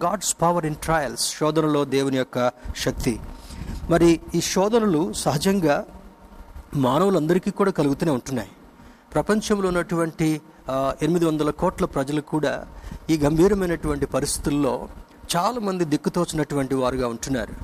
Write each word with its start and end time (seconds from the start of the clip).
God's 0.00 0.36
power 0.42 0.66
in 0.66 0.74
trials 0.74 1.24
శోధనలో 1.38 1.84
దేవుని 1.84 2.16
యొక్క 2.16 2.52
శక్తి. 2.76 3.20
మరి 3.90 4.20
ఈ 4.34 4.40
శోధనలు 4.40 5.12
సహజంగా 5.12 5.86
మానవులందరికీ 6.74 7.50
కూడా 7.50 7.70
కలుగుతూనే 7.70 8.12
ఉంటున్నాయి. 8.12 8.50
ప్రపంచంలో 9.12 9.68
ఉన్నటువంటి 9.68 10.40
ఎనిమిది 11.02 11.24
వందల 11.24 11.50
కోట్ల 11.50 11.84
ప్రజలు 11.84 12.20
కూడా 12.20 12.66
ఈ 13.10 13.16
గంభీరమైనటువంటి 13.16 14.06
పరిస్థితుల్లో 14.06 14.88
చాలామంది 15.36 15.84
దిక్కుతోచినటువంటి 15.84 16.74
వారుగా 16.74 17.08
ఉంటున్నారు. 17.08 17.54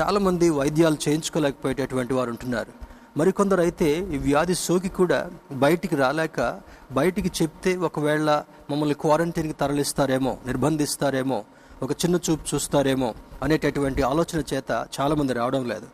చాలామంది 0.00 0.50
వైద్యాలు 0.50 0.98
చేయించుకోలేకపోయేటటువంటి 1.08 2.14
వారు 2.14 2.30
ఉంటున్నారు. 2.30 2.72
మరికొందరు 3.16 3.60
అయితే 3.60 3.98
ఈ 4.14 4.18
వ్యాధి 4.18 4.54
సోకి 4.54 4.88
కూడా 4.88 5.30
బయటికి 5.52 5.96
రాలేక 5.96 6.60
బయటికి 6.92 7.42
చెప్తే 7.42 7.76
ఒకవేళ 7.76 8.42
మమ్మల్ని 8.70 8.94
క్వారంటైన్కి 8.94 9.54
తరలిస్తారేమో 9.60 10.38
నిర్బంధిస్తారేమో 10.46 11.44
ఒక 11.82 11.90
చిన్న 11.92 12.16
చూపు 12.16 12.54
చూస్తారేమో 12.54 13.14
అనేటటువంటి 13.42 14.02
ఆలోచన 14.02 14.42
చేత 14.54 14.86
చాలామంది 15.00 15.32
రావడం 15.32 15.68
లేదు. 15.68 15.86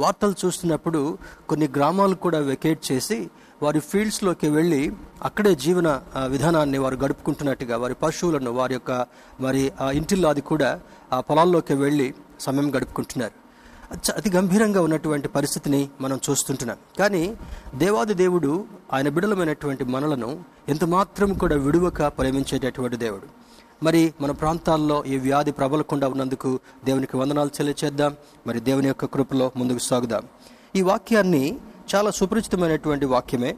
వార్తలు 0.00 0.34
చూస్తున్నప్పుడు 0.44 1.18
కొన్ని 1.48 1.68
గ్రామాలు 1.68 2.14
కూడా 2.14 2.38
వెకేట్ 2.38 2.92
చేసి 2.92 3.30
వారి 3.62 3.80
ఫీల్డ్స్లోకి 3.80 4.48
వెళ్ళి 4.48 4.92
అక్కడే 5.22 5.54
జీవన 5.54 6.02
విధానాన్ని 6.26 6.78
వారు 6.78 6.96
గడుపుకుంటున్నట్టుగా 6.96 7.76
వారి 7.76 7.94
పశువులను 7.94 8.50
వారి 8.50 8.74
యొక్క 8.74 9.06
మరి 9.40 9.72
ఆ 9.80 9.90
ఇంటిల్లాది 9.90 10.40
కూడా 10.40 10.80
ఆ 11.12 11.20
పొలాల్లోకి 11.20 11.74
వెళ్ళి 11.74 12.14
సమయం 12.40 12.76
గడుపుకుంటున్నారు. 12.76 13.48
అతి 14.16 14.30
గంభీరంగా 14.30 14.80
ఉన్నటువంటి 14.82 15.28
పరిస్థితిని 15.28 15.88
మనం 16.00 16.20
చూస్తుంటున్నాం. 16.30 16.76
కానీ 16.98 17.36
దేవాది 17.74 18.14
దేవుడు 18.14 18.64
ఆయన 18.92 19.08
బిడలమైనటువంటి 19.08 19.84
మనలను 19.84 20.44
ఎంత 20.68 20.84
మాత్రం 20.84 21.32
కూడా 21.32 21.56
విడువక 21.56 22.02
ప్రేమించేటటువంటి 22.02 22.96
దేవుడు. 22.96 23.47
మరి 23.82 24.14
మన 24.20 24.30
ప్రాంతాల్లో 24.30 25.04
ఈ 25.04 25.16
వ్యాధి 25.18 25.52
ప్రబలకుండా 25.52 26.08
ఉన్నందుకు 26.08 26.58
దేవునికి 26.84 27.16
వందనాలు 27.16 27.48
చెల్లిచేద్దాం. 27.48 28.16
మరి 28.46 28.60
దేవుని 28.60 28.86
యొక్క 28.86 29.04
కృపలో 29.04 29.52
ముందుకు 29.56 29.78
సాగుదాం. 29.78 30.22
ఈ 30.76 30.82
వాక్యాన్ని 30.82 31.58
చాలా 31.94 32.10
సుపరిచితమైనటువంటి 32.10 33.06
వాక్యమే. 33.06 33.56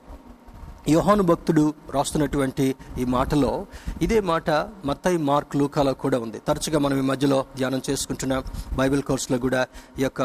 యోహాను 0.88 1.22
భక్తుడు 1.22 1.74
రాస్తున్నటువంటి 1.94 2.74
ఈ 2.98 3.04
మాటలో 3.04 3.66
ఇదే 4.02 4.20
మాట 4.20 4.50
మత్తయి 4.84 5.16
మార్క్ 5.16 5.56
లూకాలో 5.56 5.92
కూడా 5.94 6.18
ఉంది. 6.18 6.38
తరచుగా 6.48 6.78
మనం 6.78 6.98
ఈ 6.98 7.00
మధ్యలో 7.00 7.44
ధ్యానం 7.56 7.82
చేసుకుంటున్నాం. 7.90 8.42
బైబిల్ 8.76 9.02
కోర్సులో 9.02 9.38
కూడా 9.38 9.66
ఈ 9.98 10.02
యొక్క 10.02 10.22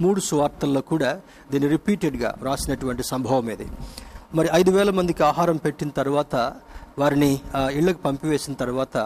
మూడు 0.00 0.20
సువార్తల్లో 0.20 0.80
కూడా 0.80 1.20
దీన్ని 1.50 1.68
రిపీటెడ్గా 1.70 2.34
రాసినటువంటి 2.42 3.02
సంభవం 3.02 3.50
ఇది. 3.50 3.66
మరి 4.34 4.48
ఐదు 4.52 4.70
వేల 4.70 4.90
మందికి 4.90 5.22
ఆహారం 5.24 5.56
పెట్టిన 5.56 5.88
తర్వాత 5.88 6.36
వారిని 6.98 7.40
ఇళ్ళకు 7.72 7.98
పంపివేసిన 7.98 8.52
తర్వాత 8.54 8.96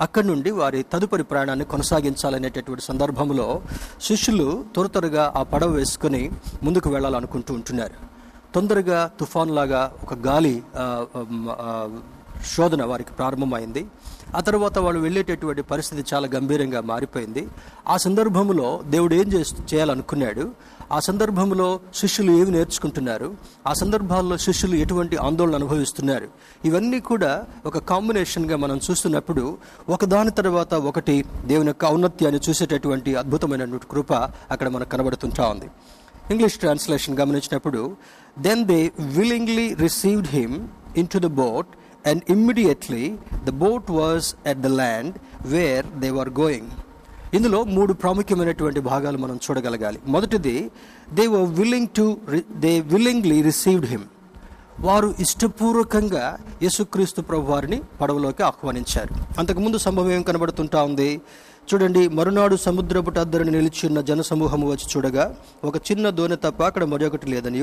అక్కడి 0.00 0.26
నుండి 0.26 0.50
వారి 0.50 0.80
తదుపరి 0.92 1.22
ప్రయాణాన్ని 1.22 1.64
కొనసాగించాలనేటటువంటి 1.64 2.82
సందర్భంలో 2.82 3.62
శిష్యులు 4.02 4.64
త్వర 4.74 4.86
త్వరగా 4.86 5.32
ఆ 5.36 5.42
పడవ 5.42 5.68
వేసుకొని 5.68 6.22
ముందుకు 6.62 6.90
వెళ్ళాలనుకుంటూ 6.90 7.54
ఉంటున్నారు. 7.54 7.96
తొందరగా 8.54 9.10
తుఫాన్ 9.20 9.50
లాగా 9.50 9.82
ఒక 10.02 10.14
గాలి 10.14 10.62
శోధన 12.54 12.84
వారికి 12.84 13.12
ప్రారంభమైంది. 13.12 13.82
ఆ 14.36 14.40
తర్వాత 14.40 14.78
వాళ్ళు 14.78 15.00
వెళ్ళేటటువంటి 15.00 15.62
పరిస్థితి 15.62 16.02
చాలా 16.14 16.26
గంభీరంగా 16.34 16.80
మారిపోయింది. 16.80 17.42
ఆ 17.88 17.96
సందర్భంలో 17.96 18.68
దేవుడు 18.86 19.14
ఏం 19.14 19.28
చేయాలనుకున్నాడు? 19.74 20.44
ఆ 20.92 21.00
సందర్భంలో 21.00 21.80
శిష్యులు 21.94 22.30
ఏమి 22.32 22.50
నేర్చుకుంటున్నారు? 22.50 23.36
ఆ 23.66 23.72
సందర్భాల్లో 23.72 24.38
శిష్యులు 24.38 24.76
ఎటువంటి 24.76 25.16
ఆందోళన 25.16 25.54
అనుభవిస్తున్నారు? 25.54 26.28
ఇవన్నీ 26.64 27.00
కూడా 27.00 27.46
ఒక 27.66 27.78
కాంబినేషన్గా 27.78 28.56
మనం 28.56 28.80
చూస్తున్నప్పుడు 28.90 29.58
ఒకదాని 29.88 30.30
తర్వాత 30.30 30.74
ఒకటి 30.74 31.24
దేవుని 31.46 31.68
యొక్క 31.68 31.84
ఔన్నత్యాన్ని 31.84 32.40
చూసేటటువంటి 32.48 33.14
అద్భుతమైనటువంటి 33.14 33.86
కృప 33.90 34.12
అక్కడ 34.50 34.68
మనకు 34.68 34.88
కనబడుతుంటా 34.88 35.46
ఉంది. 35.48 35.70
ఇంగ్లీష్ 36.30 36.58
ట్రాన్స్లేషన్ 36.58 37.18
గమనించినప్పుడు 37.18 37.96
then 38.38 38.64
they 38.64 38.92
willingly 39.00 39.74
received 39.74 40.28
him 40.28 40.68
into 41.08 41.18
the 41.18 41.26
boat 41.26 41.66
and 42.06 42.22
immediately 42.28 43.16
the 43.44 43.50
boat 43.50 43.90
was 43.90 44.48
at 44.48 44.58
the 44.58 44.66
land 44.66 45.14
where 45.46 45.86
they 45.98 46.10
were 46.10 46.28
going 46.28 46.70
ఇందులో 47.34 47.64
మూడు 47.64 47.92
ప్రాముఖ్యమైనటువంటి 47.92 48.80
భాగాలు 48.80 49.18
మనం 49.18 49.36
చూడగలగాలి. 49.36 49.98
మొదటిది 50.06 50.70
they 51.14 51.26
were 51.26 51.50
willing 51.50 51.88
to 51.96 52.16
they 52.56 52.80
willingly 52.80 53.42
received 53.42 53.86
him 53.86 54.04
వారు 54.80 55.14
ఇష్టపూర్వకంగా 55.20 56.38
యేసుక్రీస్తు 56.62 57.20
ప్రభు 57.20 57.52
వారిని 57.52 57.80
పడవలోకి 58.00 58.42
ఆహ్వానించారు. 58.42 59.14
అంతకుముందు 59.38 59.78
సంభవం 59.78 60.12
ఏం 60.12 60.22
కనబడుతుంటా 60.22 60.82
ఉంది? 60.82 61.20
చూడండి 61.72 62.08
మరునాడు 62.08 62.56
సముద్రపు 62.56 63.18
అద్దరిని 63.18 63.50
నిలిచి 63.50 63.86
ఉన్న 63.86 64.00
జనసమూహము 64.00 64.70
వచ్చి 64.70 64.86
చూడగా 64.96 65.34
ఒక 65.64 65.76
చిన్న 65.76 66.10
దోణి 66.10 66.36
తప్ప 66.36 66.62
అక్కడ 66.62 66.84
మరొకటి 66.84 67.30
లేదని 67.30 67.58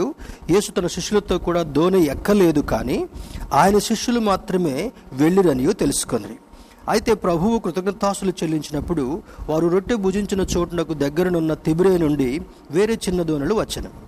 యేసు 0.52 0.72
తన 0.72 0.88
శిష్యులతో 0.88 1.38
కూడా 1.38 1.64
దోణి 1.64 2.06
ఎక్కలేదు 2.06 2.60
కానీ 2.60 3.08
ఆయన 3.54 3.78
శిష్యులు 3.78 4.20
మాత్రమే 4.20 4.92
వెళ్ళిరనియో 5.14 5.74
తెలుసుకుంది 5.74 6.47
అయితే 6.90 7.14
ప్రభువు 7.14 7.60
కృతజ్ఞతాసులు 7.60 8.32
చెల్లించినప్పుడు 8.32 9.22
వారు 9.50 9.68
రొట్టె 9.68 9.96
భుజించిన 9.96 10.46
చోటునకు 10.58 10.94
దగ్గరనున్న 10.94 11.54
తిబిరే 11.54 11.98
నుండి 11.98 12.42
వేరే 12.72 12.94
చిన్న 12.94 13.22
దోణులు 13.22 13.54
వచ్చను. 13.54 14.08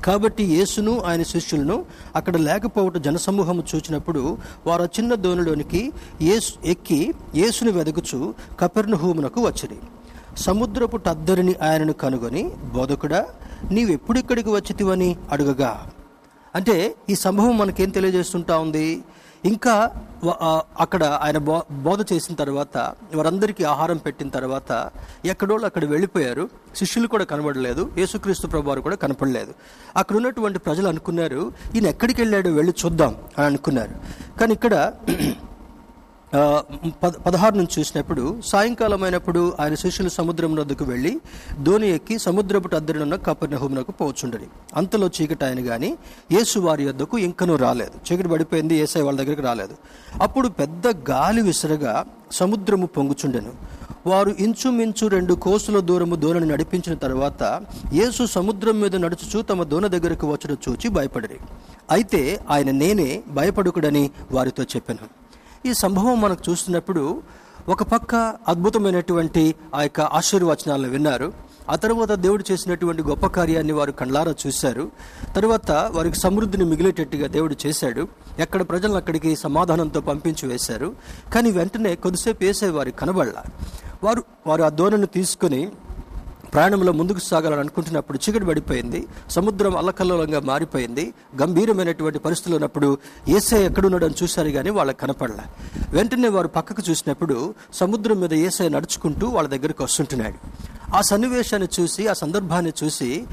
కాబట్టి 0.00 0.44
యేసును 0.44 1.00
ఆయన 1.00 1.22
శిష్యులను 1.22 1.84
అక్కడ 2.16 2.36
లేకపోవట 2.36 2.96
జనసమూహము 2.96 3.64
చూచినప్పుడు 3.74 4.38
వారు 4.66 4.84
చిన్న 4.84 5.14
దోణిలోనికి 5.14 5.92
యేసు 6.22 6.52
ఎక్కి 6.64 7.14
యేసుని 7.34 7.70
వెదకుచు 7.70 8.34
కపెర్ణహూమునకు 8.60 9.40
వచ్చిరి. 9.46 9.76
సముద్రపు 10.36 10.96
టద్దరిని 10.96 11.54
ఆయనను 11.62 11.92
కనుగొని 11.92 12.50
బోధకుడా 12.74 13.26
నీవెప్పుడిక్కడికి 13.70 14.50
వచ్చితివని 14.50 15.16
అడుగగా. 15.32 15.86
అంటే 16.54 16.94
ఈ 17.10 17.14
సంభవం 17.14 17.58
మనకేం 17.58 17.90
తెలియజేస్తుంటా 17.90 18.58
ఉంది? 18.58 19.02
ఇంకా 19.46 19.74
అక్కడ 20.80 21.04
ఆయన 21.04 21.38
బో 21.38 21.62
బోధ 21.86 22.00
చేసిన 22.12 22.34
తర్వాత 22.34 22.76
వారందరికీ 23.14 23.64
ఆహారం 23.64 23.96
పెట్టిన 23.96 24.28
తర్వాత 24.28 24.90
ఎక్కడోళ్ళు 25.24 25.66
అక్కడ 25.66 25.84
వెళ్ళిపోయారు. 25.84 26.44
శిష్యులు 26.76 27.08
కూడా 27.08 27.24
కనబడలేదు. 27.24 27.82
యేసుక్రీస్తు 27.98 28.46
ప్రభువారు 28.46 28.80
కూడా 28.80 28.96
కనపడలేదు. 28.96 29.54
అక్కడ 29.96 30.16
ఉన్నటువంటి 30.16 30.58
ప్రజలు 30.58 30.88
అనుకున్నారు 30.88 31.52
ఈయన 31.74 31.86
ఎక్కడికి 31.86 32.22
వెళ్ళాడో 32.22 32.50
వెళ్ళి 32.50 32.74
చూద్దాం 32.84 33.16
అని 33.38 33.46
అనుకున్నారు. 33.46 33.94
కానీ 34.40 34.52
ఇక్కడ 34.52 34.74
పదహారు 37.26 37.54
నుంచి 37.54 37.74
చూసినప్పుడు 37.78 38.40
సాయంకాలం 38.44 39.02
అయినప్పుడు 39.02 39.52
ఆయన 39.60 39.74
శిష్యులు 39.74 40.08
సముద్రం 40.08 40.56
వద్దకు 40.56 40.84
వెళ్ళి 40.84 41.20
ధోని 41.62 41.88
ఎక్కి 41.90 42.18
సముద్రపు 42.18 42.74
అద్దరినున్న 42.74 43.16
కపర్ణహూమునకు 43.16 43.92
పోచుండని 43.92 44.46
అంతలో 44.76 45.10
చీకటి 45.20 45.44
ఆయన 45.44 45.56
గాని 45.60 45.96
యేసు 46.32 46.58
వారి 46.58 46.88
వద్దకు 46.88 47.18
ఇంకనూ 47.18 47.56
రాలేదు. 47.56 48.12
చీకటి 48.12 48.28
పడిపోయింది 48.28 48.74
ఏసై 48.74 49.00
వాళ్ళ 49.00 49.18
దగ్గరికి 49.20 49.42
రాలేదు. 49.42 49.74
అప్పుడు 50.22 50.48
పెద్ద 50.48 50.86
గాలి 50.86 51.42
విసరగా 51.42 52.04
సముద్రము 52.32 52.86
పొంగుచుండెను. 52.86 53.52
వారు 54.06 54.30
ఇంచుమించు 54.38 55.06
రెండు 55.08 55.34
కోసుల 55.34 55.80
దూరము 55.80 56.16
దోణిని 56.16 56.48
నడిపించిన 56.48 56.94
తర్వాత 56.94 57.42
యేసు 57.92 58.26
సముద్రం 58.26 58.80
మీద 58.80 58.96
నడుచుచూ 58.96 59.42
తమ 59.42 59.62
దోణ 59.62 59.86
దగ్గరకు 59.86 60.32
వచ్చడం 60.32 60.56
చూచి 60.68 60.88
భయపడరి. 60.88 61.38
అయితే 61.90 62.40
ఆయన 62.50 62.70
నేనే 62.70 63.22
భయపడుకుడని 63.28 64.10
వారితో 64.30 64.62
చెప్పాను. 64.62 65.23
ఈ 65.66 65.72
సంభవం 65.72 66.20
మనకు 66.20 66.50
చూస్తున్నప్పుడు 66.50 67.22
ఒక 67.68 67.82
పక్క 67.82 68.14
అద్భుతమైనటువంటి 68.48 69.54
ఆ 69.74 69.82
యొక్క 69.82 70.00
ఆశీర్వచనాలను 70.00 70.88
విన్నారు. 70.88 71.32
ఆ 71.70 71.76
తర్వాత 71.76 72.12
దేవుడు 72.12 72.44
చేసినటువంటి 72.52 73.02
గొప్ప 73.02 73.26
కార్యాన్ని 73.26 73.72
వారు 73.72 73.92
కండ్లారా 73.92 74.34
చూశారు. 74.46 74.90
తర్వాత 75.36 75.70
వారికి 75.70 76.16
సమృద్ధిని 76.16 76.64
మిగిలేటట్టుగా 76.64 77.26
దేవుడు 77.26 77.56
చేశాడు. 77.66 78.08
ఎక్కడ 78.38 78.68
ప్రజలను 78.68 78.96
అక్కడికి 78.96 79.36
సమాధానంతో 79.36 80.00
పంపించి 80.00 80.48
వేశారు. 80.48 80.96
కానీ 81.34 81.50
వెంటనే 81.50 81.94
కొద్దిసేపు 81.94 82.44
వేసే 82.44 82.68
వారికి 82.68 82.96
కనబడాల. 82.96 83.42
వారు 84.04 84.24
వారు 84.46 84.62
ఆ 84.62 84.68
ధోరణిని 84.68 85.06
తీసుకొని 85.06 85.68
ప్రయాణంలో 86.54 86.92
ముందుకు 86.92 87.18
సాగాలని 87.18 87.60
అనుకుంటున్నప్పుడు 87.60 88.18
చీకటి 88.18 88.44
పడిపోయింది 88.44 89.08
సముద్రం 89.30 89.76
అల్లకల్లోలంగా 89.76 90.40
మారిపోయింది 90.40 91.14
గంభీరమైనటువంటి 91.42 92.18
పరిస్థితులు 92.18 92.54
ఉన్నప్పుడు 92.54 92.98
ఏసై 93.28 93.62
ఎక్కడున్నాడని 93.62 94.14
చూశారు 94.22 94.48
కానీ 94.48 94.70
వాళ్ళకి 94.70 94.98
కనపడలే. 94.98 95.44
వెంటనే 95.96 96.28
వారు 96.28 96.48
పక్కకు 96.48 96.82
చూసినప్పుడు 96.90 97.54
సముద్రం 97.74 98.20
మీద 98.20 98.34
ఏసై 98.34 98.68
నడుచుకుంటూ 98.68 99.26
వాళ్ళ 99.26 99.48
దగ్గరికి 99.48 99.82
వస్తుంటున్నాడు. 99.82 100.38
ఆ 100.96 101.00
సన్నివేశాన్ని 101.00 101.68
చూసి 101.80 102.06
ఆ 102.06 102.12
సందర్భాన్ని 102.12 102.72
చూసి 102.84 103.24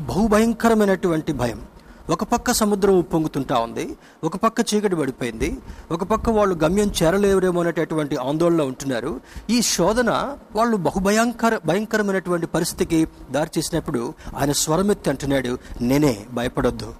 బహుభయంకరమైనటువంటి 0.00 1.32
భయం. 1.32 1.62
ఒక 2.10 2.24
పక్క 2.24 2.52
సముద్రం 2.52 2.98
ఉప్పొంగుతుంటా 2.98 3.58
ఉంది 3.58 3.96
ఒక 4.24 4.36
పక్క 4.36 4.74
చీకటి 4.74 4.96
పడిపోయింది 4.96 5.58
ఒక 5.90 6.04
పక్క 6.04 6.30
వాళ్ళు 6.30 6.54
గమ్యం 6.54 6.92
చేరలేవరేమో 7.02 7.60
అనేటటువంటి 7.60 8.16
ఆందోళన 8.16 8.62
ఉంటున్నారు. 8.62 9.20
ఈ 9.50 9.62
శోధన 9.62 10.36
వాళ్ళు 10.56 10.76
బహుభయంకర 10.76 11.60
భయంకరమైనటువంటి 11.66 12.46
పరిస్థితికి 12.46 13.08
దారి 13.30 13.50
చేసినప్పుడు 13.58 14.14
ఆయన 14.36 14.52
స్వరమెత్తి 14.52 15.10
అంటున్నాడు 15.10 15.58
నేనే 15.80 16.26
భయపడొద్దు. 16.32 16.94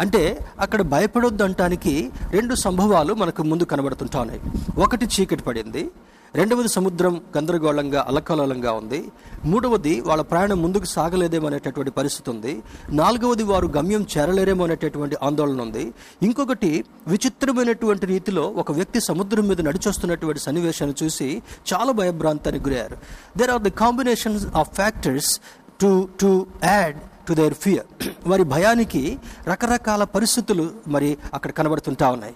అంటే 0.00 0.48
అక్కడ 0.60 0.82
భయపడొద్దు 0.82 1.44
అంటానికి 1.44 2.10
రెండు 2.30 2.54
సంభవాలు 2.54 3.14
మనకు 3.14 3.42
ముందు 3.42 3.62
కనబడుతుంటా 3.62 4.20
ఉన్నాయి. 4.20 4.40
ఒకటి 4.78 5.06
చీకటి 5.06 5.42
పడింది 5.42 5.90
రెండవది 6.34 6.68
సముద్రం 6.68 7.20
గందరగోళంగా 7.36 8.04
అలకలలంగా 8.08 8.72
ఉంది. 8.72 9.04
మూడవది 9.44 10.00
వాళ్ళ 10.00 10.22
ప్రయాణం 10.22 10.62
ముందుకు 10.62 10.84
సాగలేదేమో 10.84 11.46
అనేటటువంటి 11.46 11.90
పరిస్థితి 11.90 12.30
ఉంది. 12.30 12.62
నాలుగవది 12.90 13.42
వారు 13.42 13.66
గమ్యం 13.66 14.06
చేరలేరేమో 14.18 14.64
అనేటటువంటి 14.64 15.16
ఆందోళన 15.22 15.60
ఉంది. 15.62 15.92
ఇంకొకటి 16.22 16.84
విచిత్రమైనటువంటి 17.06 18.06
రీతిలో 18.06 18.42
ఒక 18.42 18.72
వ్యక్తి 18.72 19.00
సముద్రం 19.00 19.48
మీద 19.48 19.60
నడిచొస్తున్నటువంటి 19.60 20.40
సన్నివేశాన్ని 20.40 21.04
చూసి 21.04 21.42
చాలా 21.74 21.92
భయభ్రాంతానికి 21.92 22.64
గురయ్యారు. 22.64 22.96
There 23.36 23.50
are 23.50 23.62
the 23.62 23.70
combinations 23.70 24.46
of 24.56 24.74
factors 24.74 25.40
to 25.80 26.08
to 26.20 26.46
add 26.64 26.98
to 27.28 27.34
their 27.34 27.54
fear 27.54 28.08
వారి 28.26 28.42
భయానికి 28.42 29.18
రకరకాల 29.48 30.04
పరిస్థితులు 30.04 30.70
మరి 30.88 31.18
అక్కడ 31.34 31.50
కనబడుతుంటా 31.50 32.10
ఉన్నాయి. 32.10 32.34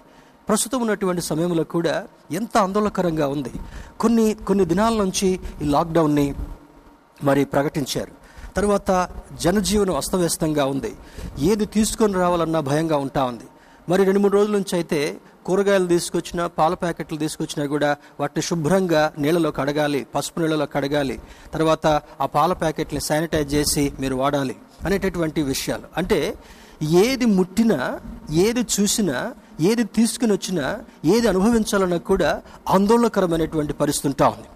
ప్రస్తుతం 0.49 0.81
ఉన్నటువంటి 0.81 1.21
సమయంలో 1.21 1.63
కూడా 1.63 2.07
ఎంత 2.31 2.57
ఆందోళనకరంగా 2.57 3.27
ఉంది. 3.27 3.51
కొన్ని 3.99 4.33
కొన్ని 4.33 4.65
దినాల 4.65 4.93
నుంచి 4.93 5.39
ఈ 5.61 5.65
లాక్డౌన్ని 5.65 6.35
మరి 7.23 7.45
ప్రకటించారు. 7.45 8.11
తర్వాత 8.55 9.09
జనజీవనం 9.41 9.95
అస్తవ్యస్తంగా 9.95 10.65
ఉంది. 10.65 10.95
ఏది 11.39 11.65
తీసుకొని 11.65 12.13
రావాలన్నా 12.13 12.59
భయంగా 12.59 12.97
ఉంటా 12.97 13.23
ఉంది. 13.23 13.43
మరి 13.89 14.03
రెండు 14.03 14.19
మూడు 14.19 14.33
రోజుల 14.33 14.51
నుంచి 14.51 14.73
అయితే 14.73 15.17
కూరగాయలు 15.45 15.87
తీసుకొచ్చినా 15.87 16.47
పాల 16.47 16.73
ప్యాకెట్లు 16.73 17.17
తీసుకొచ్చినా 17.17 17.65
కూడా 17.65 17.95
వాటిని 18.19 18.41
శుభ్రంగా 18.43 19.13
నీళ్ళలో 19.17 19.51
కడగాలి 19.51 20.07
పసుపు 20.15 20.39
నీళ్ళలో 20.39 20.65
కడగాలి 20.65 21.19
తర్వాత 21.53 21.87
ఆ 22.21 22.25
పాల 22.25 22.53
ప్యాకెట్ని 22.53 23.01
శానిటైజ్ 23.01 23.53
చేసి 23.53 23.93
మీరు 23.99 24.15
వాడాలి 24.15 24.55
అనేటటువంటి 24.85 25.41
విషయాలు. 25.41 25.83
అంటే 25.97 26.33
ఏది 26.83 27.25
ముట్టినా 27.25 27.99
ఏది 28.31 28.65
చూసినా 28.79 29.33
ఏది 29.61 29.83
తీసుకుని 29.83 30.31
వచ్చినా 30.31 30.77
ఏది 31.05 31.27
అనుభవించాలన్నా 31.27 31.97
కూడా 31.97 32.41
ఆందోళనకరమైనటువంటి 32.69 33.73
పరిస్థితి 33.73 34.07
ఉంటా 34.07 34.27
ఉంది. 34.27 34.47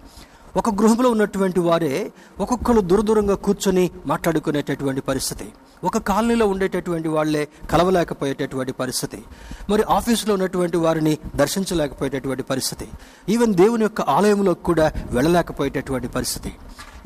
ఒక 0.58 0.74
గృహంలో 0.74 1.10
ఉన్నటువంటి 1.10 1.60
వారే 1.60 2.12
ఒక్కొక్కరు 2.40 2.80
దూరదూరంగా 2.80 3.34
కూర్చొని 3.34 3.90
మాట్లాడుకునేటటువంటి 4.06 5.00
పరిస్థితి. 5.00 5.44
ఒక 5.84 5.98
కాలనీలో 5.98 6.46
ఉండేటటువంటి 6.46 7.08
వాళ్ళే 7.08 7.48
కలవలేకపోయేటటువంటి 7.70 8.72
పరిస్థితి. 8.72 9.22
మరి 9.70 9.82
ఆఫీసులో 9.82 10.34
ఉన్నటువంటి 10.34 10.76
వారిని 10.76 11.18
దర్శించలేకపోయేటటువంటి 11.36 12.42
పరిస్థితి. 12.42 12.88
ఈవెన్ 13.28 13.54
దేవుని 13.54 13.82
యొక్క 13.82 14.00
ఆలయంలో 14.00 14.54
కూడా 14.54 14.92
వెళ్ళలేకపోయేటటువంటి 15.10 16.08
పరిస్థితి. 16.08 16.52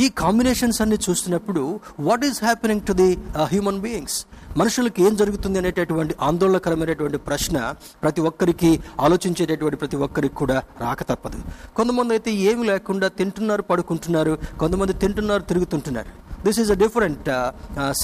ఈ 0.04 0.06
కాంబినేషన్స్ 0.22 0.78
అన్ని 0.82 0.96
చూస్తున్నప్పుడు 1.04 1.62
what 2.08 2.24
is 2.26 2.38
happening 2.44 2.82
to 2.88 2.92
the 3.00 3.06
human 3.52 3.80
beings 3.84 4.18
మనుషులకు 4.60 5.00
ఏం 5.06 5.14
జరుగుతుంది 5.20 5.58
అనేటటువంటి 5.60 6.14
ఆందోళనకరమైనటువంటి 6.26 7.18
ప్రశ్న 7.28 7.56
ప్రతి 8.02 8.20
ఒక్కరికి 8.28 8.70
ఆలోచించేటటువంటి 9.06 9.78
ప్రతి 9.82 9.96
ఒక్కరికి 10.06 10.36
కూడా 10.42 10.58
రాక 10.84 11.02
తప్పదు. 11.10 11.40
కొంతమంది 11.78 12.14
అయితే 12.16 12.32
ఏమి 12.50 12.64
లేకుండా 12.70 13.08
తింటున్నారు 13.18 13.64
పడుకుంటున్నారు 13.70 14.34
కొంతమంది 14.60 14.94
తింటున్నారు 15.02 15.44
తిరుగుతుంటున్నారు. 15.50 16.12
This 16.46 16.60
is 16.62 16.70
a 16.76 16.78
different 16.84 17.28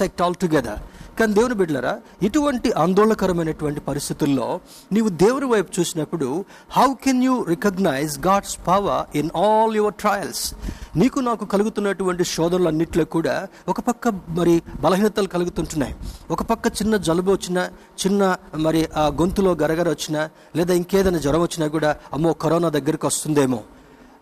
sect 0.00 0.22
altogether 0.42 0.80
కానీ 1.18 1.34
దేవుని 1.34 1.54
బిడ్డలరా 1.54 2.00
ఇటువంటి 2.22 2.72
ఆందోళనకరమైనటువంటి 2.72 3.80
పరిస్థితుల్లో 3.80 4.60
నీవు 4.92 5.08
దేవుని 5.08 5.46
వైపు 5.46 5.80
చూసినప్పుడు 5.80 6.44
how 6.70 6.94
can 7.04 7.22
you 7.24 7.42
recognise 7.48 8.18
God's 8.26 8.58
power 8.66 9.16
in 9.16 9.30
all 9.36 9.76
your 9.76 9.94
trials 9.94 10.54
నీకు 10.96 11.20
నాకు 11.20 11.44
కలుగుతున్నటువంటి 11.44 12.24
శోధనలన్నింటిలో 12.24 13.04
కూడా 13.04 13.48
ఒక 13.68 13.80
పక్క 13.80 14.08
మరి 14.08 14.62
బలహీనతలు 14.80 15.28
కలుగుతుంటున్నాయి. 15.28 15.94
ఒక 16.30 16.42
పక్క 16.42 16.66
చిన్న 16.66 16.96
జలుబు 16.96 17.32
వచ్చినా 17.32 17.62
చిన్న 18.06 18.36
మరి 18.56 18.88
ఆ 18.96 19.06
గొంతులో 19.06 19.52
గరగర 19.52 19.88
వచ్చినా 19.88 20.30
లేదా 20.56 20.74
ఇంకేదైనా 20.74 21.18
జ్వరం 21.18 21.40
వచ్చినా 21.40 21.66
కూడా 21.68 21.96
అమ్మో 22.12 22.32
కరోనా 22.32 22.68
దగ్గరికి 22.68 23.06
వస్తుందేమో. 23.06 23.60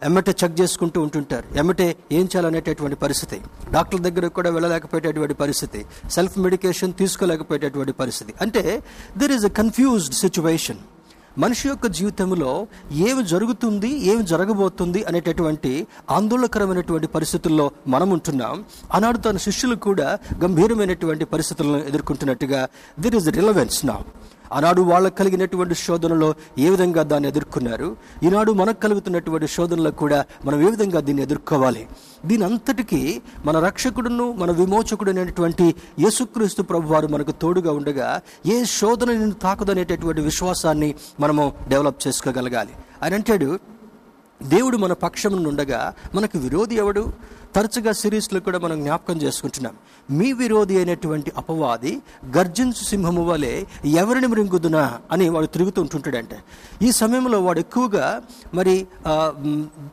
ఎమ్మటే 0.04 0.32
చెక్ 0.44 0.60
చేసుకుంటూ 0.60 1.00
ఉంటుంటారు. 1.00 1.58
ఎమ్మటే 1.58 1.96
ఏం 2.12 2.25
చేయాలనేటటువంటి 2.25 2.96
పరిస్థితి. 2.96 3.40
డాక్టర్ 3.70 4.00
దగ్గరకు 4.00 4.34
కూడా 4.34 4.50
వెళ్ళలేకపోయేటటువంటి 4.50 5.34
పరిస్థితి. 5.34 5.87
సెల్ఫ్ 6.10 6.38
మెడికేషన్ 6.38 6.93
తీసుకోలేకపోయేటటువంటి 6.93 7.93
పరిస్థితి. 7.93 8.34
అంటే 8.40 8.82
there 9.19 9.32
is 9.32 9.46
a 9.46 9.52
confused 9.60 10.14
situation 10.14 10.82
మనిషి 11.38 11.69
యొక్క 11.69 11.87
జీవితంలో 11.87 12.66
ఏమి 13.08 13.22
జరుగుతుంది 13.25 13.90
ఏమి 14.12 14.22
జరగబోతుంది 14.22 15.04
అనేటటువంటి 15.04 15.87
ఆందోళనకరమైనటువంటి 16.10 17.06
పరిస్థితుల్లో 17.06 17.70
మనం 17.88 18.10
ఉంటున్నాం. 18.10 18.64
ఆనాడు 18.94 19.19
తన 19.19 19.37
శిష్యులు 19.37 19.76
కూడా 19.76 20.19
గంభీరమైనటువంటి 20.44 21.25
పరిస్థితులను 21.25 21.78
ఎదుర్కొంటున్నట్టుగా 21.90 22.69
దిర్ 23.00 23.14
ఇస్ 23.14 23.28
రిలవెన్స్ 23.28 23.87
నా 23.87 23.96
ఆనాడు 24.52 24.82
వాళ్ళకు 24.82 25.14
కలిగినటువంటి 25.14 25.75
శోధనలో 25.75 26.34
ఏ 26.58 26.69
విధంగా 26.69 27.02
దాన్ని 27.02 27.28
ఎదుర్కొన్నారు? 27.28 27.96
ఈనాడు 28.22 28.52
మనకు 28.52 28.81
కలుగుతున్నటువంటి 28.81 29.46
శోధనలకు 29.46 29.96
కూడా 29.96 30.25
మనం 30.44 30.60
ఏ 30.60 30.70
విధంగా 30.70 31.00
దీన్ని 31.00 31.22
ఎదుర్కోవాలి? 31.22 31.88
దీని 32.26 32.44
అంతటికీ 32.44 33.22
మన 33.44 33.58
రక్షకుడును 33.60 34.32
మన 34.32 34.50
విమోచకుడు 34.50 35.10
అనేటువంటి 35.10 35.75
యేసుక్రీస్తు 36.00 36.62
ప్రభు 36.62 36.93
వారు 36.93 37.06
మనకు 37.06 37.32
తోడుగా 37.32 37.72
ఉండగా 37.72 38.20
ఏ 38.46 38.64
శోధన 38.64 39.10
నిన్ను 39.10 39.37
తాకుదనేటటువంటి 39.43 40.20
విశ్వాసాన్ని 40.20 40.94
మనము 41.20 41.52
డెవలప్ 41.69 42.06
చేసుకోగలగాలి. 42.06 42.75
ఆయన 43.02 43.14
అంటాడు 43.14 43.58
దేవుడు 44.43 44.76
మన 44.76 44.93
పక్షం 44.93 45.43
నుండగా 45.43 45.94
మనకు 46.14 46.38
విరోధి 46.38 46.75
ఎవడు? 46.75 47.12
తరచుగా 47.54 47.93
సిరీస్లో 47.93 48.40
కూడా 48.40 48.58
మనం 48.58 48.81
జ్ఞాపకం 48.81 49.16
చేసుకుంటున్నాం. 49.16 49.75
మీ 50.10 50.32
విరోధి 50.32 50.76
అయినటువంటి 50.76 51.32
అపవాది 51.37 52.02
గర్జించు 52.37 52.84
సింహము 52.84 53.25
వలె 53.25 53.64
ఎవరిని 53.84 54.26
మృంగుదునా? 54.26 54.99
అని 55.12 55.28
వాడు 55.28 55.46
తిరుగుతూ 55.46 55.82
ఉంటుంటాడంటే. 55.82 56.38
ఈ 56.82 56.93
సమయంలో 56.93 57.40
వాడు 57.40 57.60
ఎక్కువగా 57.60 58.22
మరి 58.54 58.87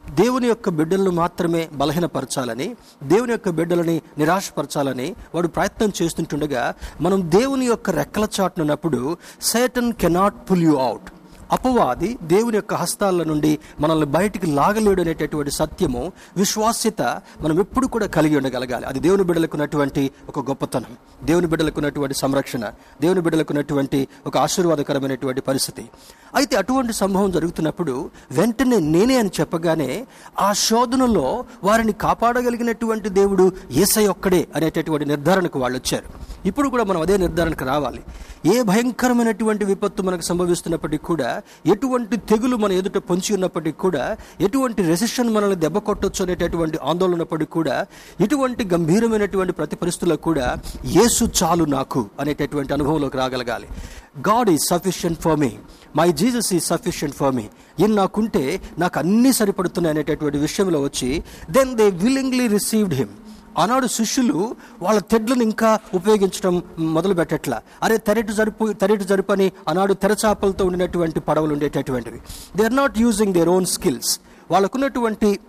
దేవుని 0.09 0.47
యొక్క 0.47 0.69
బిడ్డలను 0.69 1.11
మాత్రమే 1.11 1.69
బలహీనపరచాలని 1.73 2.75
దేవుని 3.03 3.31
యొక్క 3.31 3.49
బిడ్డలని 3.49 4.01
నిరాశపరచాలని 4.17 5.15
వాడు 5.35 5.47
ప్రయత్నం 5.47 5.91
చేస్తుంటుండగా 6.01 6.73
మనం 7.01 7.31
దేవుని 7.31 7.65
యొక్క 7.65 7.89
రెక్కల 7.89 8.27
చాటునున్నప్పుడు 8.41 9.17
Satan 9.41 9.93
cannot 9.93 10.51
pull 10.51 10.63
you 10.63 10.75
out 10.75 11.09
అపవాది 11.51 12.17
దేవుని 12.23 12.57
యొక్క 12.57 12.73
హస్తాల 12.73 13.23
నుండి 13.23 13.59
మనల్ని 13.79 14.05
బయటికి 14.05 14.47
లాగలేడు 14.47 15.01
అనేటటువంటి 15.01 15.51
సత్యము 15.51 16.11
విశ్వాస్యత 16.37 17.01
మనం 17.41 17.59
ఎప్పుడు 17.59 17.87
కూడా 17.87 18.07
కలిగి 18.07 18.37
ఉండగలగాలి. 18.37 18.85
అది 18.85 18.99
దేవుని 18.99 19.23
బిడ్డలకు 19.23 19.57
ఉన్నటువంటి 19.57 20.11
ఒక 20.29 20.39
గొప్పతనం 20.39 20.93
దేవుని 21.23 21.47
బిడ్డలకు 21.47 21.77
ఉన్నటువంటి 21.77 22.13
సంరక్షణ 22.13 22.65
దేవుని 23.01 23.21
బిడ్డలకు 23.21 23.53
ఉన్నటువంటి 23.53 24.07
ఒక 24.27 24.37
ఆశీర్వాదకరమైనటువంటి 24.37 25.41
పరిస్థితి. 25.41 25.89
అయితే 26.35 26.55
అటువంటి 26.57 26.93
సంభవం 26.93 27.31
జరుగుతున్నప్పుడు 27.31 28.09
వెంటనే 28.31 28.79
నేనే 28.79 29.17
అని 29.19 29.29
చెప్పగానే 29.39 30.05
ఆ 30.39 30.53
శోధనలో 30.53 31.45
వారిని 31.63 31.91
కాపాడగలిగినటువంటి 31.91 33.09
దేవుడు 33.09 33.51
ఏసై 33.71 34.07
ఒక్కడే 34.07 34.47
అనేటటువంటి 34.55 35.05
నిర్ధారణకు 35.05 35.59
వాళ్ళు 35.59 35.77
వచ్చారు 35.77 36.38
ఇప్పుడు 36.45 36.69
కూడా 36.69 36.83
మనం 36.83 37.01
అదే 37.01 37.17
నిర్ధారణకు 37.17 37.65
రావాలి. 37.65 38.01
ఏ 38.45 38.61
భయంకరమైనటువంటి 38.61 39.65
విపత్తు 39.65 40.01
మనకు 40.01 40.21
సంభవిస్తున్నప్పటికీ 40.21 41.03
కూడా 41.05 41.41
ఎటువంటి 41.65 42.17
తెగులు 42.17 42.55
మన 42.55 42.71
ఎదుట 42.71 42.97
పొంచి 42.97 43.33
ఉన్నప్పటికీ 43.33 43.77
కూడా 43.77 44.17
ఎటువంటి 44.41 44.83
రెసిషన్ 44.83 45.29
మనల్ని 45.29 45.55
దెబ్బ 45.55 45.77
కొట్టొచ్చు 45.77 46.25
అనేటటువంటి 46.25 46.77
ఆందోళన 46.83 47.13
ఉన్నప్పటికీ 47.13 47.51
కూడా 47.51 47.85
ఇటువంటి 48.19 48.63
గంభీరమైనటువంటి 48.63 49.53
ప్రతి 49.53 49.75
పరిస్థితుల్లో 49.75 50.15
కూడా 50.15 50.57
యేసు 50.85 51.29
చాలు 51.43 51.63
నాకు 51.63 52.09
అనేటటువంటి 52.19 52.73
అనుభవంలోకి 52.73 53.17
రాగలగాలి. 53.17 53.67
God 54.19 54.49
is 54.49 54.69
sufficient 54.69 55.21
for 55.21 55.39
me. 55.39 55.51
My 55.95 56.11
Jesus 56.11 56.53
is 56.53 56.63
sufficient 56.63 57.15
for 57.15 57.35
me. 57.35 57.49
In 57.79 57.95
నాకుంటే 57.95 58.61
నాకు 58.79 58.99
అన్నీ 58.99 59.33
సరిపడుతున్నాయి 59.33 59.95
అనేటటువంటి 59.95 60.37
విషయంలో 60.37 60.81
వచ్చి 60.81 61.23
then 61.51 61.75
they 61.75 61.89
willingly 61.89 62.47
received 62.47 62.93
him 62.93 63.09
ఆనాడు 63.57 63.87
శిష్యులు 63.87 64.55
వాళ్ళ 64.81 64.99
తెడ్లను 64.99 65.41
ఇంకా 65.41 65.79
ఉపయోగించడం 65.93 66.63
మొదలు 66.79 67.13
పెట్టట్లా 67.13 67.61
అరే 67.83 67.97
తెరటి 67.97 68.33
జరుపు 68.33 68.71
తెరటి 68.71 69.03
జరుపని 69.03 69.51
ఆనాడు 69.69 69.93
తెరచాపలతో 69.93 70.65
ఉండినటువంటి 70.65 71.19
పడవలు 71.19 71.53
ఉండేటటువంటివి. 71.53 72.19
They 72.55 72.63
are 72.63 72.75
not 72.75 72.97
using 72.97 73.33
their 73.33 73.49
own 73.49 73.65
skills 73.65 74.19
వాళ్ళకున్నటువంటి 74.51 75.39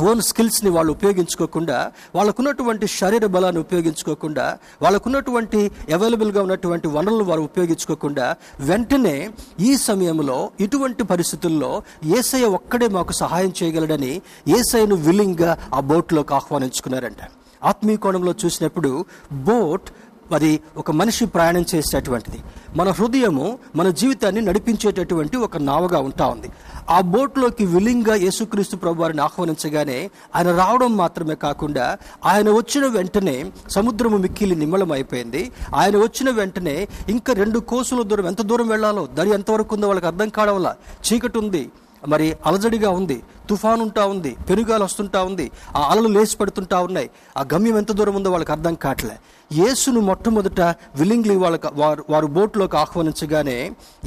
own 0.00 0.22
స్కిల్స్ని 0.22 0.70
వాళ్ళు 0.70 0.92
ఉపయోగించుకోకుండా 0.92 1.92
వాళ్ళకున్నటువంటి 2.14 2.86
శరీర 2.86 3.26
బలాన్ని 3.26 3.60
ఉపయోగించుకోకుండా 3.60 4.58
వాళ్ళకున్నటువంటి 4.82 5.60
అవైలబుల్గా 5.92 6.42
ఉన్నటువంటి 6.42 6.88
వనరులను 6.88 7.24
వారు 7.24 7.40
ఉపయోగించుకోకుండా 7.40 8.36
వెంటనే 8.60 9.16
ఈ 9.60 9.76
సమయంలో 9.76 10.50
ఇటువంటి 10.60 11.02
పరిస్థితుల్లో 11.02 11.82
ఏసయ్య 12.18 12.46
ఒక్కడే 12.46 12.88
మాకు 12.88 13.12
సహాయం 13.12 13.52
చేయగలడని 13.62 14.12
ఏసయ్యను 14.58 14.94
విల్లింగ్గా 14.94 15.58
ఆ 15.74 15.80
బోట్లోకి 15.80 16.34
ఆహ్వానించుకున్నారంట. 16.34 17.22
ఆత్మీయ 17.62 17.96
కోణంలో 17.96 18.34
చూసినప్పుడు 18.44 19.04
బోట్ 19.32 19.88
అది 20.32 20.60
ఒక 20.76 20.90
మనిషి 20.90 21.26
ప్రయాణం 21.26 21.64
చేసేటటువంటిది 21.74 22.38
మన 22.76 22.88
హృదయము 22.90 23.46
మన 23.76 23.88
జీవితాన్ని 23.90 24.40
నడిపించేటటువంటి 24.40 25.36
ఒక 25.36 25.56
నావగా 25.58 25.98
ఉంటా 25.98 26.26
ఉంది. 26.26 26.48
ఆ 26.90 27.00
బోట్లోకి 27.12 27.64
విలింగ్గా 27.66 28.14
యేసుక్రీస్తు 28.14 28.76
ప్రభు 28.76 29.02
వారిని 29.02 29.20
ఆహ్వానించగానే 29.20 30.10
ఆయన 30.36 30.48
రావడం 30.52 30.96
మాత్రమే 30.96 31.34
కాకుండా 31.34 31.86
ఆయన 32.24 32.48
వచ్చిన 32.50 32.86
వెంటనే 32.86 33.36
సముద్రము 33.70 34.16
మిక్కిలి 34.16 34.54
నిమ్మలం 34.54 34.92
అయిపోయింది 34.92 35.42
ఆయన 35.74 35.96
వచ్చిన 35.96 36.30
వెంటనే 36.30 36.76
ఇంకా 37.08 37.32
రెండు 37.32 37.58
కోసుల 37.58 38.02
దూరం 38.02 38.26
ఎంత 38.26 38.42
దూరం 38.42 38.68
వెళ్ళాలో 38.68 39.08
దరి 39.14 39.30
ఎంతవరకు 39.30 39.74
ఉందో 39.74 39.86
వాళ్ళకి 39.86 40.06
అర్థం 40.06 40.28
కావడంలా 40.28 40.72
చీకటి 41.08 41.38
ఉంది. 41.38 41.64
మరి 42.06 42.36
అలజడిగా 42.46 42.90
ఉంది 42.90 43.18
తుఫాన్ 43.50 43.80
ఉంటా 43.80 44.04
ఉంది 44.06 44.36
పెనుగాలు 44.48 44.84
వస్తుంటా 44.84 45.22
ఉంది 45.22 45.50
ఆ 45.76 45.82
అలలు 45.90 46.08
లేచి 46.08 46.36
పడుతుంటా 46.40 46.78
ఉన్నాయి. 46.80 47.08
ఆ 47.38 47.44
గమ్యం 47.54 47.76
ఎంత 47.78 47.92
దూరం 47.92 48.16
ఉందో 48.16 48.30
వాళ్ళకి 48.30 48.52
అర్థం 48.52 48.74
కావట్లే. 48.74 49.16
యేసును 49.50 50.00
మొట్టమొదట 50.00 50.60
విల్లింగ్లీ 51.00 51.36
వాళ్ళకి 51.36 51.68
వారు 51.74 52.04
వారు 52.10 52.26
బోట్లోకి 52.26 52.76
ఆహ్వానించగానే 52.76 53.58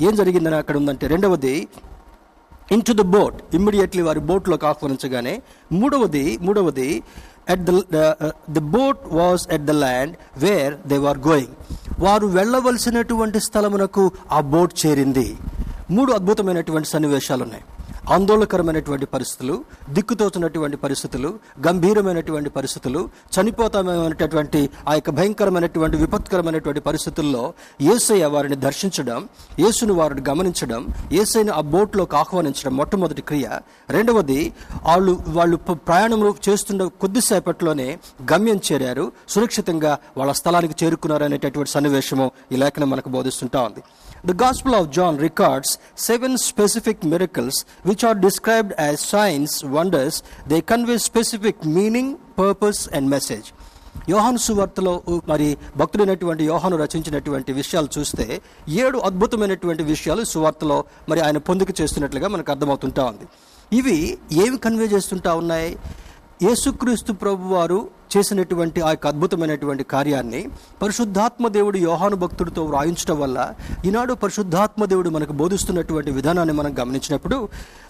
ఏం 0.08 0.16
జరిగిందని 0.16 0.56
అక్కడ 0.56 0.78
ఉందంటే 0.78 1.08
రెండవది 1.08 1.56
in 2.72 2.82
to 2.88 2.94
the 2.94 3.02
boat 3.02 3.56
immediately 3.56 4.02
వారి 4.02 4.20
బోట్లోకి 4.20 4.66
ఆహ్వానించగానే 4.66 5.42
మూడవది 5.72 6.26
మూడవది 6.42 7.04
at 7.50 7.64
the 7.66 7.72
the 8.50 8.60
boat 8.60 9.02
was 9.14 9.54
at 9.54 9.66
the 9.66 9.72
land 9.72 10.14
where 10.38 10.76
they 10.88 10.98
are 11.12 11.18
going 11.18 11.54
వారు 12.00 12.28
వెళ్ళవలసినటువంటి 12.28 13.40
స్థలమునకు 13.40 14.12
ఆ 14.32 14.42
బోట్ 14.42 14.86
చేరింది. 14.86 15.38
మూడు 15.96 16.12
అద్భుతమైనటువంటి 16.12 16.88
సన్నివేశాలు 16.90 17.44
ఉన్నాయి 17.44 17.64
ఆందోళనకరమైనటువంటి 18.10 19.06
పరిస్థితులు 19.06 19.64
దిక్కుతోచినటువంటి 19.90 20.78
పరిస్థితులు 20.78 21.40
గంభీరమైనటువంటి 21.68 22.50
పరిస్థితులు 22.50 23.10
చనిపోతామైనటువంటి 23.36 24.70
ఆ 24.88 24.94
యొక్క 24.94 25.10
భయంకరమైనటువంటి 25.10 25.98
విపత్కరమైనటువంటి 25.98 26.80
పరిస్థితుల్లో 26.80 27.54
ఏసయ్య 27.82 28.26
వారిని 28.26 28.56
దర్శించడం 28.56 29.30
యేసును 29.60 29.94
వారిని 29.94 30.22
గమనించడం 30.30 30.88
ఏసైని 31.12 31.50
ఆ 31.50 31.62
బోట్లోకి 31.62 32.16
ఆహ్వానించడం 32.16 32.78
మొట్టమొదటి 32.78 33.22
క్రియ. 33.22 33.50
రెండవది 33.90 34.54
వాళ్ళు 34.84 35.20
వాళ్ళు 35.28 35.58
ప్రయాణంలో 35.74 36.36
చేస్తున్న 36.50 36.84
కొద్దిసేపట్లోనే 36.84 37.98
గమ్యం 38.34 38.60
చేరారు. 38.72 39.12
సురక్షితంగా 39.30 39.98
వాళ్ళ 40.18 40.32
స్థలానికి 40.32 40.86
చేరుకున్నారు 40.86 41.24
అనేటటువంటి 41.24 41.72
సన్నివేశము 41.72 42.32
ఈ 42.52 42.56
లేఖనం 42.56 42.90
మనకు 42.90 43.10
బోధిస్తుంటా 43.10 43.62
ఉంది. 43.62 43.84
The 44.24 44.36
Gospel 44.36 44.76
of 44.76 44.92
John 44.92 45.18
records 45.18 45.70
seven 45.98 46.38
specific 46.40 47.04
miracles 47.04 47.56
which 47.84 48.04
are 48.04 48.14
described 48.16 48.72
as 48.80 49.00
signs, 49.02 49.64
wonders. 49.66 50.22
They 50.46 50.62
convey 50.64 51.00
specific 51.00 51.66
meaning, 51.68 52.08
purpose, 52.38 52.88
and 52.90 53.10
message. 53.10 53.48
యోహాను 54.10 54.40
సువార్తలో 54.44 54.92
మరి 55.28 55.48
భక్తుడైనటువంటి 55.78 56.44
యోహాను 56.44 56.76
రచించినటువంటి 56.78 57.52
విషయాలు 57.54 57.90
చూస్తే 57.96 58.26
ఏడు 58.84 58.98
అద్భుతమైనటువంటి 59.08 59.84
విషయాలు 59.84 60.24
సువార్తలో 60.32 60.78
మరి 61.10 61.20
ఆయన 61.22 61.40
పొందుకు 61.50 61.74
చేస్తున్నట్లుగా 61.80 62.28
మనకు 62.36 62.52
అర్థమవుతుంటా 62.54 63.04
ఉంది 63.12 63.26
ఇవి 63.72 63.98
ఏవి 64.44 64.58
కన్వే 64.66 64.88
చేస్తుంటా 64.94 65.34
ఉన్నాయి 65.42 65.70
యేసుక్రీస్తు 66.42 67.12
ప్రభు 67.14 67.54
వారు 67.54 67.80
చేసినటువంటి 68.14 68.80
ఆ 68.82 68.90
యొక్క 68.94 69.06
అద్భుతమైనటువంటి 69.08 69.84
కార్యాన్ని 69.84 70.40
పరిశుద్ధాత్మ 70.82 71.48
దేవుడు 71.48 71.78
యోహాను 71.80 72.16
భక్తుడితో 72.16 72.62
వ్రాయించడం 72.64 73.18
వల్ల 73.20 73.40
ఈనాడు 73.86 74.14
పరిశుద్ధాత్మ 74.14 74.86
దేవుడు 74.86 75.10
మనకు 75.10 75.34
బోధిస్తున్నటువంటి 75.34 76.12
విధానాన్ని 76.12 76.54
మనం 76.54 76.74
గమనించినప్పుడు 76.80 77.38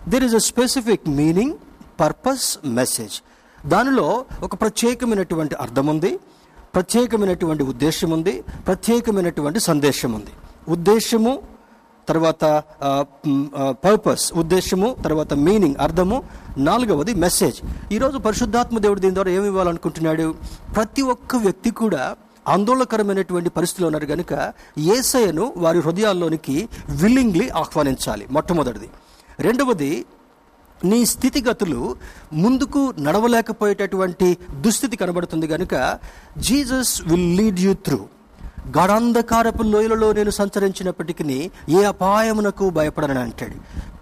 there 0.07 0.23
is 0.23 0.35
a 0.35 0.43
specific 0.49 1.07
meaning 1.19 1.55
purpose 1.99 2.47
message 2.79 3.15
దానిలో 3.65 4.07
ఒక 4.43 4.53
ప్రత్యేకమైనటువంటి 4.55 5.55
అర్థం 5.55 5.87
ఉంది 5.87 6.11
ప్రత్యేకమైనటువంటి 6.73 7.63
ఉద్దేశం 7.63 8.11
ఉంది 8.11 8.33
ప్రత్యేకమైనటువంటి 8.67 9.59
సందేశం 9.59 10.11
ఉంది. 10.13 10.31
ఉద్దేశము 10.67 11.33
తర్వాత 12.09 12.43
పర్పస్ 13.85 14.25
ఉద్దేశము 14.41 14.89
తర్వాత 15.05 15.33
మీనింగ్ 15.45 15.79
అర్థము 15.85 16.17
నాలుగవది 16.67 17.13
మెసేజ్ 17.25 17.59
ఈరోజు 17.95 18.17
పరిశుద్ధాత్మ 18.27 18.79
దేవుడు 18.85 19.01
దీని 19.03 19.15
ద్వారా 19.17 19.31
ఏమి 19.37 19.47
ఇవ్వాలనుకుంటున్నాడు? 19.51 20.27
ప్రతి 20.77 21.03
ఒక్క 21.13 21.35
వ్యక్తి 21.45 21.71
కూడా 21.81 22.03
ఆందోళనకరమైనటువంటి 22.53 23.49
పరిస్థితులు 23.57 23.87
ఉన్నారు 23.89 24.07
కనుక 24.13 24.33
ఏసయను 24.95 25.45
వారి 25.63 25.79
హృదయాల్లోనికి 25.87 26.55
విల్లింగ్లీ 27.01 27.47
ఆహ్వానించాలి 27.61 28.25
మొట్టమొదటిది. 28.37 28.89
రెండవది 29.47 29.91
నీ 30.91 30.99
స్థితిగతులు 31.11 31.81
ముందుకు 32.43 32.81
నడవలేకపోయేటటువంటి 33.05 34.29
దుస్థితి 34.63 34.95
కనబడుతుంది 35.01 35.47
కనుక 35.53 35.75
Jesus 36.47 36.93
will 37.09 37.29
lead 37.39 37.61
you 37.65 37.73
through 37.87 37.99
గాఢాంధకారపు 38.69 39.63
లోయలలో 39.63 40.13
నేను 40.13 40.29
సంచరించినప్పటికీ 40.29 41.51
ఏ 41.69 41.83
అపాయమునకు 41.83 42.69
భయపడనని 42.69 43.19
అంటాడు. 43.19 43.55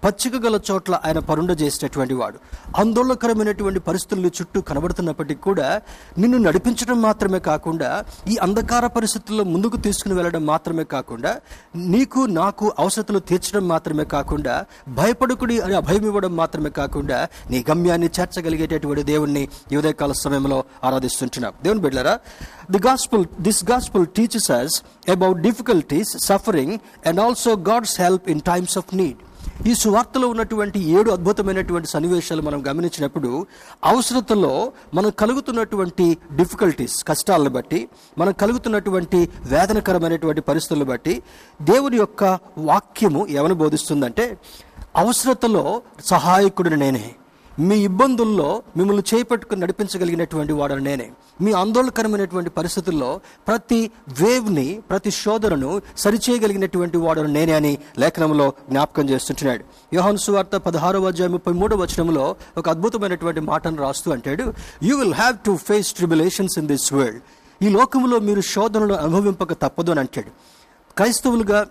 పచ్చిక 0.04 0.36
గల 0.36 0.60
చోట్ల 0.70 1.00
ఆయన 1.04 1.18
పరుండ 1.18 1.56
చేసేటటువంటి 1.60 2.14
వాడు. 2.14 2.38
ఆందోళనకరమైనటువంటి 2.76 3.80
పరిస్థితులు 3.80 4.26
చుట్టూ 4.26 4.60
కనబడుతున్నప్పటికీ 4.60 5.40
కూడా 5.40 5.80
నిన్ను 6.18 6.38
నడిపించడం 6.38 7.02
మాత్రమే 7.02 7.38
కాకుండా 7.38 8.04
ఈ 8.28 8.36
అంధకార 8.36 8.86
పరిస్థితుల్లో 8.86 9.44
ముందుకు 9.44 9.76
తీసుకుని 9.76 10.14
వెళ్ళడం 10.14 10.46
మాత్రమే 10.46 10.84
కాకుండా 10.84 11.40
నీకు 11.76 12.20
నాకు 12.20 12.72
అవసరతలు 12.78 13.18
తీర్చడం 13.18 13.68
మాత్రమే 13.68 14.04
కాకుండా 14.04 14.64
భయపడుకుడి 14.88 15.60
అని 15.60 15.74
అభయం 15.74 16.04
ఇవ్వడం 16.04 16.36
మాత్రమే 16.36 16.70
కాకుండా 16.70 17.28
నీ 17.50 17.64
గమ్యాన్ని 17.70 18.10
చేర్చగలిగేటటువంటి 18.20 19.02
దేవుణ్ణి 19.02 19.48
ఈ 19.72 19.76
ఉదయకాల 19.76 20.12
సమయంలో 20.12 20.64
ఆరాధిస్తుంటున్నాం. 20.84 21.52
దేవుని 21.62 21.80
బిడ్డరా 21.80 22.18
the 22.70 22.78
gospel 22.78 23.24
this 23.40 23.64
gospel 23.64 24.06
teaches 24.16 24.50
us 24.50 24.76
about 25.08 25.38
difficulties 25.38 26.16
suffering 26.26 26.74
and 27.06 27.20
also 27.20 27.56
God's 27.68 28.00
help 28.00 28.30
in 28.30 28.40
times 28.40 28.78
of 28.78 28.94
need 28.94 29.20
ఈ 29.66 29.74
సువార్తలో 29.74 30.28
ఉన్నటువంటి 30.28 30.78
ఏడు 30.90 31.10
అద్భుతమైనటువంటి 31.10 31.88
సన్నివేశాలు 31.88 32.42
మనం 32.42 32.68
గమనించినప్పుడు 32.68 33.30
అవసరతలో 33.84 34.52
మనం 34.94 35.10
కలుగుతున్నటువంటి 35.10 36.06
డిఫికల్టీస్ 36.36 37.04
కష్టాలను 37.04 37.50
బట్టి 37.50 37.80
మనం 38.18 38.32
కలుగుతున్నటువంటి 38.32 39.20
వేదనకరమైనటువంటి 39.44 40.40
పరిస్థితులను 40.40 40.84
బట్టి 40.84 41.14
దేవుని 41.60 41.96
యొక్క 41.96 42.24
వాక్యము 42.64 43.26
ఏమని 43.28 43.54
బోధిస్తుందంటే 43.54 44.26
అవసరతలో 44.96 45.64
సహాయకుడు 46.06 46.68
నేనే. 46.76 47.06
మీ 47.60 47.76
ఇబ్బందుల్లో 47.78 48.62
మిమ్మల్ని 48.76 49.02
చేపట్టుకుని 49.14 49.60
నడిపించగలిగినటువంటి 49.60 50.52
వాడను 50.52 50.78
నేనే. 50.78 51.10
మీ 51.40 51.52
ఆందోళనకరమైనటువంటి 51.52 52.50
పరిస్థితుల్లో 52.50 53.20
ప్రతి 53.48 53.90
వేవ్ని 54.20 54.80
ప్రతి 54.90 55.10
శోధనను 55.10 55.82
సరిచేయగలిగినటువంటి 55.96 56.96
వాడను 56.96 57.28
నేనే 57.28 57.52
అని 57.52 57.78
లేఖనంలో 57.98 58.52
జ్ఞాపకం 58.68 59.08
చేస్తుంటున్నాడు. 59.08 59.64
యోహాను 59.94 60.16
సువార్త 60.16 60.56
పదహారవ 60.56 61.06
అధ్యాయ 61.06 61.28
ముప్పై 61.28 61.52
మూడవ 61.52 61.82
వచనంలో 61.82 62.36
ఒక 62.58 62.68
అద్భుతమైనటువంటి 62.68 63.40
మాటను 63.40 63.76
రాస్తూ 63.76 64.12
అంటాడు 64.12 64.52
you 64.82 64.96
will 64.98 65.14
have 65.14 65.36
to 65.46 65.56
face 65.56 65.92
tribulations 65.92 66.58
in 66.58 66.66
this 66.66 66.92
world 66.92 67.20
ఈ 67.62 67.68
లోకంలో 67.68 68.18
మీరు 68.18 68.40
శోధనలు 68.40 68.94
అనుభవింపక 68.94 69.52
తప్పదు 69.52 69.90
అని 69.90 70.00
అంటాడు. 70.00 70.30
క్రైస్తవులుగా 70.96 71.66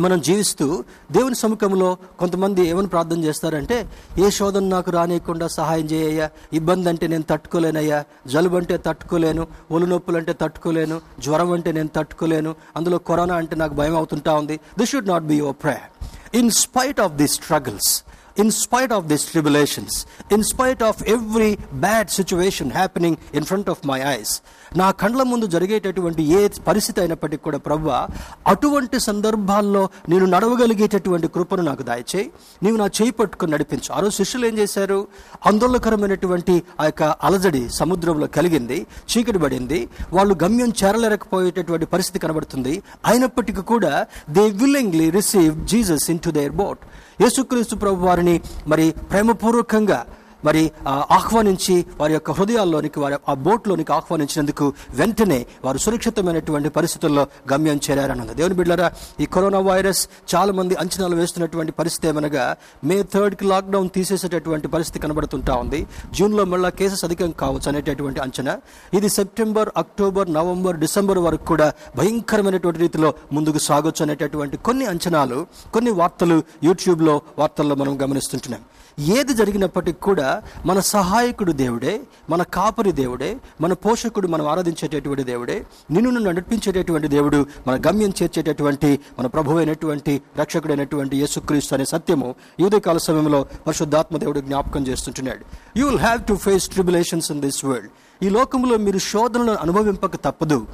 మనం 0.00 0.20
జీవిస్తూ 0.20 0.84
దేవుని 1.12 1.34
సముఖంలో 1.34 1.96
కొంతమంది 2.18 2.68
ఏమని 2.68 2.86
ప్రార్థన 2.86 3.24
చేస్తారంటే 3.24 3.88
ఏ 4.18 4.30
శోధన 4.30 4.64
నాకు 4.64 4.90
రానియకుండా 4.90 5.48
సహాయం 5.48 5.84
చేయయ్యా. 5.84 6.30
ఇబ్బంది 6.52 6.88
అంటే 6.88 7.06
నేను 7.06 7.24
తట్టుకోలేనయ్యా. 7.30 8.04
జలుబు 8.26 8.56
అంటే 8.56 8.76
తట్టుకోలేను. 8.76 9.46
ఒళ్ళు 9.70 9.86
నొప్పులు 9.86 10.16
అంటే 10.16 10.32
తట్టుకోలేను. 10.32 11.00
జ్వరం 11.18 11.52
అంటే 11.52 11.72
నేను 11.72 11.88
తట్టుకోలేను. 11.88 12.54
అందులో 12.76 12.98
కరోనా 12.98 13.34
అంటే 13.34 13.56
నాకు 13.56 13.74
భయం 13.74 13.96
అవుతుంటా 13.96 14.34
ఉంది. 14.34 14.60
This 14.78 14.90
should 14.90 15.08
not 15.08 15.24
be 15.24 15.34
your 15.34 15.56
prayer 15.62 16.36
in 16.36 16.50
spite 16.50 17.00
of 17.00 17.12
the 17.12 17.28
struggles 17.28 18.02
in 18.38 18.48
spite 18.50 18.92
of 18.96 19.02
these 19.10 19.24
tribulations, 19.30 19.92
in 20.34 20.42
spite 20.52 20.82
of 20.90 20.96
every 21.16 21.50
bad 21.74 22.08
situation 22.08 22.72
happening 22.72 23.16
in 23.34 23.44
front 23.44 23.70
of 23.70 23.86
my 23.86 24.00
eyes 24.00 24.42
నా 24.76 24.90
కండ్ల 24.90 25.22
ముందు 25.22 25.46
జరిగేటటువంటి 25.46 26.22
ఏ 26.22 26.48
పరిస్థితి 26.66 27.00
అయినప్పటికీ 27.00 27.42
కూడా 27.42 27.58
ప్రవ్వ 27.58 28.08
అటువంటి 28.46 29.00
సందర్భాల్లో 29.00 29.88
నేను 30.08 30.26
నడవగలిగేటటువంటి 30.26 31.28
కృపను 31.28 31.62
నాకు 31.62 31.82
దయచేయి. 31.82 32.30
నీవు 32.62 32.76
నా 32.76 32.86
చేయి 32.86 33.10
పట్టుకుని 33.10 33.52
నడిపించు. 33.52 33.92
ఆ 33.92 34.00
రోజు 34.00 34.14
శిష్యులు 34.16 34.46
ఏం 34.46 34.58
చేశారు? 34.58 35.08
ఆందోళనకరమైనటువంటి 35.46 36.62
ఆ 36.80 36.84
యొక్క 36.84 37.02
అలజడి 37.02 37.68
సముద్రంలో 37.68 38.26
కలిగింది 38.26 38.86
చీకటి 39.10 39.38
పడింది. 39.38 39.88
వాళ్ళు 40.12 40.36
గమ్యం 40.42 40.72
చేరలేకపోయేటటువంటి 40.84 41.86
పరిస్థితి 41.86 42.18
కనబడుతుంది. 42.18 42.82
అయినప్పటికీ 43.06 43.60
కూడా 43.62 44.06
they 44.30 44.40
willingly 44.40 45.10
receive 45.10 45.66
Jesus 45.66 46.10
into 46.18 46.30
their 46.30 46.52
boat 46.52 46.78
Yesukristu 47.20 47.76
ప్రభు 47.76 48.06
వారిని 48.06 48.34
మరి 48.68 48.84
ప్రేమపూర్వకంగా 49.10 50.00
మరి 50.44 50.72
ఆహ్వానించి 50.88 51.86
వారి 52.00 52.12
యొక్క 52.12 52.30
హృదయాల్లోనికి 52.30 53.00
వారి 53.00 53.16
ఆ 53.28 53.34
బోట్లోనికి 53.34 53.92
ఆహ్వానించినందుకు 53.92 54.72
వెంటనే 54.90 55.46
వారు 55.64 55.78
సురక్షితమైనటువంటి 55.78 56.68
పరిస్థితుల్లో 56.68 57.26
గమ్యం 57.52 57.80
చేరారన్నది. 57.90 58.34
దేవుని 58.34 58.54
బిడ్డలారా 58.54 58.92
ఈ 59.20 59.26
కరోనా 59.26 59.58
వైరస్ 59.58 60.08
చాలా 60.34 60.52
మంది 60.52 60.74
అంచనాలు 60.74 61.16
వేస్తున్నటువంటి 61.16 61.72
పరిస్థితి 61.72 62.08
ఏమనగా 62.08 62.56
మే 62.84 63.02
థర్డ్కి 63.02 63.44
లాక్డౌన్ 63.44 63.90
తీసేసేటటువంటి 63.90 64.68
పరిస్థితి 64.68 64.98
కనబడుతుంటా 64.98 65.54
ఉంది. 65.54 65.86
జూన్లో 66.14 66.44
మళ్ళీ 66.44 66.70
కేసెస్ 66.70 67.04
అధికం 67.04 67.30
కావచ్చు 67.30 67.68
అనేటటువంటి 67.68 68.20
అంచనా. 68.20 68.58
ఇది 68.94 69.08
సెప్టెంబర్ 69.08 69.68
అక్టోబర్ 69.76 70.32
నవంబర్ 70.32 70.76
డిసెంబర్ 70.76 71.18
వరకు 71.18 71.44
కూడా 71.44 71.72
భయంకరమైనటువంటి 71.96 72.80
రీతిలో 72.80 73.14
ముందుకు 73.32 73.58
సాగొచ్చు 73.58 74.02
అనేటటువంటి 74.02 74.56
కొన్ని 74.56 74.86
అంచనాలు 74.86 75.46
కొన్ని 75.74 75.90
వార్తలు 75.90 76.42
యూట్యూబ్లో 76.64 77.20
వార్తల్లో 77.38 77.74
మనం 77.74 78.02
గమనిస్తుంటున్నాం. 78.02 78.60
ఏది 78.98 79.34
జరిగినప్పటికీ 79.34 79.98
కూడా 80.02 80.42
మన 80.66 80.80
సహాయకుడు 80.80 81.52
దేవుడే 81.52 82.00
మన 82.30 82.42
కాపరి 82.42 82.92
దేవుడే 82.92 83.36
మన 83.60 83.72
పోషకుడు 83.72 84.28
మనం 84.28 84.46
ఆరాధించేటటువంటి 84.46 85.24
దేవుడే 85.24 85.64
నిన్ను 85.90 86.10
నన్ను 86.10 86.30
నడిపించేటటువంటి 86.30 87.08
దేవుడు 87.08 87.46
మన 87.66 87.82
గమ్యం 87.88 88.12
చేర్చేటటువంటి 88.22 88.98
మన 89.18 89.26
ప్రభు 89.26 89.52
అయినటువంటి 89.52 90.20
రక్షకుడైనటువంటి 90.38 91.16
యేసుక్రీస్తు 91.16 91.74
అనే 91.74 91.84
సత్యము 91.84 92.34
ఈ 92.60 92.80
కాల 92.80 92.98
సమయంలో 92.98 93.46
పరిశుద్ధాత్మ 93.66 94.16
దేవుడు 94.16 94.40
జ్ఞాపకం 94.40 94.86
చేస్తుంటున్నాడు. 94.86 95.44
You 95.78 95.86
will 95.86 96.00
have 96.00 96.22
to 96.24 96.34
face 96.34 96.68
tribulations 96.68 97.32
in 97.32 97.40
this 97.40 97.64
world 97.64 97.88
ఈ 98.22 98.28
లోకంలో 98.28 98.76
మీరు 98.76 98.98
శోధనలను 98.98 99.54
అనుభవింపక 99.54 100.16
తప్పదు. 100.16 100.66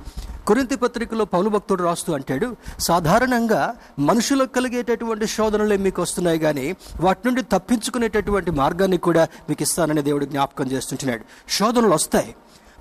కొరింతి 0.47 0.77
పత్రికలో 0.77 1.25
పౌలు 1.25 1.49
భక్తుడు 1.49 1.83
రాస్తూ 1.83 2.15
అంటాడు 2.15 2.57
సాధారణంగా 2.79 3.75
మనుషులకు 3.99 4.53
కలిగేటటువంటి 4.53 5.27
శోధనలే 5.27 5.77
మీకు 5.77 6.03
వస్తున్నాయి 6.03 6.39
కానీ 6.39 6.77
వాటి 7.01 7.21
నుండి 7.27 7.43
తప్పించుకునేటటువంటి 7.43 8.51
మార్గాన్ని 8.51 8.99
కూడా 8.99 9.29
మీకు 9.49 9.63
ఇస్తానని 9.63 10.03
దేవుడు 10.03 10.25
జ్ఞాపకం 10.25 10.71
చేస్తుంటున్నాడు. 10.71 11.53
శోధనలు 11.53 11.95
వస్తాయి. 11.95 12.35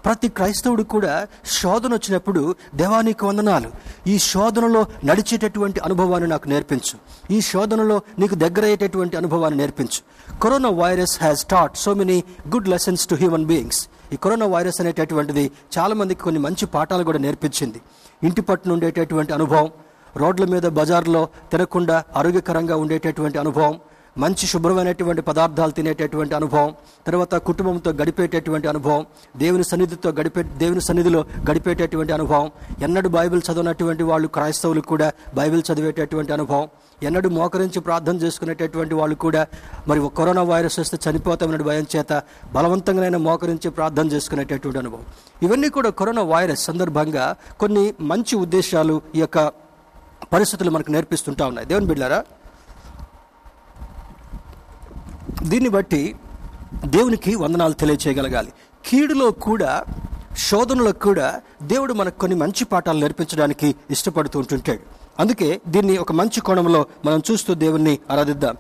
ప్రతి 0.06 0.28
క్రైస్తవుడు 0.28 0.84
కూడా 0.84 1.28
శోధన 1.46 1.94
వచ్చినప్పుడు 1.94 2.56
దేవానికి 2.76 3.26
వందనాలు. 3.26 3.72
ఈ 4.08 4.18
శోధనలో 4.18 4.86
నడిచేటటువంటి 5.06 5.80
అనుభవాన్ని 5.80 6.30
నాకు 6.30 6.50
నేర్పించు. 6.50 6.98
ఈ 7.34 7.42
శోధనలో 7.42 8.02
నీకు 8.20 8.36
దగ్గర 8.36 8.64
అయ్యేటటువంటి 8.64 9.18
అనుభవాన్ని 9.18 9.60
నేర్పించు. 9.60 10.34
Corona 10.40 10.70
virus 10.70 11.20
has 11.22 11.46
taught 11.46 11.78
so 11.78 11.94
many 11.94 12.24
good 12.54 12.68
lessons 12.68 13.08
to 13.08 13.16
human 13.16 13.46
beings 13.46 13.88
ఈ 14.12 14.16
కరోనా 14.16 14.46
వైరస్ 14.46 14.82
అనేటటువంటిది 14.82 15.52
చాలామందికి 15.78 16.22
కొన్ని 16.22 16.40
మంచి 16.40 16.66
పాఠాలు 16.66 17.04
కూడా 17.04 17.20
నేర్పించింది. 17.20 17.82
ఇంటి 18.24 18.42
పట్టున 18.42 18.72
ఉండేటటువంటి 18.74 19.34
అనుభవం 19.34 19.70
రోడ్ల 20.18 20.46
మీద 20.46 20.62
బజార్లో 20.62 21.30
తినకుండా 21.52 22.04
ఆరోగ్యకరంగా 22.16 22.76
ఉండేటటువంటి 22.76 23.38
అనుభవం 23.38 23.80
మంచి 24.18 24.48
శుభ్రమైనటువంటి 24.48 25.22
పదార్థాలు 25.22 25.72
తినేటటువంటి 25.72 26.36
అనుభవం 26.36 26.74
తర్వాత 27.08 27.36
కుటుంబంతో 27.36 27.92
గడిపేటటువంటి 27.92 28.68
అనుభవం 28.68 29.06
దేవుని 29.38 29.64
సన్నిధితో 29.64 30.10
గడిపే 30.10 30.44
దేవుని 30.44 30.82
సన్నిధిలో 30.82 31.26
గడిపేటటువంటి 31.52 32.14
అనుభవం 32.14 32.52
ఎన్నడూ 32.82 33.10
బైబిల్ 33.10 33.42
చదవనటువంటి 33.52 34.04
వాళ్ళు 34.04 34.28
క్రైస్తవులు 34.28 34.82
కూడా 34.82 35.12
బైబిల్ 35.36 35.64
చదివేటటువంటి 35.72 36.34
అనుభవం 36.34 36.68
ఎన్నడూ 37.04 37.30
మోకరించి 37.30 37.80
ప్రార్థన 37.80 38.16
చేసుకునేటటువంటి 38.16 38.96
వాళ్ళు 38.96 39.16
కూడా 39.16 39.48
మరి 39.88 40.02
కరోనా 40.18 40.44
వైరస్ 40.44 40.80
వస్తే 40.80 40.98
చనిపోతామనే 41.10 41.64
భయం 41.64 41.86
చేత 41.96 42.24
బలవంతంగానైనా 42.54 43.18
మోకరించి 43.18 43.70
ప్రార్థన 43.70 44.08
చేసుకునేటటువంటి 44.08 44.80
అనుభవం. 44.80 45.06
ఇవన్నీ 45.44 45.70
కూడా 45.70 45.90
కరోనా 45.90 46.22
వైరస్ 46.22 46.64
సందర్భంగా 46.64 47.36
కొన్ని 47.60 47.94
మంచి 48.02 48.36
ఉద్దేశాలు 48.36 49.02
ఈ 49.16 49.20
యొక్క 49.20 49.48
పరిస్థితులు 50.34 50.72
మనకు 50.72 50.92
నేర్పిస్తుంటా 50.92 51.46
ఉన్నాయి. 51.46 51.68
దేవుని 51.68 51.86
బిడ్డారా 51.86 52.24
దీన్ని 55.44 55.70
బట్టి 55.70 56.16
దేవునికి 56.86 57.36
వందనాలు 57.36 57.74
తెలియచేయగలగాలి. 57.74 58.54
కీడులో 58.86 59.32
కూడా 59.32 59.84
శోధనలో 60.38 60.92
కూడా 60.92 61.42
దేవుడు 61.64 61.94
మనకు 61.94 62.20
కొన్ని 62.20 62.38
మంచి 62.38 62.64
పాఠాలు 62.66 63.00
నేర్పించడానికి 63.00 63.76
ఇష్టపడుతూ 63.92 64.40
ఉంటుంటాడు. 64.40 65.03
అందుకే 65.20 65.62
దీన్ని 65.68 65.98
ఒక 65.98 66.12
మంచి 66.12 66.42
కోణంలో 66.42 66.86
మనం 67.06 67.22
చూస్తూ 67.32 67.54
దేవుణ్ణి 67.54 68.00
ఆరాధిద్దాం. 68.12 68.56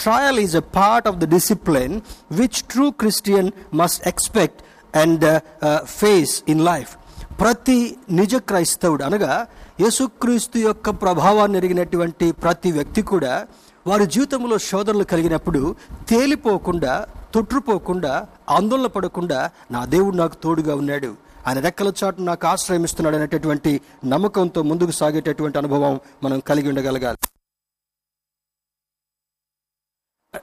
Trial 0.00 0.38
is 0.38 0.56
a 0.56 0.64
part 0.78 1.08
of 1.08 1.16
the 1.16 1.24
discipline 1.28 2.00
which 2.32 2.62
true 2.70 2.90
Christian 2.90 3.50
must 3.74 4.08
expect 4.08 4.62
and 4.96 5.40
face 5.84 6.42
in 6.48 6.64
life 6.64 6.92
ప్రతి 7.40 7.96
నిజ 8.10 8.36
క్రైస్తవుడు 8.36 9.04
అనగా 9.04 9.46
యేసుక్రీస్తు 9.80 10.58
యొక్క 10.58 10.90
ప్రభావాన్ని 10.90 11.58
ఎరిగినటువంటి 11.58 12.32
ప్రతి 12.32 12.72
వ్యక్తి 12.72 13.02
కూడా 13.02 13.46
వారి 13.86 14.06
జీవితంలో 14.06 14.58
శోధనలు 14.58 15.04
కలిగినప్పుడు 15.04 15.76
తేలిపోకుండా 16.08 17.06
తొట్టుపోకుండా 17.34 18.26
ఆందోళన 18.50 18.86
పడకుండా 18.86 19.50
నా 19.70 19.84
దేవుడు 19.84 20.16
నాకు 20.16 20.34
తోడుగా 20.34 20.74
ఉన్నాడు. 20.74 21.25
ఆయన 21.46 21.60
రెక్కల 21.60 21.92
చాటు 22.04 22.20
నాకు 22.20 22.46
ఆశ్రయమిస్తున్నాడు 22.46 23.16
అనేటటువంటి 23.16 23.80
నమ్మకంతో 24.04 24.62
ముందుకు 24.62 24.90
సాగేటటువంటి 24.90 25.58
అనుభవం 25.58 26.00
మనం 26.22 26.40
కలిగి 26.40 26.68
ఉండగలగాలి. 26.68 27.18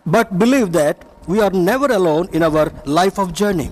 But 0.07 0.29
believe 0.33 0.69
that 0.69 0.97
we are 1.29 1.65
never 1.65 1.91
alone 1.91 2.27
in 2.35 2.43
our 2.43 2.69
life 2.87 3.19
of 3.19 3.31
journey 3.31 3.69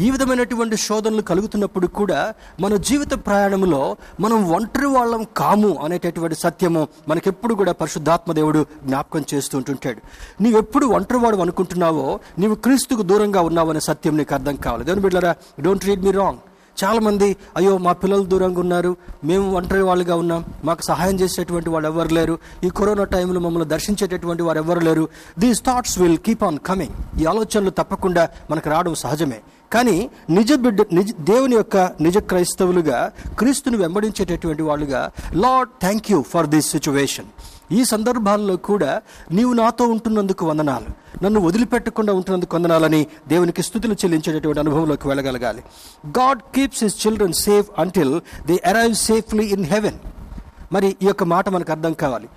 ఈ 0.00 0.10
విధమైనటువంటి 0.10 0.76
శోధనలు 0.76 1.22
కలుగుతున్నప్పుడు 1.22 1.86
కూడా 1.86 2.34
మన 2.60 2.76
జీవిత 2.76 3.12
ప్రయాణంలో 3.26 3.96
మనం 4.20 4.50
ఒంటరి 4.50 4.86
వాళ్ళం 4.86 5.26
కాము 5.36 5.70
అనేటటువంటి 5.84 6.34
సత్యము 6.34 6.88
మనకెప్పుడు 7.08 7.54
కూడా 7.54 7.72
పరిశుద్ధాత్మ 7.72 8.32
దేవుడు 8.32 8.66
జ్ఞాపకం 8.84 9.24
చేస్తూ 9.34 9.58
ఉంటుంటాడు. 9.58 10.00
నీవెప్పుడు 10.42 10.86
ఒంటరివాడు 10.86 11.36
అనుకుంటున్నావో 11.36 12.20
నీవు 12.38 12.54
క్రీస్తుకు 12.54 13.02
దూరంగా 13.02 13.40
ఉన్నావు 13.40 13.70
అనే 13.70 13.80
సత్యం 13.80 14.16
నీకు 14.16 14.34
అర్థం 14.34 14.56
కావాలి. 14.56 14.84
దేవుని 14.84 15.02
బిడ్డరా 15.02 15.34
డోంట్ 15.60 15.84
రీడ్ 15.84 16.02
మీ 16.02 16.10
రాంగ్ 16.10 16.40
చాలామంది 16.76 17.36
అయ్యో 17.56 17.78
మా 17.78 17.92
పిల్లలు 17.92 18.22
దూరంగా 18.24 18.60
ఉన్నారు 18.60 18.96
మేము 19.24 19.52
ఒంటరి 19.52 19.82
వాళ్ళుగా 19.82 20.14
ఉన్నాం 20.14 20.44
మాకు 20.64 20.82
సహాయం 20.82 21.14
చేసేటువంటి 21.14 21.70
వాళ్ళు 21.70 21.88
ఎవరు 21.88 22.14
లేరు 22.14 22.38
ఈ 22.64 22.70
కరోనా 22.70 23.04
టైంలో 23.04 23.40
మమ్మల్ని 23.40 23.68
దర్శించేటటువంటి 23.68 24.42
వారు 24.42 24.58
ఎవరు 24.58 24.80
లేరు 24.80 25.08
these 25.38 25.62
thoughts 25.62 25.98
will 25.98 26.18
keep 26.18 26.44
on 26.44 26.58
coming 26.58 27.20
ఈ 27.22 27.24
ఆలోచనలు 27.24 27.70
తప్పకుండా 27.70 28.28
మనకు 28.50 28.70
రావడం 28.70 28.94
సహజమే. 28.94 29.40
కానీ 29.72 30.10
నిజ 30.30 30.52
బిడ్డ 30.54 30.80
నిజ 30.92 31.12
దేవుని 31.20 31.54
యొక్క 31.54 31.76
నిజ 32.00 32.18
క్రైస్తవులుగా 32.18 33.12
క్రీస్తుని 33.38 33.76
వెంబడించేటటువంటి 33.76 34.62
వాళ్ళుగా 34.62 35.10
Lord 35.32 35.70
thank 35.80 36.10
you 36.10 36.22
for 36.22 36.46
this 36.46 36.70
situation 36.70 37.28
ఈ 37.72 37.84
సందర్భాల్లో 37.84 38.56
కూడా 38.56 39.02
నీవు 39.32 39.52
నాతో 39.52 39.84
ఉంటున్నందుకు 39.84 40.46
వందనాలు. 40.46 40.88
నన్ను 41.24 41.40
వదిలిపెట్టకుండా 41.40 42.12
ఉంటున్నందుకు 42.12 42.56
వందనాలని 42.56 43.06
దేవునికి 43.28 43.62
స్థుతులు 43.62 43.92
చెల్లించేటటువంటి 43.92 44.60
అనుభవంలోకి 44.60 45.08
వెళ్ళగలగాలి. 45.08 45.62
God 46.08 46.40
keeps 46.54 46.84
his 46.84 47.06
children 47.06 47.32
safe 47.32 47.68
until 47.78 48.20
they 48.46 48.62
arrive 48.66 48.94
safely 48.94 49.44
in 49.44 49.64
heaven 49.64 49.98
మరి 50.72 50.96
ఈ 51.02 51.06
యొక్క 51.06 51.24
మాట 51.24 51.48
మనకు 51.48 51.72
అర్థం 51.72 51.92
కావాలి. 51.92 52.28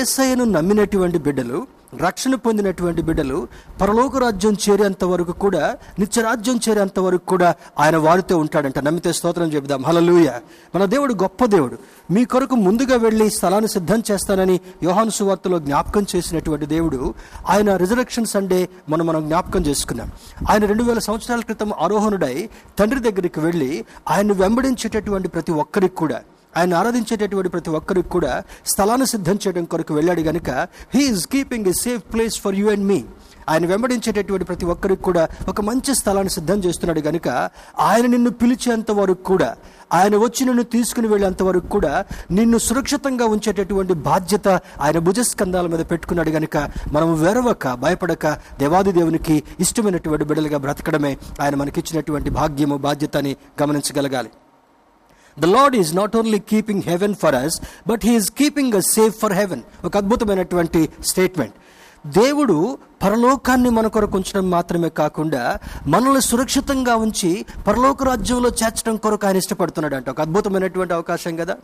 ఏసయ్యను 0.00 0.44
నమ్మినటువంటి 0.44 1.18
బిడ్డలు 1.18 1.66
రక్షణ 2.00 2.34
పొందినటువంటి 2.34 3.02
బిడ్డలు 3.02 3.48
పరలోక 3.80 4.16
రాజ్యం 4.16 4.56
చేరేంత 4.68 5.04
వరకు 5.04 5.32
కూడా 5.32 5.76
నిత్యరాజ్యం 5.98 6.60
చేరేంత 6.68 6.98
వరకు 6.98 7.26
కూడా 7.26 7.54
ఆయన 7.78 7.96
వారితో 7.96 8.38
ఉంటాడంట. 8.38 8.78
నమ్మితే 8.78 9.12
స్తోత్రం 9.12 9.52
చెబుదాం. 9.52 9.84
హలలుయ 9.84 10.32
మన 10.74 10.84
దేవుడు 10.84 11.14
గొప్ప 11.14 11.44
దేవుడు. 11.44 11.78
మీ 12.10 12.24
కొరకు 12.24 12.54
ముందుగా 12.54 12.96
వెళ్ళి 12.96 13.30
స్థలాన్ని 13.30 13.68
సిద్ధం 13.68 14.02
చేస్తానని 14.10 14.60
యోహాను 14.82 15.10
సువార్తలో 15.10 15.58
జ్ఞాపకం 15.58 16.06
చేసినటువంటి 16.16 16.66
దేవుడు 16.66 17.14
ఆయన 17.48 17.76
రిజరక్షన్ 17.76 18.26
సండే 18.26 18.68
మనం 18.88 19.06
మనం 19.06 19.26
జ్ఞాపకం 19.26 19.66
చేసుకున్నాం. 19.66 20.10
ఆయన 20.50 20.64
రెండు 20.64 20.82
వేల 20.82 20.98
సంవత్సరాల 20.98 21.40
క్రితం 21.40 21.72
ఆరోహణుడై 21.80 22.48
తండ్రి 22.78 23.00
దగ్గరికి 23.00 23.40
వెళ్ళి 23.40 23.84
ఆయన 24.10 24.32
వెంబడించేటటువంటి 24.32 25.28
ప్రతి 25.28 25.52
ఒక్కరికి 25.52 25.94
కూడా 25.94 26.20
ఆయన 26.56 26.74
ఆరాధించేటటువంటి 26.74 27.48
ప్రతి 27.48 27.70
ఒక్కరికి 27.70 28.08
కూడా 28.08 28.42
స్థలాన్ని 28.66 29.06
సిద్ధం 29.06 29.38
చేయడం 29.46 29.64
కొరకు 29.64 29.94
వెళ్ళాడు 29.94 30.20
గనుక 30.20 30.50
he is 30.94 31.26
keeping 31.26 31.66
a 31.66 31.72
safe 31.72 32.02
place 32.12 32.40
for 32.40 32.54
you 32.54 32.68
and 32.68 32.86
me 32.86 32.98
ఆయన 33.48 33.66
వెంబడించేటటువంటి 33.66 34.44
ప్రతి 34.44 34.66
ఒక్కరికి 34.66 35.02
కూడా 35.02 35.28
ఒక 35.48 35.60
మంచి 35.60 35.94
స్థలాన్ని 35.94 36.30
సిద్ధం 36.30 36.58
చేస్తున్నాడు 36.58 37.00
గనుక 37.00 37.28
ఆయన 37.80 38.06
నిన్ను 38.06 38.30
పిలిచేంత 38.30 38.90
వరకు 38.90 39.22
కూడా 39.22 39.56
ఆయన 39.92 40.16
వచ్చి 40.16 40.44
నిన్ను 40.44 40.62
తీసుకుని 40.62 41.08
వెళ్ళేంత 41.08 41.42
వరకు 41.42 41.68
కూడా 41.68 41.92
నిన్ను 42.30 42.58
సురక్షితంగా 42.58 43.26
ఉంచేటటువంటి 43.26 43.94
బాధ్యత 44.08 44.48
ఆయన 44.80 44.98
భుజస్కంధాల 44.98 45.66
మీద 45.66 45.84
పెట్టుకున్నాడు 45.90 46.30
గనుక 46.30 46.56
మనం 46.92 47.22
వెరవక 47.22 47.74
భయపడక 47.74 48.26
దేవాది 48.58 48.92
దేవునికి 48.92 49.42
ఇష్టమైనటువంటి 49.60 50.24
బిడ్డలుగా 50.24 50.58
బ్రతకడమే 50.58 51.16
ఆయన 51.40 51.54
మనకిచ్చినటువంటి 51.54 52.30
భాగ్యము 52.30 52.76
బాధ్యత 52.76 53.16
అని 53.16 53.36
గమనించగలగాలి. 53.62 54.30
The 55.36 55.48
Lord 55.48 55.76
is 55.76 55.92
not 55.94 56.16
only 56.16 56.40
keeping 56.52 56.82
heaven 56.82 57.14
for 57.14 57.36
us 57.36 57.56
but 57.86 58.04
he is 58.04 58.30
keeping 58.32 58.74
a 58.74 58.84
safe 58.90 59.16
for 59.20 59.32
heaven 59.32 59.62
ఒక 59.84 59.94
అద్భుతమైనటువంటి 59.96 60.82
స్టేట్మెంట్ 61.10 61.56
దేవుడు 62.12 62.78
పరలోకాన్ని 63.02 63.70
మన 63.70 63.86
కొరకు 63.86 64.16
ఉంచడం 64.16 64.50
మాత్రమే 64.50 64.88
కాకుండా 64.88 65.58
మనల్ని 65.86 66.20
సురక్షితంగా 66.20 66.96
ఉంచి 66.96 67.46
పరలోక 67.66 68.04
రాజ్యంలో 68.04 68.48
చేర్చడం 68.48 68.96
కొరకు 68.96 69.26
ఆయన 69.26 69.36
ఇష్టపడుతున్నాడు 69.36 69.94
అంట 69.94 70.10
ఒక 70.10 70.20
అద్భుతమైనటువంటి 70.20 70.94
అవకాశం 70.94 71.36
కదా? 71.36 71.56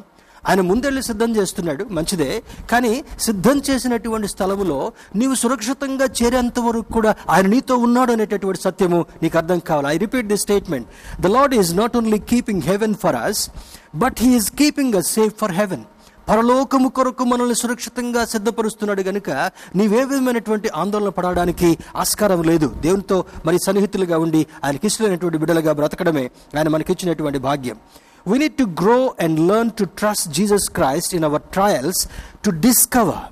ఆయన 0.49 0.61
ముందెళ్ళి 0.61 1.03
సిద్ధం 1.03 1.37
చేస్తున్నాడు 1.37 1.85
మంచిదే. 1.85 2.43
కానీ 2.71 3.05
సిద్ధం 3.21 3.63
చేసినటువంటి 3.71 4.29
స్థలములో 4.29 4.93
నీవు 5.17 5.35
సురక్షితంగా 5.35 6.05
చేరేంత 6.05 6.61
వరకు 6.61 6.93
కూడా 6.93 7.15
ఆయన 7.29 7.47
నీతో 7.47 7.77
ఉన్నాడు 7.77 8.13
అనేటటువంటి 8.13 8.63
సత్యము 8.63 9.07
నీకు 9.23 9.39
అర్థం 9.39 9.59
కావాలి. 9.59 9.95
I 9.95 9.99
repeat 9.99 10.27
the 10.27 10.37
statement 10.37 10.89
the 11.21 11.27
Lord 11.27 11.55
is 11.55 11.77
not 11.77 11.97
only 11.97 12.19
keeping 12.19 12.63
heaven 12.63 12.95
for 12.95 13.17
us 13.17 13.51
but 13.95 14.15
he is 14.19 14.51
keeping 14.51 14.95
a 14.95 15.01
safe 15.01 15.35
for 15.41 15.53
heaven 15.53 15.85
పరలోకము 16.29 16.89
కొరకు 16.89 17.25
మనల్ని 17.25 17.55
సురక్షితంగా 17.55 18.25
సిద్ధపరుస్తున్నాడు 18.25 19.03
గనుక 19.03 19.31
నీవే 19.77 20.05
విధమైనటువంటి 20.05 20.69
ఆందోళన 20.69 21.09
పడడానికి 21.09 21.79
ఆస్కారం 21.97 22.43
లేదు. 22.43 22.67
దేవునితో 22.81 23.25
మరి 23.45 23.59
సన్నిహితులుగా 23.67 24.19
ఉండి 24.19 24.47
ఆయనకి 24.65 24.87
ఇష్టమైనటువంటి 24.87 25.39
బిడ్డలుగా 25.39 25.73
బ్రతకడమే 25.73 26.31
ఆయన 26.57 26.69
మనకిచ్చినటువంటి 26.69 27.39
భాగ్యం. 27.39 27.77
We 28.27 28.39
need 28.39 28.55
to 28.55 28.65
grow 28.65 29.15
and 29.21 29.41
learn 29.41 29.71
to 29.79 29.85
trust 29.85 30.29
Jesus 30.29 30.71
Christ 30.71 31.15
in 31.15 31.25
our 31.25 31.43
trials 31.43 32.09
to 32.45 32.51
discover 32.51 33.25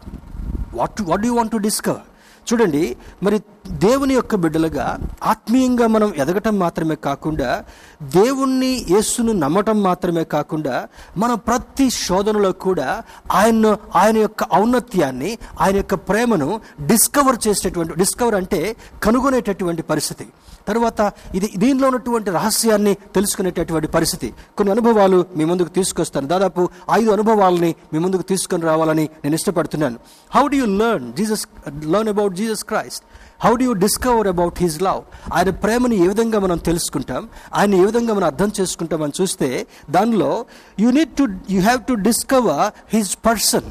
what 0.75 1.03
what 1.03 1.27
you 1.27 1.35
want 1.35 1.53
to 1.53 1.57
discover 1.57 2.07
చూడండి 2.53 2.97
మరి 3.23 3.39
దేవుని 3.69 4.15
యొక్క 4.15 4.35
బిడ్డలుగా 4.35 4.99
ఆత్మీయంగా 5.25 5.87
మనం 5.87 6.15
ఎదగటం 6.17 6.59
మాత్రమే 6.59 6.95
కాకుండా 6.95 7.65
దేవుణ్ణి 8.03 8.87
యేసును 8.91 9.33
నమ్మటం 9.33 9.83
మాత్రమే 9.83 10.25
కాకుండా 10.25 10.89
మన 11.17 11.35
ప్రతి 11.35 11.91
శోధనలో 11.91 12.53
కూడా 12.53 13.03
ఆయన 13.33 13.77
ఆయన 13.97 14.19
యొక్క 14.19 14.45
ఔన్నత్యాన్ని 14.55 15.39
ఆయన 15.61 15.77
యొక్క 15.77 15.95
ప్రేమను 15.95 16.61
డిస్కవర్ 16.87 17.49
చేసేటటువంటి 17.49 17.95
డిస్కవర్ 17.95 18.35
అంటే 18.35 18.77
కనుగొనేటటువంటి 19.03 19.83
పరిస్థితి. 19.83 20.27
తర్వాత 20.69 21.13
ఇది 21.35 21.51
దీనిలో 21.57 21.89
ఉన్నటువంటి 21.89 22.31
రహస్యాన్ని 22.31 22.95
తెలుసుకునేటటువంటి 22.95 23.89
పరిస్థితి. 23.89 24.35
కొన్ని 24.57 24.73
అనుభవాలు 24.73 25.27
మీ 25.37 25.45
ముందుకు 25.45 25.69
తీసుకొస్తాను. 25.69 26.27
దాదాపు 26.27 26.69
ఐదు 26.93 27.11
అనుభవాలని 27.11 27.75
మీ 27.93 27.99
ముందుకు 27.99 28.23
తీసుకొని 28.23 28.63
రావాలని 28.63 29.09
నేను 29.25 29.35
ఇష్టపడుతున్నాను. 29.35 29.99
How 30.35 30.47
do 30.47 30.55
you 30.55 30.67
learn 30.67 31.13
Jesus 31.13 31.47
learn 31.69 32.09
about 32.09 32.35
Jesus 32.35 32.65
Christ 32.65 33.05
how 33.45 33.57
do 33.57 33.65
you 33.65 33.73
discover 33.73 34.29
about 34.29 34.55
his 34.59 34.83
love 34.83 35.03
ఆయన 35.35 35.51
ప్రేమని 35.51 35.97
ఏ 36.05 36.07
విధంగా 36.09 36.39
మనం 36.39 36.59
తెలుసుకుంటాం? 36.59 37.29
ఆయన 37.55 37.75
ఏ 37.75 37.85
విధంగా 37.85 38.15
మనం 38.15 38.25
అర్థం 38.25 38.53
చేసుకుంటాం 38.61 39.03
అని 39.03 39.13
చూస్తే 39.21 39.67
దానిలో 39.91 40.45
you 40.81 40.91
need 40.91 41.11
to 41.11 41.29
you 41.51 41.61
have 41.63 41.81
to 41.85 41.95
discover 41.95 42.73
his 42.97 43.17
person 43.27 43.71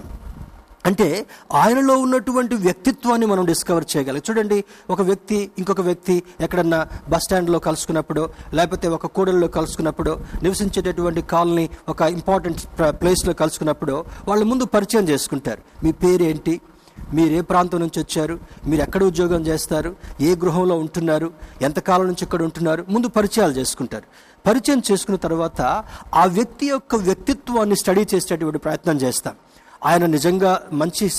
అంటే 0.85 1.25
ఆయనలో 1.53 1.97
ఉన్నటువంటి 1.97 2.55
వ్యక్తిత్వాన్ని 2.55 3.27
మనం 3.27 3.45
డిస్కవర్ 3.45 3.85
చేయగలం. 3.97 4.21
చూడండి 4.29 4.63
ఒక 4.89 5.01
వ్యక్తి 5.01 5.51
ఇంకొక 5.57 5.81
వ్యక్తి 5.81 6.23
ఎక్కడన్నా 6.41 6.87
బస్ 7.09 7.23
స్టాండ్లో 7.23 7.59
కలుసుకున్నప్పుడు 7.59 8.29
లేకపోతే 8.53 8.87
ఒక 8.87 9.05
కూడల్లో 9.05 9.47
కలుసుకున్నప్పుడు 9.47 10.19
నివసించేటటువంటి 10.43 11.21
కాలనీ 11.21 11.69
ఒక 11.89 12.01
ఇంపార్టెంట్ 12.01 12.61
ప్లేస్లో 13.01 13.33
కలుసుకున్నప్పుడు 13.33 14.05
వాళ్ళు 14.27 14.45
ముందు 14.45 14.65
పరిచయం 14.65 15.09
చేసుకుంటారు. 15.09 15.61
మీ 15.83 15.91
పేరేంటి? 15.91 16.61
మీరు 17.13 17.33
ఏ 17.33 17.41
ప్రాంతం 17.41 17.79
నుంచి 17.79 17.99
వచ్చారు 17.99 18.39
మీరు 18.67 18.81
ఎక్కడ 18.81 19.03
ఉద్యోగం 19.03 19.41
చేస్తారు 19.41 19.95
ఏ 20.21 20.35
గృహంలో 20.35 20.75
ఉంటున్నారు 20.77 21.31
ఎంతకాలం 21.61 22.05
నుంచి 22.05 22.23
ఇక్కడ 22.23 22.43
ఉంటున్నారు 22.43 22.85
ముందు 22.89 23.07
పరిచయాలు 23.07 23.53
చేసుకుంటారు. 23.53 24.03
పరిచయం 24.47 24.81
చేసుకున్న 24.91 25.17
తర్వాత 25.17 25.61
ఆ 26.13 26.25
వ్యక్తి 26.25 26.67
యొక్క 26.67 26.95
వ్యక్తిత్వాన్ని 26.95 27.75
స్టడీ 27.75 28.07
చేసేటటువంటి 28.13 28.57
ప్రయత్నం 28.57 28.97
చేస్తాం. 28.97 29.35
ఆయన 29.85 30.05
నిజంగా 30.05 30.61
మంచి 30.71 31.09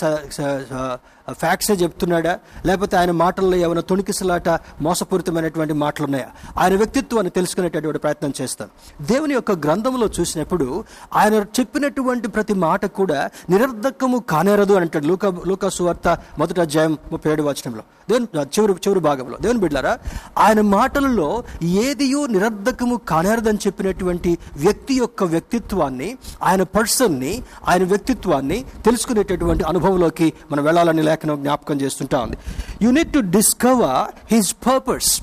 ఫ్యాక్ట్సే 1.33 1.75
చెప్తున్నాడా? 1.75 2.39
లేకపోతే 2.67 2.97
ఆయన 2.97 3.11
మాటల్లో 3.11 3.57
ఏమైనా 3.57 3.81
తొణికిసలాట 3.81 4.49
మోసపూరితమైనటువంటి 4.81 5.73
మాటలు 5.73 6.05
ఉన్నాయా 6.05 6.27
ఆయన 6.59 6.77
వ్యక్తిత్వాన్ని 6.77 7.31
తెలుసుకునేటటువంటి 7.31 7.99
ప్రయత్నం 7.99 8.33
చేస్తాం. 8.41 8.69
దేవుని 9.01 9.35
యొక్క 9.35 9.53
గ్రంథంలో 9.53 10.11
చూసినప్పుడు 10.21 10.85
ఆయన 11.15 11.35
చెప్పినటువంటి 11.35 12.29
ప్రతి 12.29 12.55
మాట 12.55 12.87
కూడా 12.87 13.31
నిరర్ధకము 13.51 14.19
కానేరదు 14.19 14.73
అని 14.73 14.81
అంటాడు. 14.81 15.07
లూక 15.07 15.27
లూకా 15.27 15.69
సువార్త 15.69 16.19
మొదటి 16.39 16.61
అధ్యాయం 16.61 16.99
ముప్పై 17.13 17.33
ఏడు 17.33 17.43
వచనంలో. 17.43 17.83
దేవుని 18.11 18.27
చివరి 18.41 18.73
చివరి 18.73 19.01
భాగంలో. 19.01 19.39
దేవుని 19.41 19.59
బిడ్డారా 19.59 19.99
ఆయన 20.39 20.61
మాటలలో 20.61 21.45
ఏదియో 21.63 22.27
నిరర్ధకము 22.27 22.97
కానేరదని 22.97 23.59
చెప్పినటువంటి 23.67 24.39
వ్యక్తి 24.57 24.95
యొక్క 24.95 25.25
వ్యక్తిత్వాన్ని 25.25 26.17
ఆయన 26.43 26.63
పర్సన్ని 26.63 27.43
ఆయన 27.69 27.85
వ్యక్తిత్వాన్ని 27.85 28.65
తెలుసుకునేటటువంటి 28.85 29.65
అనుభవంలోకి 29.65 30.33
మనం 30.53 30.65
వెళ్ళాలని 30.65 31.03
లేఖనం 31.21 31.43
జ్ఞాపకం 31.43 31.81
చేస్తుంటా 31.81 32.21
ఉంది. 32.21 32.37
You 32.83 32.91
need 32.91 33.13
to 33.13 33.19
discover 33.19 34.35
his 34.35 34.55
purpose 34.67 35.21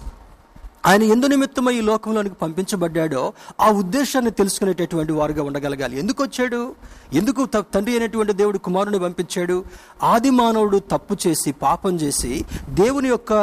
ఆయన 0.85 1.03
ఎందు 1.03 1.25
నిమిత్తమై 1.25 1.73
ఈ 1.75 1.81
లోకంలోనికి 1.81 2.35
పంపించబడ్డాడో 2.35 3.33
ఆ 3.61 3.69
ఉద్దేశాన్ని 3.71 4.31
తెలుసుకునేటటువంటి 4.31 5.13
వారుగా 5.13 5.43
ఉండగలగాలి. 5.43 5.99
ఎందుకు 5.99 6.23
వచ్చాడు? 6.23 6.75
ఎందుకు 7.13 7.45
తండ్రి 7.45 7.91
అయినటువంటి 7.91 8.33
దేవుడు 8.33 8.57
కుమారుని 8.57 8.99
పంపించాడు? 8.99 9.63
ఆది 10.03 10.29
మానవుడు 10.29 10.79
తప్పు 10.79 11.17
చేసి 11.27 11.51
పాపం 11.51 11.95
చేసి 11.95 12.45
దేవుని 12.69 13.07
యొక్క 13.07 13.33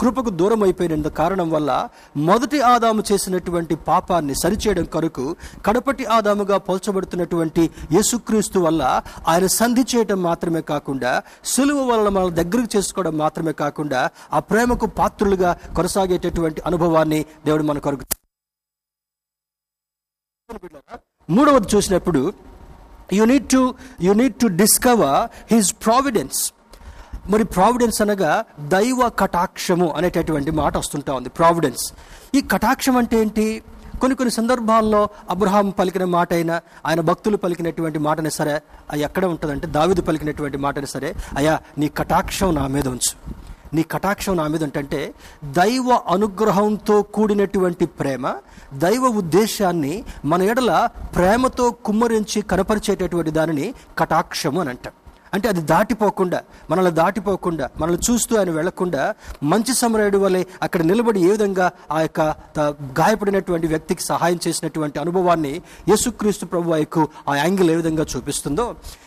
కృపకు 0.00 0.30
దూరం 0.30 0.62
అయిపోయిన 0.62 1.08
కారణం 1.08 1.50
వల్ల 1.50 1.88
మొదటి 2.16 2.60
ఆదాము 2.60 3.02
చేసినటువంటి 3.12 3.74
పాపాన్ని 3.74 4.34
సరిచేయడం 4.34 4.84
కొరకు 4.84 5.36
కడపటి 5.66 6.04
ఆదాముగా 6.04 6.58
పోల్చబడుతున్నటువంటి 6.58 7.70
యేసుక్రీస్తు 7.92 8.58
వల్ల 8.58 8.82
ఆయన 9.28 9.46
సంధి 9.46 9.84
చేయడం 9.94 10.22
మాత్రమే 10.22 10.60
కాకుండా 10.60 11.22
సులువు 11.44 11.84
వల్ల 11.84 12.08
మన 12.08 12.28
దగ్గరకు 12.28 12.76
చేసుకోవడం 12.76 13.18
మాత్రమే 13.18 13.52
కాకుండా 13.52 14.10
ఆ 14.32 14.38
ప్రేమకు 14.38 14.86
పాత్రులుగా 14.86 15.56
కొనసాగేటటువంటి 15.76 16.60
అనుభవాన్ని 16.60 17.26
దేవుడు 17.44 17.62
మన 17.62 17.78
కొరకు 17.78 18.04
మూడవది 21.28 21.76
చూసినప్పుడు 21.76 22.34
you 23.08 23.24
need 23.24 23.48
to 23.48 23.60
you 24.00 24.12
need 24.12 24.36
to 24.36 24.46
discover 24.56 25.18
his 25.50 25.74
providence 25.84 26.40
మరి 27.30 27.44
ప్రావిడెన్స్ 27.54 28.02
అనగా 28.02 28.32
దైవ 28.68 29.08
కటాక్షము 29.18 29.88
అనేటటువంటి 29.96 30.50
మాట 30.52 30.76
వస్తుంటా 30.76 31.12
ఉంది 31.12 31.28
ప్రావిడెన్స్ 31.30 31.84
ఈ 32.34 32.40
కటాక్షం 32.50 32.96
అంటే 32.96 33.20
ఏంటి? 33.20 33.46
కొన్ని 33.98 34.16
కొన్ని 34.16 34.30
సందర్భాల్లో 34.30 35.00
అబ్రహాం 35.30 35.70
పలికిన 35.70 36.04
మాట 36.10 36.32
అయినా 36.32 36.56
ఆయన 36.86 37.00
భక్తులు 37.00 37.36
పలికినటువంటి 37.36 37.98
మాటనే 37.98 38.30
సరే 38.30 38.54
అది 38.90 39.02
ఎక్కడ 39.02 39.24
ఉంటుందంటే 39.24 39.66
దావిదు 39.68 40.02
పలికినటువంటి 40.02 40.56
మాటనే 40.56 40.86
సరే 40.86 41.10
అయ్యా 41.36 41.54
నీ 41.78 41.88
కటాక్షం 41.96 42.54
నా 42.54 42.66
మీద 42.66 42.88
ఉంచు. 42.88 43.12
నీ 43.74 43.82
కటాక్షం 43.82 44.36
నా 44.36 44.48
మీద 44.48 44.62
ఏంటంటే 44.62 45.14
దైవ 45.44 46.00
అనుగ్రహంతో 46.08 47.02
కూడినటువంటి 47.02 47.86
ప్రేమ 47.86 48.34
దైవ 48.74 49.04
ఉద్దేశాన్ని 49.06 50.04
మన 50.24 50.42
ఎడల 50.42 50.88
ప్రేమతో 51.16 51.70
కుమ్మరించి 51.70 52.42
కనపరిచేటటువంటి 52.42 53.30
దానిని 53.30 53.74
కటాక్షము 53.98 54.60
అని 54.60 54.70
అంటాం. 54.70 54.92
అంటే 55.34 55.48
అది 55.48 55.62
దాటిపోకుండా 55.72 56.38
మనల్ని 56.70 56.90
దాటిపోకుండా 56.90 57.68
మనల్ని 57.80 58.00
చూస్తూ 58.06 58.32
ఆయన 58.38 58.50
వెళ్ళకుండా 58.50 59.02
మంచి 59.52 59.72
సమరయుడు 59.74 60.18
వలె 60.18 60.42
అక్కడ 60.62 60.82
నిలబడి 60.82 61.20
ఏ 61.20 61.30
విధంగా 61.30 61.66
ఆ 61.90 62.00
యొక్క 62.00 62.20
గాయపడినటువంటి 63.00 63.66
వ్యక్తికి 63.66 64.02
సహాయం 64.02 64.40
చేసినటువంటి 64.46 64.98
అనుభవాన్ని 64.98 65.54
యేసుక్రీస్తు 65.88 66.46
ప్రభు 66.46 66.72
వైపు 66.76 67.00
ఆ 67.28 67.34
యాంగిల్ 67.34 67.70
ఏ 67.70 67.76
విధంగా 67.76 68.06
చూపిస్తుందో 68.14 68.66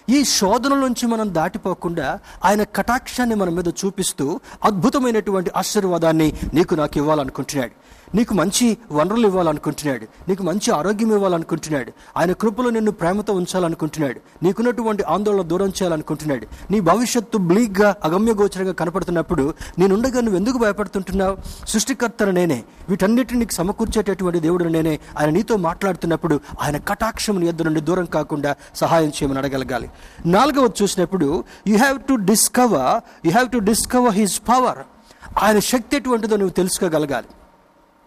ఈ 0.09 0.23
శోధన 0.37 0.73
నుంచి 0.85 1.07
మనం 1.07 1.33
దాటిపోకుండా 1.33 2.07
ఆయన 2.45 2.63
కటాక్షాన్ని 2.77 3.35
మన 3.35 3.49
మీద 3.49 3.69
చూపిస్తూ 3.81 4.27
అద్భుతమైనటువంటి 4.63 5.51
ఆశీర్వాదాన్ని 5.55 6.27
నీకు 6.53 6.75
నాకు 6.75 6.97
ఇవ్వాలనుకుంటున్నాడు. 6.97 7.73
నీకు 8.15 8.33
మంచి 8.33 8.77
వనరులు 8.91 9.27
ఇవ్వాలనుకుంటున్నాడు. 9.27 10.07
నీకు 10.29 10.43
మంచి 10.43 10.71
ఆరోగ్యం 10.71 11.11
ఇవ్వాలనుకుంటున్నాడు. 11.11 11.91
ఆయన 12.17 12.31
కృపలో 12.31 12.69
నిన్ను 12.69 12.91
ప్రేమతో 12.91 13.33
ఉంచాలనుకుంటున్నాడు. 13.33 14.19
నీకున్నటువంటి 14.43 15.03
ఆందోళన 15.03 15.41
దూరం 15.41 15.67
చేయాలనుకుంటున్నాడు. 15.67 16.47
నీ 16.71 16.79
భవిష్యత్తు 16.79 17.37
బ్లీగ్గా 17.37 17.95
అగమ్యగోచరంగా 18.03 18.73
కనపడుతున్నప్పుడు 18.73 19.53
నేనుండగా 19.79 20.21
నువ్వు 20.21 20.39
ఎందుకు 20.39 20.57
భయపడుతుంటున్నావు? 20.57 21.37
సృష్టికర్తను 21.65 22.31
నేనే. 22.31 22.63
వీటన్నిటిని 22.89 23.39
నీకు 23.39 23.53
సమకూర్చేటటువంటి 23.53 24.39
దేవుడు 24.39 24.63
నేనే. 24.63 24.99
ఆయన 25.17 25.29
నీతో 25.29 25.57
మాట్లాడుతున్నప్పుడు 25.57 26.39
ఆయన 26.61 26.77
కటాక్షం 26.77 27.39
నీ 27.39 27.47
ఎద్దు 27.47 27.63
నుండి 27.63 27.81
దూరం 27.81 28.05
కాకుండా 28.05 28.55
సహాయం 28.75 29.09
చేయమని 29.09 29.39
అడగలగాలి. 29.39 29.89
నాలుగవది 30.25 30.83
చూసినప్పుడు 30.83 31.43
you 31.67 31.77
have 31.77 31.99
to 31.99 32.13
discover 32.13 33.27
you 33.27 33.31
have 33.31 33.49
to 33.49 33.57
discover 33.57 34.13
his 34.13 34.41
power 34.49 34.77
ఆయన 35.43 35.59
శక్తి 35.59 35.97
ఎటువంటిదో 35.97 36.35
నువ్వు 36.35 36.53
తెలుసుకోగలగాలి. 36.53 37.27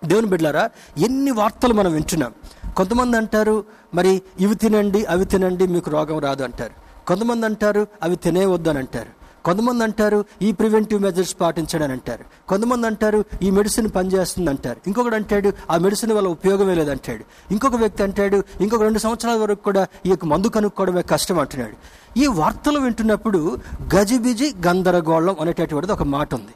దేవుని 0.04 0.26
బిడ్డారా 0.26 0.70
ఎన్ని 0.98 1.30
వార్తలు 1.30 1.74
మనం 1.74 1.92
వింటున్నాం. 1.92 2.32
కొంతమంది 2.76 3.16
అంటారు 3.16 3.64
మరి 3.94 4.22
ఇవి 4.40 4.54
తినండి 4.54 5.04
అవి 5.04 5.24
తినండి 5.24 5.66
మీకు 5.66 5.90
రోగం 5.90 6.18
రాదు 6.18 6.42
అంటారు. 6.42 6.74
కొంతమంది 7.06 7.46
అంటారు 7.46 7.86
అవి 8.02 8.16
తినేవద్దు 8.16 8.68
అని 8.68 8.78
అంటారు. 8.78 9.24
కొంతమంది 9.44 9.84
అంటారు 9.84 10.24
ఈ 10.42 10.52
ప్రివెంటివ్ 10.52 11.02
మెజర్స్ 11.02 11.36
పాటించడం 11.40 11.84
అని 11.84 11.92
అంటారు. 11.92 12.24
కొంతమంది 12.48 12.86
అంటారు 12.86 13.24
ఈ 13.42 13.50
మెడిసిన్ 13.50 13.88
పనిచేస్తుంది 13.96 14.50
అంటారు. 14.50 14.80
ఇంకొకడు 14.86 15.14
అంటాడు 15.14 15.52
ఆ 15.70 15.76
మెడిసిన్ 15.78 16.12
వల్ల 16.12 16.28
ఉపయోగమే 16.28 16.74
లేదంటాడు 16.74 17.24
ఇంకొక 17.50 17.76
వ్యక్తి 17.76 18.02
అంటాడు 18.02 18.44
ఇంకొక 18.60 18.82
రెండు 18.82 18.98
సంవత్సరాల 18.98 19.36
వరకు 19.36 19.62
కూడా 19.62 19.86
ఈ 20.06 20.10
యొక్క 20.10 20.24
మందు 20.24 20.48
కనుక్కోవడమే 20.48 21.02
కష్టం 21.02 21.38
అంటున్నాడు. 21.38 21.76
ఈ 22.18 22.26
వార్తలు 22.26 22.80
వింటున్నప్పుడు 22.80 23.58
గజిబిజి 23.94 24.54
గందరగోళం 24.66 25.36
అనేటటువంటిది 25.40 25.92
ఒక 25.92 26.02
మాట 26.02 26.34
ఉంది. 26.34 26.54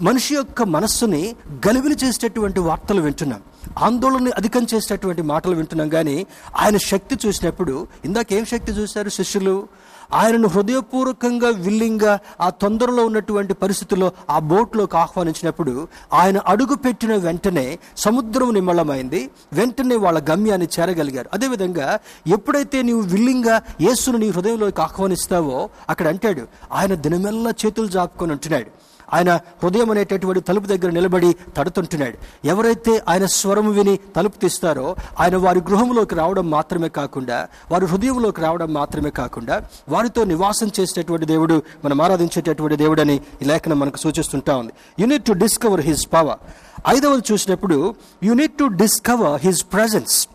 మనిషి 0.00 0.34
యొక్క 0.34 0.62
మనస్సుని 0.62 1.34
గలిబిలి 1.68 1.96
చేసేటటువంటి 2.04 2.60
వార్తలు 2.60 3.00
వింటున్నాం. 3.00 3.40
ఆందోళనని 3.78 4.30
అధికం 4.30 4.66
చేసేటటువంటి 4.74 5.22
మాటలు 5.22 5.54
వింటున్నాం 5.56 5.88
కానీ 5.88 6.26
ఆయన 6.56 6.76
శక్తి 6.76 7.18
చూసినప్పుడు 7.26 7.86
ఇందాక 8.04 8.32
ఏం 8.32 8.44
శక్తి 8.44 8.72
చూశారు 8.72 9.08
శిష్యులు? 9.08 9.68
ఆయనను 10.12 10.48
హృదయపూర్వకంగా 10.48 11.48
విల్లింగా 11.48 12.18
ఆ 12.40 12.50
తొందరలో 12.50 13.06
ఉన్నటువంటి 13.06 13.54
పరిస్థితుల్లో 13.54 14.12
ఆ 14.30 14.38
బోట్లోకి 14.38 14.96
ఆహ్వానించినప్పుడు 14.96 15.88
ఆయన 16.12 16.38
అడుగు 16.38 16.74
పెట్టిన 16.74 17.14
వెంటనే 17.16 17.78
సముద్రం 17.96 18.54
నిమ్మళమైంది 18.54 19.30
వెంటనే 19.52 19.96
వాళ్ళ 19.96 20.30
గమ్యాన్ని 20.30 20.68
చేరగలిగారు. 20.80 21.28
అదేవిధంగా 21.32 21.98
ఎప్పుడైతే 22.26 22.82
నీవు 22.82 23.00
విల్లింగా 23.00 23.62
యేసును 23.80 24.18
నీ 24.18 24.28
హృదయంలోకి 24.28 24.80
ఆహ్వానిస్తావో 24.80 25.68
అక్కడ 25.88 26.08
అంటాడు 26.08 26.46
ఆయన 26.72 26.94
దినమెల్లా 26.94 27.50
చేతులు 27.66 27.86
జాపుకొని 27.86 28.32
ఉంటున్నాడు. 28.32 28.91
ఆయన 29.12 29.40
హృదయం 29.62 29.90
అనేటటువంటి 29.90 30.40
తలుపు 30.40 30.66
దగ్గర 30.66 30.90
నిలబడి 30.90 31.36
తడుతుంటున్నాడు. 31.56 32.46
ఎవరైతే 32.46 33.02
ఆయన 33.08 33.26
స్వరం 33.26 33.70
విని 33.70 33.98
తలుపు 34.16 34.38
తీస్తారో 34.38 34.96
ఆయన 35.20 35.36
వారి 35.36 35.60
గృహంలోకి 35.60 36.14
రావడం 36.14 36.50
మాత్రమే 36.50 36.88
కాకుండా 36.88 37.48
వారి 37.70 37.86
హృదయంలోకి 37.86 38.40
రావడం 38.40 38.72
మాత్రమే 38.72 39.10
కాకుండా 39.10 39.62
వారితో 39.88 40.24
నివాసం 40.24 40.70
చేసేటటువంటి 40.80 41.26
దేవుడు 41.26 41.62
మనం 41.84 42.02
ఆరాధించేటటువంటి 42.02 42.76
దేవుడని 42.76 43.20
ఈ 43.42 43.44
లేఖనం 43.44 43.78
మనకు 43.78 43.96
సూచిస్తుంటా 43.96 44.56
ఉంది. 44.56 44.72
You need 45.00 45.24
to 45.24 45.32
discover 45.32 45.80
his 45.80 46.06
power 46.12 46.38
ఐదవది 46.88 47.32
చూసినప్పుడు 47.32 47.94
you need 48.22 48.58
to 48.58 48.64
discover 48.64 49.40
his 49.44 49.64
presence 49.72 50.28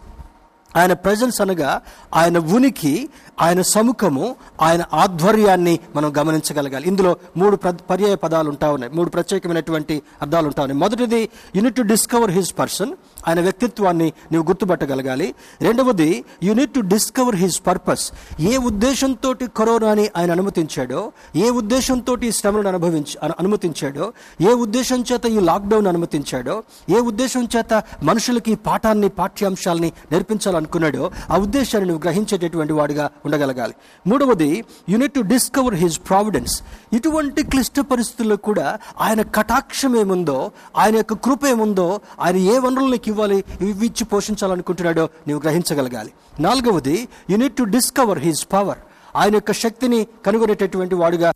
ఆయన 0.76 0.94
ప్రజెన్స్ 0.94 1.42
అనగా 1.42 1.82
ఆయన 2.14 2.38
ఉనికి 2.38 3.10
ఆయన 3.42 3.62
సముఖము 3.62 4.36
ఆయన 4.62 4.84
ఆధ్వర్యాన్ని 4.94 5.80
మనం 5.96 6.14
గమనించగలగాలి. 6.18 6.88
ఇందులో 6.88 7.16
మూడు 7.38 7.56
పర్యాయ 7.56 8.16
పదాలు 8.16 8.50
ఉంటా 8.50 8.72
ఉన్నాయి. 8.72 8.94
మూడు 8.94 9.10
ప్రత్యేకమైనటువంటి 9.10 10.02
అర్థాలు 10.22 10.46
ఉంటా 10.46 10.64
ఉన్నాయి. 10.64 10.82
మొదటిది 10.82 11.30
you need 11.56 11.76
to 11.76 11.82
discover 11.82 12.32
his 12.32 12.54
person 12.60 12.92
ఆయన 13.28 13.40
వ్యక్తిత్వాన్ని 13.40 14.14
నీవు 14.32 14.44
గుర్తుపట్టగలగాలి. 14.44 15.36
రెండవది 15.62 16.26
you need 16.44 16.74
to 16.74 16.80
discover 16.80 17.36
his 17.36 17.62
purpose 17.68 18.12
ఏ 18.40 18.58
ఉద్దేశంతో 18.58 19.34
కరోనాని 19.58 20.10
ఆయన 20.18 20.32
అనుమతించాడో 20.32 21.12
ఏ 21.36 21.50
ఉద్దేశంతో 21.50 22.18
ఈ 22.24 22.32
శ్రమలను 22.32 22.68
అనుభవించి 22.68 23.32
అనుమతించాడో 23.40 24.14
ఏ 24.42 24.54
ఉద్దేశం 24.54 25.04
చేత 25.12 25.26
ఈ 25.26 25.40
లాక్డౌన్ 25.40 25.88
అనుమతించాడో 25.88 26.64
ఏ 26.90 27.00
ఉద్దేశం 27.00 27.48
చేత 27.58 27.84
మనుషులకి 28.04 28.56
పాఠాన్ని 28.56 29.10
పాఠ్యాంశాలని 29.10 29.92
నేర్పించాలనుకున్నాడో 30.12 31.12
ఆ 31.30 31.38
ఉద్దేశాన్ని 31.38 31.90
నువ్వు 31.90 32.04
గ్రహించేటటువంటి 32.04 32.74
వాడిగా 32.74 33.10
ఉండగలగాలి. 33.28 33.76
మూడవది 34.10 34.52
you need 34.94 35.16
to 35.18 35.24
discover 35.34 35.78
his 35.84 36.00
providence 36.10 36.56
ఇటువంటి 36.98 37.44
క్లిష్ట 37.52 37.80
పరిస్థితుల్లో 37.92 38.38
కూడా 38.48 38.68
ఆయన 39.06 39.22
కటాక్షం 39.38 39.96
ఏముందో 40.04 40.38
ఆయన 40.84 40.96
యొక్క 41.02 41.16
కృప 41.26 41.42
ఏముందో 41.54 41.88
ఆయన 42.26 42.38
ఏ 42.54 42.58
వనరులు 42.66 42.92
నీకు 42.96 43.10
ఇవ్వాలి 43.14 43.40
ఇవి 43.70 43.86
ఇచ్చి 43.90 44.06
పోషించాలనుకుంటున్నాడో 44.12 45.06
నీవు 45.28 45.42
గ్రహించగలగాలి. 45.46 46.12
నాలుగవది 46.40 46.98
you need 47.32 47.58
to 47.60 47.64
discover 47.76 48.22
his 48.28 48.44
power 48.54 48.82
ఆయన 49.16 49.34
యొక్క 49.40 49.52
శక్తిని 49.64 50.00
కనుగొనేటటువంటి 50.26 50.96
వాడుగా 51.02 51.30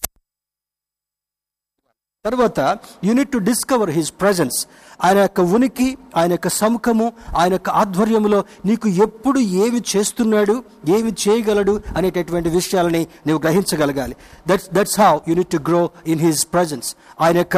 తర్వాత 2.26 2.60
you need 3.04 3.32
to 3.32 3.38
discover 3.38 3.90
his 3.90 4.12
presence 4.22 4.58
ఆయన 5.04 5.18
యొక్క 5.18 5.42
ఉనికి 5.52 5.88
ఆయన 6.16 6.32
యొక్క 6.32 6.48
సముఖము 6.56 7.08
ఆయన 7.38 7.52
యొక్క 7.52 7.70
ఆధ్వర్యంలో 7.80 8.40
నీకు 8.66 8.88
ఎప్పుడు 9.06 9.40
ఏమి 9.64 9.82
చేస్తున్నాడు 9.92 10.56
ఏమి 10.90 11.12
చేయగలడు 11.24 11.74
అనేటటువంటి 11.98 12.50
విషయాలని 12.50 13.02
నీవు 13.28 13.40
గ్రహించగలగాలి. 13.40 14.16
That's 14.48 14.70
that's 14.74 15.00
how 15.00 15.14
you need 15.28 15.50
to 15.50 15.58
grow 15.70 15.82
in 16.08 16.20
his 16.20 16.46
presence 16.54 16.90
ఆయన 17.22 17.38
యొక్క 17.38 17.58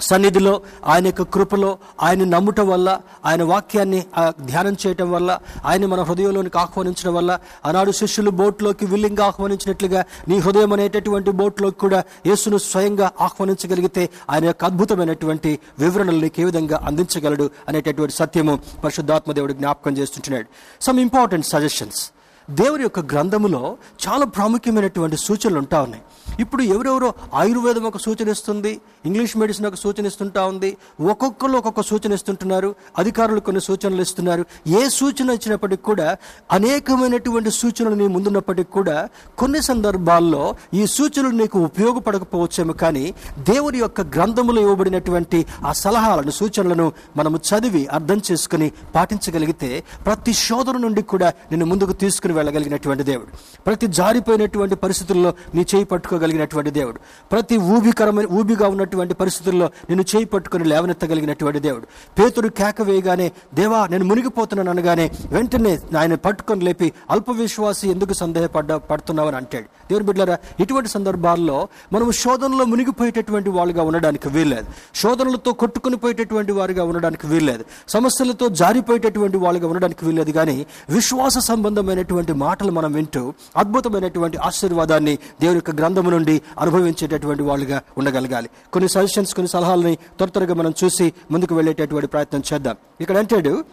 సన్నిధిలో 0.00 0.52
ఆయన 0.86 1.06
యొక్క 1.06 1.22
కృపలో 1.32 1.68
ఆయన 2.02 2.24
నమ్ముటం 2.26 2.68
వల్ల 2.68 2.88
ఆయన 3.24 3.42
వాక్యాన్ని 3.44 4.00
ఆ, 4.16 4.24
ధ్యానం 4.42 4.76
చేయటం 4.76 5.10
వల్ల 5.10 5.30
ఆయన 5.64 5.86
మన 5.86 6.00
హృదయంలోనికి 6.02 6.58
ఆహ్వానించడం 6.58 7.14
వల్ల 7.14 7.32
ఆనాడు 7.64 7.92
శిష్యులు 7.92 8.30
బోట్లోకి 8.32 8.86
విల్లింగ్గా 8.86 9.26
ఆహ్వానించినట్లుగా 9.26 10.00
నీ 10.28 10.38
హృదయం 10.38 10.72
అనేటటువంటి 10.72 11.30
బోట్లోకి 11.32 11.78
కూడా 11.78 12.00
యేసును 12.26 12.58
స్వయంగా 12.66 13.12
ఆహ్వానించగలిగితే 13.20 14.04
ఆయన 14.30 14.44
యొక్క 14.44 14.64
అద్భుతమైనటువంటి 14.64 15.52
వివరణలు 15.78 16.20
నీకు 16.20 16.40
ఏ 16.40 16.44
విధంగా 16.44 16.80
అందించగలడు 16.86 17.50
అనేటటువంటి 17.68 18.14
సత్యము 18.14 18.54
పరిశుద్ధాత్మ 18.84 19.32
దేవుడు 19.32 19.52
జ్ఞాపకం 19.52 19.96
చేస్తుంటున్నాడు. 19.96 20.48
సమ్ 20.80 21.00
ఇంపార్టెంట్ 21.00 21.46
సజెషన్స్ 21.46 22.02
దేవుని 22.50 22.82
యొక్క 22.82 23.00
గ్రంథములో 23.00 23.76
చాలా 24.08 24.24
ప్రాముఖ్యమైనటువంటి 24.24 25.16
సూచనలు 25.16 25.58
ఉంటా 25.58 25.82
ఉన్నాయి. 25.82 26.02
ఇప్పుడు 26.40 26.62
ఎవరెవరో 26.62 27.14
ఆయుర్వేదం 27.34 27.82
ఒక 27.82 27.96
సూచన 27.96 28.28
ఇస్తుంది 28.28 28.80
ఇంగ్లీష్ 29.06 29.36
మెడిసిన్ 29.36 29.66
ఒక 29.66 29.74
సూచన 29.74 30.06
ఇస్తుంటా 30.06 30.44
ఉంది 30.44 30.76
ఒక్కొక్కరు 31.00 31.52
ఒక్కొక్క 31.52 31.80
సూచన 31.80 32.12
ఇస్తుంటున్నారు 32.12 32.74
అధికారులు 32.98 33.40
కొన్ని 33.40 33.60
సూచనలు 33.60 34.00
ఇస్తున్నారు. 34.00 34.44
ఏ 34.66 34.88
సూచన 34.88 35.30
ఇచ్చినప్పటికీ 35.30 35.82
కూడా 35.82 36.16
అనేకమైనటువంటి 36.52 37.50
సూచనలు 37.50 37.94
నీ 37.94 38.06
ముందున్నప్పటికీ 38.06 38.70
కూడా 38.72 39.08
కొన్ని 39.38 39.62
సందర్భాల్లో 39.62 40.54
ఈ 40.74 40.86
సూచనలు 40.86 41.36
నీకు 41.36 41.58
ఉపయోగపడకపోవచ్చేమో 41.58 42.72
కానీ 42.72 43.14
దేవుని 43.38 43.78
యొక్క 43.78 44.00
గ్రంథములో 44.00 44.60
ఇవ్వబడినటువంటి 44.60 45.46
ఆ 45.64 45.72
సలహాలను 45.72 46.30
సూచనలను 46.30 46.92
మనము 47.16 47.40
చదివి 47.50 47.86
అర్థం 47.86 48.22
చేసుకుని 48.30 48.72
పాటించగలిగితే 48.94 49.84
ప్రతి 50.06 50.32
శోధన 50.32 50.76
నుండి 50.76 51.02
కూడా 51.02 51.32
నేను 51.52 51.64
ముందుకు 51.64 51.92
తీసుకుని 51.92 52.33
వెళ్ళగలిగినటువంటి 52.34 53.04
దేవుడు. 53.10 53.30
ప్రతి 53.66 53.86
జారిపోయినటువంటి 53.98 54.74
పరిస్థితుల్లో 54.74 55.30
నీ 55.54 55.62
చేయి 55.74 55.84
పట్టుకోగలిగినటువంటి 55.84 56.70
దేవుడు. 56.70 56.98
ప్రతి 57.32 57.56
ఊబికరమైన 57.56 58.26
ఊబిగా 58.32 58.68
ఉన్నటువంటి 58.68 59.14
పరిస్థితుల్లో 59.14 59.66
నిన్ను 59.90 60.04
చేయి 60.16 60.24
పట్టుకుని 60.24 60.64
లేవనెత్తగలిగినటువంటి 60.64 61.60
దేవుడు. 61.60 61.86
పేతుడు 62.18 62.48
కేక 62.48 62.82
వేయగానే 62.82 63.32
దేవా 63.54 63.86
నేను 63.86 64.04
మునిగిపోతున్నాను 64.04 64.70
అనగానే 64.70 65.10
వెంటనే 65.32 65.78
ఆయన 65.98 66.14
పట్టుకొని 66.14 66.64
లేపి 66.64 66.92
అల్ప 67.10 67.30
విశ్వాసి 67.30 67.90
ఎందుకు 67.90 68.12
సందేహపడ్డ 68.12 68.72
పడుతున్నావని 68.72 69.36
అంటాడు. 69.36 69.64
దేవుని 69.64 70.06
బిడ్డలారా 70.06 70.38
ఇటువంటి 70.60 70.88
సందర్భాల్లో 70.88 71.68
మనము 71.92 72.10
శోధనలో 72.10 72.64
మునిగిపోయేటటువంటి 72.64 73.50
వాళ్ళుగా 73.50 73.82
ఉండడానికి 73.82 74.28
వీల్లేదు. 74.28 74.66
శోధనలతో 74.94 75.52
కొట్టుకుని 75.52 75.96
పోయేటటువంటి 75.96 76.52
వారుగా 76.52 76.84
ఉండడానికి 76.84 77.26
వీల్లేదు. 77.26 77.64
సమస్యలతో 77.88 78.48
జారిపోయేటటువంటి 78.48 79.36
వాళ్ళుగా 79.36 79.68
ఉండడానికి 79.68 80.04
వీల్లేదు 80.06 80.30
కానీ 80.30 80.66
విశ్వాస 80.90 81.38
సంబంధమైనటువంటి 81.38 82.23
మాటలు 82.32 82.72
మనం 82.72 82.92
వింటూ 82.92 83.34
అద్భుతమైనటువంటి 83.56 84.36
ఆశీర్వాదాన్ని 84.38 85.18
దేవుని 85.40 85.56
యొక్క 85.56 85.70
గ్రంథము 85.70 86.10
నుండి 86.10 86.42
అనుభవించేటటువంటి 86.58 87.42
వాళ్ళుగా 87.42 87.82
ఉండగలగాలి. 87.98 88.50
కొన్ని 88.72 88.88
సజెషన్స్ 88.88 89.34
కొన్ని 89.34 89.48
సలహాలని 89.48 89.96
త్వర 89.96 90.28
త్వరగా 90.28 90.54
మనం 90.54 90.74
చూసి 90.84 91.12
ముందుకు 91.30 91.54
వెళ్ళేటటువంటి 91.54 92.06
ప్రయత్నం 92.06 92.42
చేద్దాం. 92.52 92.76
ఇక్కడ 93.00 93.18
అంటాడు 93.18 93.64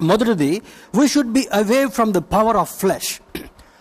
మొదటిది 0.00 0.62
we 0.94 1.08
should 1.08 1.32
be 1.32 1.48
away 1.52 1.86
from 1.86 2.12
the 2.12 2.16
power 2.16 2.56
of 2.56 2.74
flesh 2.74 3.20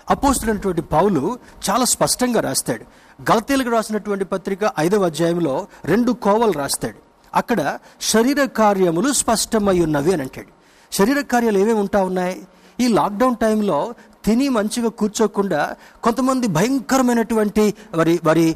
అపోస్తున్నటువంటి 0.09 0.81
పౌలు 0.81 1.39
చాలా 1.69 1.85
స్పష్టంగా 1.85 2.41
రాస్తాడు. 2.41 2.85
గలతీలకు 3.31 3.69
రాసినటువంటి 3.69 4.25
పత్రిక 4.25 4.59
ఐదవ 4.79 5.05
అధ్యాయంలో 5.05 5.67
రెండు 5.85 6.11
కోవలు 6.11 6.51
రాస్తాడు. 6.51 6.97
అక్కడ 7.35 7.77
శరీర 8.01 8.45
కార్యములు 8.45 9.13
స్పష్టమై 9.13 9.79
ఉన్నవి 9.79 10.13
అని 10.13 10.21
అంటాడు. 10.21 10.47
శరీర 10.95 11.21
కార్యాలు 11.21 11.57
ఏమేమి 11.57 11.79
ఉంటా 11.79 12.03
ఉన్నాయి? 12.03 12.47
ఈ 12.79 12.87
లాక్డౌన్ 12.87 13.35
టైంలో 13.35 13.95
తిని 14.25 14.49
మంచిగా 14.49 14.89
కూర్చోకుండా 14.89 15.75
కొంతమంది 16.03 16.47
భయంకరమైనటువంటి 16.47 17.73
వారి 17.95 18.19
వారి 18.23 18.55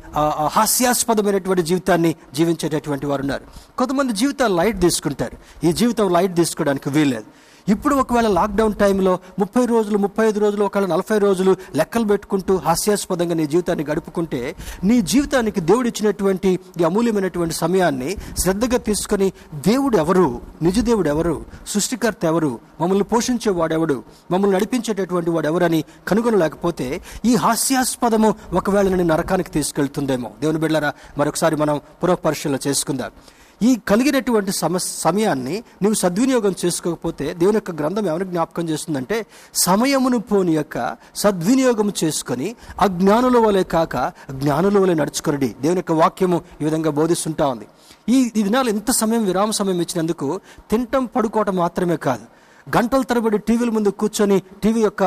హాస్యాస్పదమైనటువంటి 0.52 1.64
జీవితాన్ని 1.64 2.16
జీవించేటటువంటి 2.34 3.06
వారు 3.06 3.22
ఉన్నారు 3.22 3.76
కొంతమంది 3.78 4.14
జీవితాలు 4.14 4.56
లైట్ 4.56 4.82
తీసుకుంటారు. 4.82 5.66
ఈ 5.68 5.74
జీవితం 5.74 6.14
లైట్ 6.14 6.36
తీసుకోవడానికి 6.36 6.90
వీల్లేదు. 6.90 7.26
ఇప్పుడు 7.68 7.96
ఒకవేళ 7.96 8.28
లాక్డౌన్ 8.28 8.74
టైంలో 8.74 9.20
ముప్పై 9.40 9.66
రోజులు 9.66 9.98
ముప్పై 9.98 10.28
ఐదు 10.28 10.40
రోజులు 10.40 10.66
ఒకవేళ 10.66 10.90
నలభై 10.90 11.18
రోజులు 11.18 11.56
లెక్కలు 11.76 12.04
పెట్టుకుంటూ 12.06 12.56
హాస్యాస్పదంగా 12.56 13.34
నీ 13.34 13.48
జీవితాన్ని 13.48 13.86
గడుపుకుంటే 13.86 14.56
నీ 14.84 15.02
జీవితానికి 15.02 15.62
దేవుడు 15.62 15.88
ఇచ్చినటువంటి 15.88 16.60
ఈ 16.82 16.84
అమూల్యమైనటువంటి 16.84 17.56
సమయాన్ని 17.56 18.16
శ్రద్ధగా 18.40 18.78
తీసుకొని 18.78 19.34
దేవుడు 19.54 19.98
ఎవరు? 19.98 20.42
నిజ 20.62 20.80
దేవుడు 20.80 21.10
ఎవరు? 21.10 21.46
సృష్టికర్త 21.68 22.26
ఎవరు? 22.26 22.60
మమ్మల్ని 22.82 23.04
పోషించేవాడెవడు 23.04 24.04
మమ్మల్ని 24.32 24.56
నడిపించేటటువంటి 24.56 25.30
వాడు 25.30 25.48
ఎవరని 25.48 25.84
కనుగొనలేకపోతే 26.08 27.02
ఈ 27.26 27.36
హాస్యాస్పదము 27.36 28.36
ఒకవేళ 28.54 28.88
నేను 28.88 29.04
నరకానికి 29.04 29.52
తీసుకెళ్తుందేమో. 29.52 30.32
దేవుని 30.42 30.60
బిడ్డలారా 30.60 30.94
మరొకసారి 31.18 31.56
మనం 31.56 31.82
పునఃపరిశీలన 32.04 32.58
చేసుకుందాం. 32.68 33.12
ఈ 33.62 33.70
కలిగినటువంటి 33.90 34.52
సమ 34.52 34.78
సమయాన్ని 34.78 35.56
నువ్వు 35.84 35.98
సద్వినియోగం 36.02 36.54
చేసుకోకపోతే 36.64 37.26
దేవుని 37.40 37.58
యొక్క 37.60 37.72
గ్రంథం 37.72 38.06
ఎవరి 38.12 38.26
జ్ఞాపకం 38.26 38.66
చేస్తుందంటే 38.70 39.18
సమయమును 39.64 40.20
పోని 40.30 40.54
యొక్క 40.56 40.78
సద్వినియోగం 41.16 41.90
చేసుకొని 42.04 42.50
అజ్ఞానుల 42.82 43.38
వలె 43.46 43.64
కాక 43.76 43.96
జ్ఞానుల 44.42 44.78
వలె 44.84 44.96
నడుచుకొనడి. 45.02 45.50
దేవుని 45.64 45.82
యొక్క 45.84 45.96
వాక్యము 46.04 46.40
ఈ 46.62 46.66
విధంగా 46.68 46.92
బోధిస్తుంటా 47.00 47.48
ఉంది. 47.54 47.68
ఈ 48.10 48.18
ఈ 48.36 48.44
దినాలు 48.48 48.70
ఎంత 48.70 48.92
సమయం 49.02 49.24
విరామ 49.30 49.52
సమయం 49.52 49.80
ఇచ్చినందుకు 49.86 50.28
తింటం 50.72 51.06
పడుకోవటం 51.16 51.56
మాత్రమే 51.64 51.98
కాదు. 52.08 52.26
గంటల 52.68 53.02
తరబడి 53.10 53.38
టీవీల 53.48 53.70
ముందు 53.76 53.90
కూర్చొని 54.02 54.38
టీవీ 54.64 54.82
యొక్క 54.88 55.04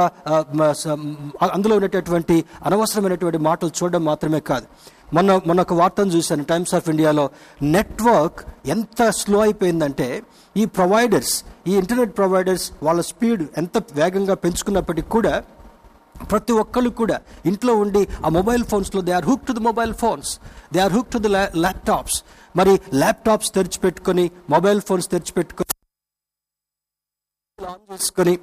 అందులో 1.56 1.74
ఉన్నటువంటి 1.78 2.36
అనవసరమైనటువంటి 2.66 3.38
మాటలు 3.48 3.70
చూడడం 3.78 4.02
మాత్రమే 4.10 4.40
కాదు. 4.50 4.66
మొన్న 5.12 5.30
మొన్న 5.46 5.60
ఒక 5.60 5.74
వార్తను 5.74 6.12
చూశాను 6.16 6.44
టైమ్స్ 6.44 6.74
ఆఫ్ 6.74 6.88
ఇండియాలో 6.88 7.24
నెట్వర్క్ 7.70 8.40
ఎంత 8.68 9.08
స్లో 9.18 9.38
అయిపోయిందంటే 9.40 10.08
ఈ 10.56 10.64
ప్రొవైడర్స్ 10.76 11.34
ఈ 11.66 11.74
ఇంటర్నెట్ 11.74 12.12
ప్రొవైడర్స్ 12.16 12.66
వాళ్ళ 12.82 13.00
స్పీడ్ 13.08 13.42
ఎంత 13.58 13.82
వేగంగా 13.94 14.36
పెంచుకున్నప్పటికీ 14.44 15.08
కూడా 15.08 15.34
ప్రతి 16.30 16.52
ఒక్కళ్ళు 16.62 16.90
కూడా 16.92 17.16
ఇంట్లో 17.44 17.72
ఉండి 17.74 18.02
ఆ 18.24 18.30
మొబైల్ 18.30 18.64
ఫోన్స్లో 18.64 19.00
they 19.00 19.12
are 19.12 19.26
hook 19.26 19.44
to 19.46 19.52
the 19.52 19.62
mobile 19.62 19.92
phones 19.94 20.30
they 20.72 20.80
are 20.80 20.92
hook 20.92 21.10
to 21.12 21.18
the 21.18 21.28
laptops 21.56 22.18
మరి 22.54 22.74
ల్యాప్టాప్స్ 22.94 23.50
తెరిచిపెట్టుకొని 23.54 24.24
మొబైల్ 24.48 24.80
ఫోన్స్ 24.80 25.08
తెరిచిపెట్టుకొని 25.08 25.68
ఆన్ 27.58 27.84
చేసుకొని 27.90 28.34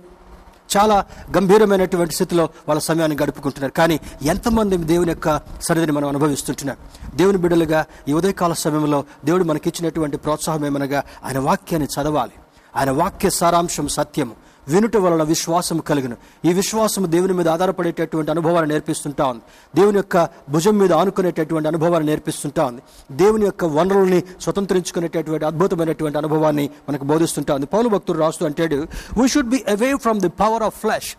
చాలా 0.78 1.06
గంభీరమైనటువంటి 1.38 2.14
స్థితిలో 2.14 2.50
వాళ్ళ 2.68 2.82
సమయాన్ని 2.82 3.18
గడుపుకుంటున్నారు. 3.24 3.74
కానీ 3.74 4.00
ఎంతమంది 4.22 4.78
దేవుని 4.78 5.10
యొక్క 5.10 5.42
సరిదని 5.62 5.92
మనం 5.92 6.08
అనుభవిస్తుంటున్నాం 6.08 6.78
దేవుని 7.16 7.38
బిడ్డలుగా 7.38 7.86
ఈ 8.08 8.14
ఉదయకాల 8.14 8.54
సమయంలో 8.54 9.04
దేవుడు 9.26 9.44
మనకిచ్చినటువంటి 9.44 10.18
ప్రోత్సాహం 10.18 10.66
ఏమనగా 10.66 11.04
ఆయన 11.26 11.40
వాక్యాన్ని 11.40 12.02
చదవాలి. 12.02 12.32
ఆయన 12.76 12.92
వాక్య 12.92 13.30
సారాంశం 13.30 13.88
సత్యము. 13.88 14.47
వినుట 14.68 14.98
వలన 14.98 15.24
విశ్వాసం 15.24 15.78
కలిగిన. 15.80 16.14
ఈ 16.46 16.54
విశ్వాసం 16.54 17.12
దేవుని 17.12 17.34
మీద 17.34 17.48
ఆధారపడేటటువంటి 17.48 18.32
అనుభవాన్ని 18.32 18.70
నేర్పిస్తుంటా 18.74 19.26
ఉంది 19.26 19.44
దేవుని 19.74 19.98
యొక్క 19.98 20.18
భుజం 20.50 20.78
మీద 20.78 20.94
ఆనుకునేటటువంటి 20.94 21.68
అనుభవాన్ని 21.68 22.12
నేర్పిస్తుంటా 22.12 22.66
ఉంది 22.66 22.82
దేవుని 23.16 23.46
యొక్క 23.46 23.66
వనరుల్ని 23.78 24.20
స్వతంత్రించుకునేటటువంటి 24.42 25.46
అద్భుతమైనటువంటి 25.46 26.18
అనుభవాన్ని 26.18 26.70
మనకు 26.90 27.06
బోధిస్తుంటా 27.06 27.54
ఉంది 27.54 27.66
పౌలు 27.68 27.90
భక్తుడు 27.90 28.20
రాస్తూ 28.20 28.46
అంటాడు 28.46 28.80
we 29.18 29.28
should 29.28 29.50
be 29.50 29.64
away 29.68 29.96
from 29.96 30.20
the 30.20 30.32
power 30.40 30.64
of 30.64 30.78
flesh 30.80 31.10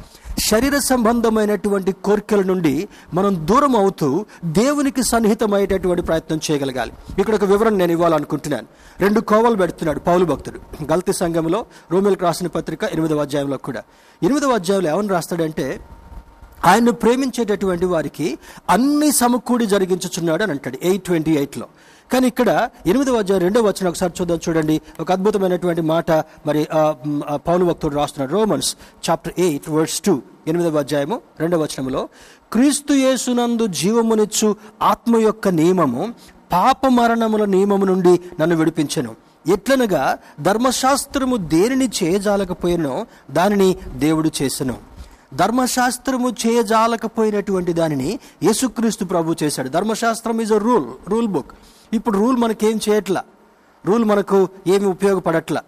శరీర 0.47 0.79
సంబంధమైనటువంటి 0.79 1.93
కోరికల 1.93 2.43
నుండి 2.43 2.89
మనం 3.15 3.47
దూరం 3.47 3.77
అవుతూ 3.77 4.25
దేవునికి 4.45 5.03
సన్నిహితమయ్యేటటువంటి 5.03 6.03
ప్రయత్నం 6.03 6.41
చేయగలగాలి. 6.51 6.93
ఇక్కడ 7.19 7.35
ఒక 7.35 7.45
వివరణ 7.45 7.75
నేను 7.75 7.93
ఇవ్వాలనుకుంటున్నాను. 7.93 8.67
రెండు 9.01 9.21
కోవలు 9.21 9.57
పెడుతున్నాడు 9.57 9.99
పౌలు 9.99 10.25
భక్తుడు. 10.25 10.61
గల్తీ 10.93 11.13
సంఘంలో 11.13 11.67
రోమిల్కి 11.91 12.23
రాసిన 12.23 12.47
పత్రిక 12.47 12.85
ఎనిమిదవ 12.85 13.21
అధ్యాయంలో 13.21 13.57
కూడా. 13.57 13.83
ఎనిమిదవ 14.23 14.51
అధ్యాయంలో 14.51 14.91
ఏమని 14.91 15.09
రాస్తాడంటే 15.09 15.81
ఆయన్ను 16.67 16.93
ప్రేమించేటటువంటి 16.93 17.85
వారికి 17.85 18.39
అన్ని 18.71 19.13
సమకూడి 19.13 19.67
జరిగించుచున్నాడు 19.67 20.43
అని 20.43 20.53
అంటాడు. 20.53 20.79
ఎయిట్ 20.83 21.05
ట్వంటీ 21.05 21.31
ఎయిట్లో. 21.31 21.67
కానీ 22.13 22.27
ఇక్కడ 22.27 22.69
ఎనిమిదవ 22.87 23.19
అధ్యాయం 23.19 23.43
రెండవ 23.43 23.63
వచ్చిన 23.67 23.89
ఒకసారి 23.89 24.13
చూద్దాం 24.21 24.39
చూడండి. 24.49 24.81
ఒక 25.01 25.13
అద్భుతమైనటువంటి 25.13 25.81
మాట 25.81 26.11
మరి 26.47 26.69
ఆ, 26.73 26.95
పౌలు 27.37 27.65
భక్తుడు 27.65 27.97
రాస్తున్నాడు. 27.97 28.33
Romans 28.33 28.77
chapter 29.11 29.33
eight 29.39 29.69
verse 29.71 30.01
two 30.01 30.23
ఎనిమిదవ 30.49 30.79
అధ్యాయము 30.79 31.21
రెండవ 31.41 31.63
వచనంలో 31.63 32.09
క్రీస్తు 32.53 32.93
యేసునందు 32.93 33.67
జీవమునిచ్చు 33.67 34.57
ఆత్మ 34.83 35.17
యొక్క 35.17 35.49
నియమము 35.49 36.15
పాప 36.53 36.87
మరణముల 36.87 37.45
నియమము 37.45 37.85
నుండి 37.85 38.21
నన్ను 38.41 38.57
విడిపించెను. 38.57 39.17
ఎట్లనగా 39.49 40.19
ధర్మశాస్త్రము 40.41 41.37
దేనిని 41.37 41.91
చేయజాలకపోయినో 42.03 43.07
దానిని 43.31 43.77
దేవుడు 43.97 44.31
చేసెను. 44.43 44.77
ధర్మశాస్త్రము 45.35 46.29
చేయజాలకపోయినటువంటి 46.29 47.73
దానిని 47.73 48.19
యేసుక్రీస్తు 48.43 49.05
ప్రభు 49.05 49.35
చేశాడు. 49.43 49.69
ధర్మశాస్త్రం 49.69 50.41
is 50.41 50.53
a 50.53 50.59
rule 50.59 50.87
rule 51.09 51.29
book 51.29 51.53
ఇప్పుడు 51.93 52.19
రూల్ 52.19 52.37
మనకేం 52.37 52.81
చేయట్లా? 52.89 53.23
రూల్ 53.87 54.05
మనకు 54.05 54.49
ఏమి 54.67 54.87
ఉపయోగపడట్లా? 54.87 55.61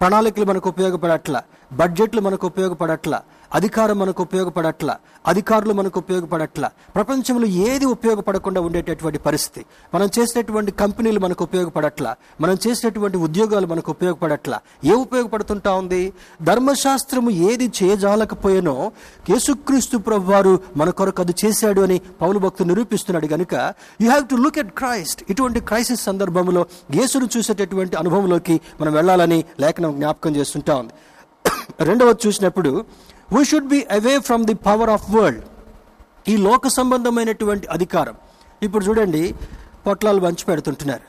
ప్రణాళికలు 0.00 0.44
మనకు 0.44 0.68
ఉపయోగపడట్లా? 0.68 1.42
బడ్జెట్లు 1.72 2.20
మనకు 2.20 2.46
ఉపయోగపడట్లా? 2.46 3.22
అధికారం 3.54 3.98
మనకు 3.98 4.22
ఉపయోగపడట్ల 4.22 4.96
అధికారులు 5.26 5.72
మనకు 5.72 5.98
ఉపయోగపడట్ల 5.98 6.70
ప్రపంచంలో 6.94 7.46
ఏది 7.46 7.84
ఉపయోగపడకుండా 7.84 8.60
ఉండేటటువంటి 8.60 9.18
పరిస్థితి. 9.18 9.66
మనం 9.94 10.08
చేసేటటువంటి 10.18 10.72
కంపెనీలు 10.72 11.20
మనకు 11.20 11.44
ఉపయోగపడట్ల 11.44 12.16
మనం 12.40 12.56
చేసేటటువంటి 12.68 13.16
ఉద్యోగాలు 13.16 13.66
మనకు 13.66 13.90
ఉపయోగపడట్ల. 13.90 14.60
ఏ 14.84 14.92
ఉపయోగపడుతుంటా 14.92 15.72
ఉంది? 15.72 16.12
ధర్మశాస్త్రము 16.42 17.30
ఏది 17.30 17.72
చేయజాలకపోయానో 17.82 18.92
యేసుక్రీస్తు 19.30 19.98
ప్రభు 19.98 20.32
వారు 20.32 20.60
మన 20.76 20.90
కొరకు 20.90 21.22
అది 21.22 21.34
చేశాడు 21.44 21.80
అని 21.80 22.00
పౌలు 22.20 22.38
భక్తులు 22.38 22.68
నిరూపిస్తున్నాడు 22.68 23.26
కనుక 23.26 23.54
you 24.00 24.08
have 24.10 24.28
to 24.28 24.34
look 24.34 24.58
at 24.58 24.70
Christ 24.70 25.22
ఇటువంటి 25.30 25.60
క్రైసిస్ 25.60 26.04
సందర్భంలో 26.04 26.66
యేసును 26.94 27.28
చూసేటటువంటి 27.36 27.96
అనుభవంలోకి 27.96 28.60
మనం 28.80 28.92
వెళ్ళాలని 28.92 29.44
లేఖనం 29.60 29.94
జ్ఞాపకం 29.96 30.36
చేస్తుంటా 30.36 30.74
ఉంది. 30.74 30.92
రెండవది 31.80 32.28
చూసినప్పుడు 32.28 32.84
we 33.32 33.44
should 33.44 33.68
be 33.68 33.78
away 33.90 34.18
from 34.18 34.44
the 34.44 34.54
power 34.54 34.90
of 34.90 35.06
world 35.10 35.44
ఈ 36.28 36.36
లోక 36.36 36.68
సంబంధమైనటువంటి 36.68 37.66
అధికారం. 37.66 38.14
ఇప్పుడు 38.62 38.84
చూడండి 38.84 39.34
పొట్లాలు 39.86 40.20
వంచి 40.20 40.44
పెడుతుంటున్నారు. 40.44 41.06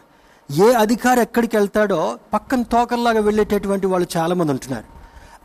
ఏ 0.51 0.73
అధికారి 0.73 1.21
ఎక్కడికి 1.21 1.57
వెళ్తాడో 1.57 2.17
పక్కన 2.33 2.61
తోకల్లాగా 2.61 3.21
వెళ్ళేటటువంటి 3.27 3.87
వాళ్ళు 3.87 4.07
చాలామంది 4.17 4.51
ఉంటున్నారు. 4.51 4.87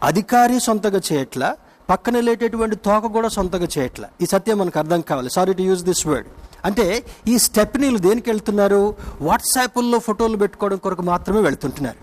అధికారి 0.03 0.61
సొంతగా 0.61 1.01
చేయట్లా 1.13 1.57
పక్కన 1.91 2.15
వెళ్ళేటటువంటి 2.15 2.77
తోక 2.77 3.07
కూడా 3.07 3.29
సొంతగా 3.29 3.69
చేయట్లా. 3.79 4.09
ఈ 4.23 4.27
సత్యం 4.27 4.59
మనకు 4.59 4.79
అర్థం 4.79 5.01
కావాలి. 5.01 5.31
Sorry 5.31 5.53
to 5.53 5.63
use 5.63 5.85
this 5.85 6.07
word 6.07 6.27
అంటే 6.65 7.05
ఈ 7.29 7.39
స్టెప్నీలు 7.39 7.99
దేనికి 7.99 8.31
వెళ్తున్నారు? 8.31 8.95
వాట్సాప్ల్లో 9.21 9.99
ఫోటోలు 9.99 10.37
పెట్టుకోవడం 10.37 10.77
కొరకు 10.77 11.03
మాత్రమే 11.03 11.41
వెళ్తుంటున్నారు. 11.41 11.99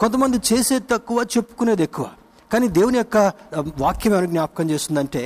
కొంతమంది 0.00 0.40
చేసేది 0.52 0.84
తక్కువ 0.92 1.26
చెప్పుకునేది 1.36 1.82
ఎక్కువ. 1.82 2.06
కానీ 2.54 2.68
దేవుని 2.78 2.98
యొక్క 3.02 3.16
వాక్యం 3.84 4.12
ఏమైనా 4.14 4.30
జ్ఞాపకం 4.34 4.66
చేస్తుందంటే 4.72 5.22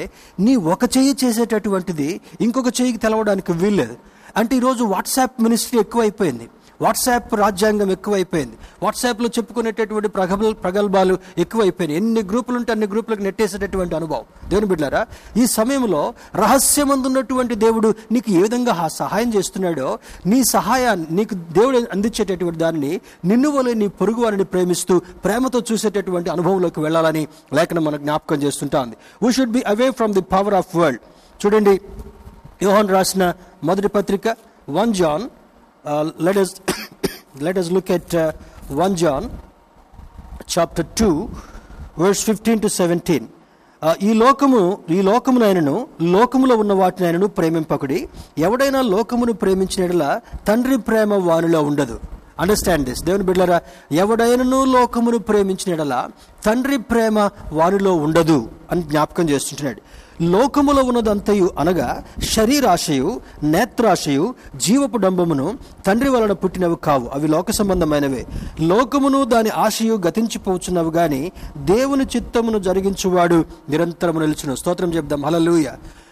నీ 0.46 0.54
ఒక 0.74 0.84
చెయ్యి 0.96 1.14
చేసేటటువంటిది 1.24 2.10
ఇంకొక 2.46 2.70
చెయ్యికి 2.80 3.02
తెలవడానికి 3.06 3.52
వీల్లేదు. 3.62 3.96
అంటే 4.36 4.52
ఈరోజు 4.56 4.82
వాట్సాప్ 4.94 5.36
మినిస్ట్రీ 5.46 5.76
ఎక్కువైపోయింది. 5.84 6.46
వాట్సాప్ 6.82 7.34
రాజ్యాంగం 7.34 7.90
ఎక్కువైపోయింది. 7.90 8.56
వాట్సాప్లో 8.82 9.28
చెప్పుకునేటటువంటి 9.28 10.08
ప్రగల్ 10.08 10.54
ప్రగల్భాలు 10.54 11.18
ఎక్కువైపోయినాయి. 11.38 11.96
ఎన్ని 11.96 12.22
గ్రూపులు 12.22 12.56
ఉంటే 12.56 12.72
అన్ని 12.72 12.86
గ్రూపులకు 12.86 13.22
నెట్టేసేటటువంటి 13.22 13.96
అనుభవం. 13.96 14.22
దేవుని 14.48 14.66
బిడ్డారా 14.66 15.06
ఈ 15.36 15.46
సమయంలో 15.46 16.14
రహస్యమందున్నటువంటి 16.34 17.54
దేవుడు 17.54 17.94
నీకు 18.12 18.30
ఏ 18.30 18.42
విధంగా 18.42 18.72
ఆ 18.72 18.88
సహాయం 18.88 19.34
చేస్తున్నాడో 19.34 19.98
నీ 20.26 20.44
సహాయాన్ని 20.44 21.06
నీకు 21.10 21.34
దేవుడు 21.34 21.78
అందించేటటువంటి 21.78 22.58
దానిని 22.58 23.00
నిన్ను 23.24 23.50
వలె 23.50 23.74
నీ 23.74 23.88
పొరుగు 23.88 24.20
వారిని 24.22 24.44
ప్రేమిస్తూ 24.44 24.98
ప్రేమతో 24.98 25.62
చూసేటటువంటి 25.72 26.30
అనుభవంలోకి 26.30 26.80
వెళ్ళాలని 26.80 27.28
లేఖనం 27.54 27.84
మనకు 27.84 28.02
జ్ఞాపకం 28.02 28.42
చేస్తుంటా 28.42 28.80
ఉంది. 28.80 28.96
We 29.22 29.32
should 29.32 29.50
be 29.50 29.62
away 29.62 29.90
from 29.90 30.14
the 30.14 30.20
power 30.20 30.54
of 30.54 30.76
world 30.76 31.00
చూడండి 31.46 31.80
యోహన్ 32.62 32.88
రాసిన 32.88 33.32
మొదటి 33.64 33.88
పత్రిక 33.88 34.36
one 34.68 34.94
John 34.94 35.22
Uh, 35.86 36.10
let 36.20 36.38
us 36.38 36.48
let 37.42 37.56
us 37.56 37.66
look 37.70 37.90
at 37.90 38.14
uh, 38.14 38.32
1 38.76 38.94
John 38.94 39.22
chapter 40.56 40.84
2 41.00 41.10
verse 42.00 42.32
15 42.32 42.60
to 42.60 42.68
17 42.68 43.18
uh, 43.18 43.94
ఈ 44.02 44.12
లోకము 44.12 44.78
ఈ 44.90 45.02
లోకమునైనను 45.02 45.86
లోకములో 46.02 46.56
ఉన్న 46.56 46.72
వాటినైనను 46.72 47.26
ప్రేమింపకుడి. 47.26 48.08
ఎవడైనా 48.38 48.80
లోకమును 48.82 49.32
ప్రేమించిన 49.32 49.82
యెడల 49.82 50.20
తండ్రి 50.48 50.78
ప్రేమ 50.78 51.14
వానిలో 51.14 51.62
ఉండదు. 51.62 52.00
అండర్స్టాండ్ 52.38 52.88
దిస్ 52.88 53.04
దేవుని 53.04 53.24
బిడ్డరా 53.24 53.60
ఎవడైనను 53.92 54.64
లోకమును 54.64 55.18
ప్రేమించిన 55.18 56.08
తండ్రి 56.44 56.78
ప్రేమ 56.78 57.30
వానిలో 57.52 57.94
ఉండదు 57.94 58.50
అని 58.72 58.82
జ్ఞాపకం 58.82 59.28
చేస్తుంటున్నాడు. 59.28 59.82
లోకములో 60.22 60.82
ఉన్నదంతయు 60.82 61.50
అనగా 61.58 62.04
శరీరాశయు 62.22 63.20
నేత్రాశయు 63.42 64.34
జీవపు 64.56 64.96
డంబమును 64.96 65.58
తండ్రి 65.86 66.10
వలన 66.10 66.32
పుట్టినవి 66.32 66.76
కావు. 66.84 67.10
అవి 67.12 67.28
లోక 67.28 67.50
సంబంధమైనవే. 67.50 68.26
లోకమును 68.60 69.24
దాని 69.24 69.48
ఆశయు 69.48 70.00
గతించిపోచున్నవి 70.06 70.90
గాని 70.90 71.32
దేవుని 71.56 72.04
చిత్తమును 72.16 72.58
జరిగించువాడు 72.58 73.44
నిరంతరము 73.68 74.20
నిలుచును. 74.20 74.56
స్తోత్రం 74.56 74.94
చెప్దాం. 74.94 75.24
హలలుయ 75.24 75.66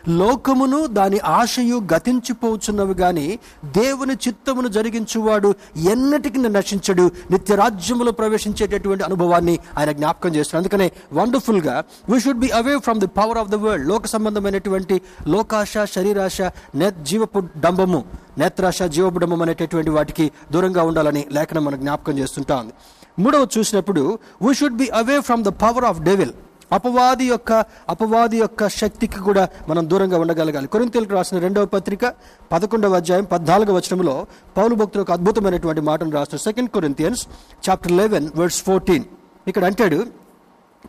లోకమును 0.09 0.87
దాని 0.87 1.19
ఆశయు 1.19 1.83
గతించిపోచున్నవి 1.95 2.95
గాని 2.95 3.39
దేవుని 3.77 4.13
చిత్తమును 4.15 4.69
జరిగించువాడు 4.69 5.55
ఎన్నటికి 5.77 6.39
నశించడు. 6.39 7.11
నిత్యరాజ్యములో 7.31 8.13
ప్రవేశించేటటువంటి 8.13 9.05
అనుభవాన్ని 9.05 9.59
ఆయన 9.79 9.91
జ్ఞాపకం 9.93 10.35
చేస్తున్నాడు 10.35 10.63
అందుకనే 10.63 10.87
వండర్ఫుల్గా 11.13 11.85
we 12.09 12.21
should 12.21 12.39
be 12.39 12.49
away 12.51 12.79
from 12.79 13.01
the 13.01 13.07
power 13.07 13.39
of 13.39 13.49
the 13.49 13.55
world 13.55 13.89
లోక 13.89 14.07
సంబంధమైనటువంటి 14.07 15.01
లోకాశ 15.29 15.79
శరీరాశ 15.95 16.39
నే 16.75 16.91
జీవపు 17.03 17.43
డంబము 17.59 18.05
నేత్రాశ 18.39 18.83
జీవపు 18.83 19.19
డంబం 19.19 19.43
అనేటటువంటి 19.43 19.91
వాటికి 19.91 20.33
దూరంగా 20.53 20.83
ఉండాలని 20.83 21.27
లేఖనం 21.33 21.65
మనకు 21.65 21.81
జ్ఞాపకం 21.81 22.19
చేస్తుంటా 22.19 22.57
ఉంది 22.57 22.75
మూడవ 23.19 23.49
చూసినప్పుడు 23.59 24.19
we 24.43 24.55
should 24.55 24.77
be 24.77 24.89
away 24.95 25.21
from 25.21 25.45
the 25.45 25.49
power 25.63 25.85
of 25.85 26.01
devil 26.01 26.33
అపవాది 26.73 27.27
యొక్క 27.27 27.53
అపవాది 27.89 28.39
యొక్క 28.39 28.69
శక్తికి 28.69 29.19
కూడా 29.27 29.45
మనం 29.69 29.83
దూరంగా 29.91 30.19
ఉండగలగాలి. 30.19 30.69
కొరింతలకు 30.75 31.15
రాసిన 31.15 31.39
రెండవ 31.39 31.67
పత్రిక 31.67 32.05
పదకొండవ 32.53 32.97
అధ్యాయం 33.01 33.25
పద్నాలుగవ 33.25 33.75
వచనంలో 33.77 34.15
పౌలు 34.57 34.75
భక్తులు 34.75 35.03
ఒక 35.03 35.13
అద్భుతమైనటువంటి 35.13 35.81
మాటను 35.81 36.11
రాసిన 36.11 36.39
second 36.39 36.71
Corinthians 36.71 37.23
chapter 37.69 37.93
eleven 37.93 38.29
verse 38.37 38.63
fourteen 38.63 39.07
ఇక్కడ 39.49 39.65
అంటాడు 39.65 40.01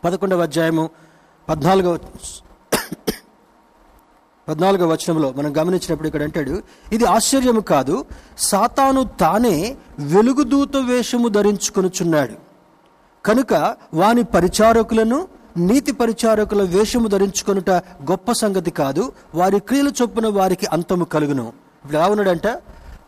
పదకొండవ 0.04 0.42
అధ్యాయము 0.42 0.86
పద్నాలుగవ 1.48 1.98
పద్నాలుగవ 4.48 4.88
వచనంలో 4.92 5.28
మనం 5.38 5.50
గమనించినప్పుడు 5.58 6.08
ఇక్కడ 6.08 6.22
అంటాడు 6.22 6.54
ఇది 6.92 7.04
ఆశ్చర్యము 7.04 7.60
కాదు 7.60 7.96
సాతాను 8.38 9.02
తానే 9.20 9.56
వెలుగుదూత 10.12 10.76
వేషము 10.76 11.28
ధరించుకొనుచున్నాడు. 11.28 12.36
కనుక 13.24 13.52
వాని 13.94 14.22
పరిచారకులను 14.34 15.18
నీతి 15.56 15.92
పరిచారకుల 15.92 16.62
వేషము 16.62 17.08
ధరించుకొనుట 17.08 17.70
గొప్ప 18.10 18.32
సంగతి 18.32 18.70
కాదు. 18.70 19.12
వారి 19.34 19.58
క్రియలు 19.58 19.90
చొప్పున 20.02 20.26
వారికి 20.28 20.66
అంతము 20.66 21.04
కలుగును. 21.04 21.52
ఇప్పుడు 21.84 21.96
ఎలా 21.96 22.06
ఉన్నాడంట 22.06 22.46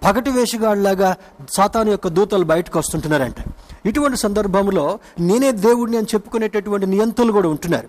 పగటి 0.04 0.30
వేషగాళ్ళలాగా 0.30 1.16
సాతాను 1.52 1.90
యొక్క 1.90 2.08
దూతలు 2.08 2.44
బయటకు 2.44 2.78
వస్తుంటున్నారంట. 2.78 3.34
ఇటువంటి 3.86 4.16
సందర్భంలో 4.16 4.98
నేనే 5.20 5.52
దేవుడిని 5.52 5.96
అని 5.96 6.06
చెప్పుకునేటటువంటి 6.14 6.86
నియంతులు 6.86 7.32
కూడా 7.32 7.48
ఉంటున్నారు. 7.48 7.88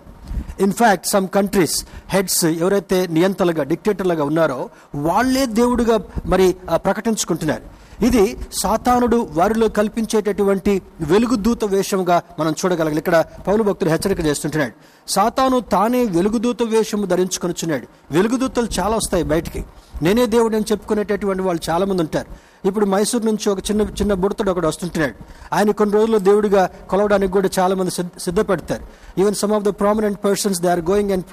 ఇన్ఫ్యాక్ట్ 0.60 1.06
సమ్ 1.06 1.28
కంట్రీస్ 1.28 1.84
హెడ్స్ 2.08 2.44
ఎవరైతే 2.44 3.06
నియంతలుగా 3.06 3.62
డిక్టేటర్లుగా 3.62 4.24
ఉన్నారో 4.24 4.70
వాళ్ళే 4.94 5.46
దేవుడుగా 5.46 6.00
మరి 6.26 6.56
ప్రకటించుకుంటున్నారు. 6.74 7.81
ఇది 8.02 8.36
సాతానుడు 8.62 9.28
వారిలో 9.32 9.68
కల్పించేటటువంటి 9.68 10.82
వెలుగుదూత 11.00 11.64
వేషముగా 11.64 12.22
మనం 12.38 12.52
చూడగలగాలి. 12.52 12.98
ఇక్కడ 12.98 13.24
పౌలు 13.46 13.62
భక్తులు 13.62 13.90
హెచ్చరిక 13.90 14.20
చేస్తుంటున్నాడు. 14.20 14.72
సాతాను 15.10 15.60
తానే 15.60 16.04
వెలుగుదూత 16.04 16.62
వేషము 16.62 17.06
ధరించుకొనిచున్నాడు. 17.06 17.86
వెలుగుదూతలు 18.10 18.68
చాలా 18.80 18.96
వస్తాయి 18.96 19.24
బయటికి. 19.24 19.64
నేనే 20.02 20.26
దేవుడు 20.26 20.56
అని 20.56 20.64
చెప్పుకునేటటువంటి 20.72 21.42
వాళ్ళు 21.42 21.70
చాలామంది 21.70 22.02
ఉంటారు. 22.02 22.51
ఇప్పుడు 22.64 22.86
మైసూర్ 22.86 23.26
నుంచి 23.26 23.50
ఒక 23.50 23.58
చిన్న 23.58 23.82
చిన్న 23.82 24.14
బుడతడు 24.14 24.50
ఒకడు 24.50 24.68
వస్తుంటున్నాడు 24.68 25.14
ఆయన 25.52 25.70
కొన్ని 25.70 25.94
రోజుల్లో 25.94 26.18
దేవుడిగా 26.18 26.70
కొలవడానికి 26.90 27.32
కూడా 27.32 27.50
చాలామంది 27.58 27.90
సిద్ధ- 27.90 28.22
సిద్ధపడతారు. 28.22 28.82
Even 29.20 29.34
some 29.34 29.52
of 29.52 29.64
the 29.64 29.68
prominent 29.68 30.24
persons 30.24 30.60
they 30.60 30.68
are 30.68 30.80
going 30.80 31.10
and 31.10 31.24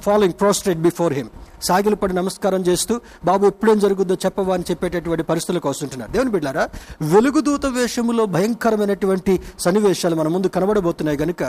following 0.00 0.40
prostrate 0.40 0.78
before 0.78 1.12
him 1.12 1.28
సాగిలు 1.62 1.96
పడి 1.96 2.12
నమస్కారం 2.12 2.60
చేస్తూ 2.60 3.00
బాబు 3.24 3.46
ఎప్పుడేం 3.46 3.78
జరుగుద్దో 3.78 4.14
చెప్పవా 4.14 4.54
అని 4.54 4.64
చెప్పేటటువంటి 4.70 5.22
పరిస్థితులకు 5.22 5.68
వస్తుంటున్నారు. 5.68 6.10
దేవుని 6.12 6.30
బిడ్డారా 6.30 6.68
వెలుగుదూత 7.02 7.66
వేషములో 7.66 8.26
భయంకరమైనటువంటి 8.26 9.40
సన్నివేశాలు 9.60 10.14
మన 10.14 10.28
ముందు 10.28 10.46
కనబడబోతున్నాయి 10.46 11.18
గనుక 11.18 11.42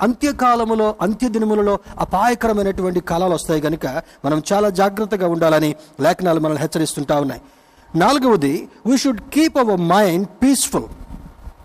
అంత్యకాలములో 0.00 0.94
అంత్య 1.02 1.28
దినములలో 1.28 1.78
అపాయకరమైనటువంటి 1.98 3.00
కాలాలు 3.00 3.34
వస్తాయి 3.34 3.60
గనుక 3.60 3.86
మనం 4.24 4.42
చాలా 4.52 4.70
జాగ్రత్తగా 4.70 5.28
ఉండాలని 5.28 5.74
లేఖనాలు 6.00 6.40
మనల్ని 6.40 6.60
హెచ్చరిస్తుంటా 6.62 7.20
ఉన్నాయి. 7.20 7.40
నాలుగవది 7.96 8.68
we 8.86 8.96
should 8.96 9.20
keep 9.20 9.58
our 9.58 9.80
mind 9.80 10.28
peaceful 10.42 10.84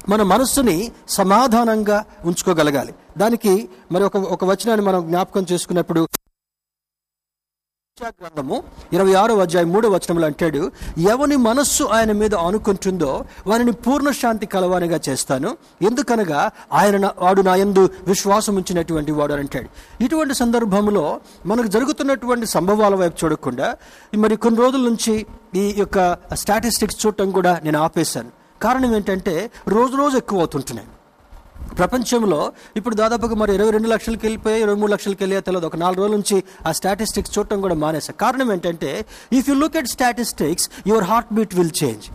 మన 0.10 0.24
మనస్సుని 0.24 0.92
సమాధానంగా 1.10 2.06
ఉంచుకోగలగాలి. 2.26 2.94
దానికి 3.18 3.70
మరి 3.92 4.04
ఒక 4.04 4.18
ఒక 4.18 4.46
వచనాన్ని 4.46 4.86
మనం 4.86 5.08
జ్ఞాపకం 5.08 5.46
చేసుకున్నప్పుడు 5.52 6.08
గ్రంథము 8.02 8.64
ఇరవై 8.94 9.14
ఆరో 9.14 9.36
అధ్యాయం 9.38 9.70
మూడో 9.74 9.90
వచనంలో 9.90 10.26
అంటాడు 10.28 10.60
ఎవని 10.98 11.36
మనస్సు 11.36 11.84
ఆయన 11.84 12.12
మీద 12.12 12.36
ఆనుకుంటుందో 12.36 13.26
వారిని 13.48 13.72
పూర్ణ 13.72 14.12
శాంతి 14.12 14.46
కలవానిగా 14.46 15.00
చేస్తాను. 15.10 15.58
ఎందుకనగా 15.82 16.52
ఆయన 16.74 17.12
వాడు 17.18 17.42
నా 17.42 17.56
యందు 17.56 17.90
విశ్వాసం 18.08 18.56
ఉంచినటువంటి 18.56 19.12
వాడు 19.12 19.34
అని 19.34 19.42
అంటాడు. 19.42 19.70
ఇటువంటి 20.04 20.34
సందర్భంలో 20.34 21.06
మనకు 21.46 21.68
జరుగుతున్నటువంటి 21.68 22.46
సంభవాల 22.46 22.96
వైపు 22.96 23.26
చూడకుండా 23.26 23.70
మరి 24.16 24.36
కొన్ని 24.36 24.62
రోజుల 24.62 24.84
నుంచి 24.90 25.26
ఈ 25.56 25.76
యొక్క 25.78 26.18
స్టాటిస్టిక్స్ 26.34 27.06
చూడటం 27.06 27.32
కూడా 27.32 27.62
నేను 27.64 27.80
ఆపేశాను. 27.80 28.32
కారణం 28.62 28.96
ఏంటంటే 28.96 29.52
రోజు 29.68 29.96
రోజు 29.96 30.18
ఎక్కువ 30.18 30.40
అవుతుంటున్నాయి. 30.40 30.88
ప్రపంచంలో 31.80 32.40
ఇప్పుడు 32.76 32.96
దాదాపుగా 32.96 33.36
మరి 33.42 33.52
ఇరవై 33.58 33.72
రెండు 33.76 33.90
లక్షలకి 33.94 34.24
వెళ్ళిపోయి 34.26 34.58
ఇరవై 34.62 34.78
మూడు 34.82 34.92
లక్షలకి 34.92 35.22
వెళ్ళే 35.24 35.42
తెలియదు. 35.48 35.68
ఒక 35.68 35.76
నాలుగు 35.76 36.00
రోజుల 36.02 36.14
నుంచి 36.16 36.38
ఆ 36.68 36.72
స్టాటిస్టిక్స్ 36.72 37.34
చూడటం 37.36 37.62
కూడా 37.62 37.76
మానేసా 37.84 38.14
కారణం 38.24 38.52
ఏంటంటే 38.56 38.92
if 39.40 39.50
you 39.50 39.56
look 39.64 39.78
at 39.82 39.92
statistics 39.96 40.66
your 40.88 41.04
heartbeat 41.34 41.54
will 41.60 41.76
change 41.84 42.08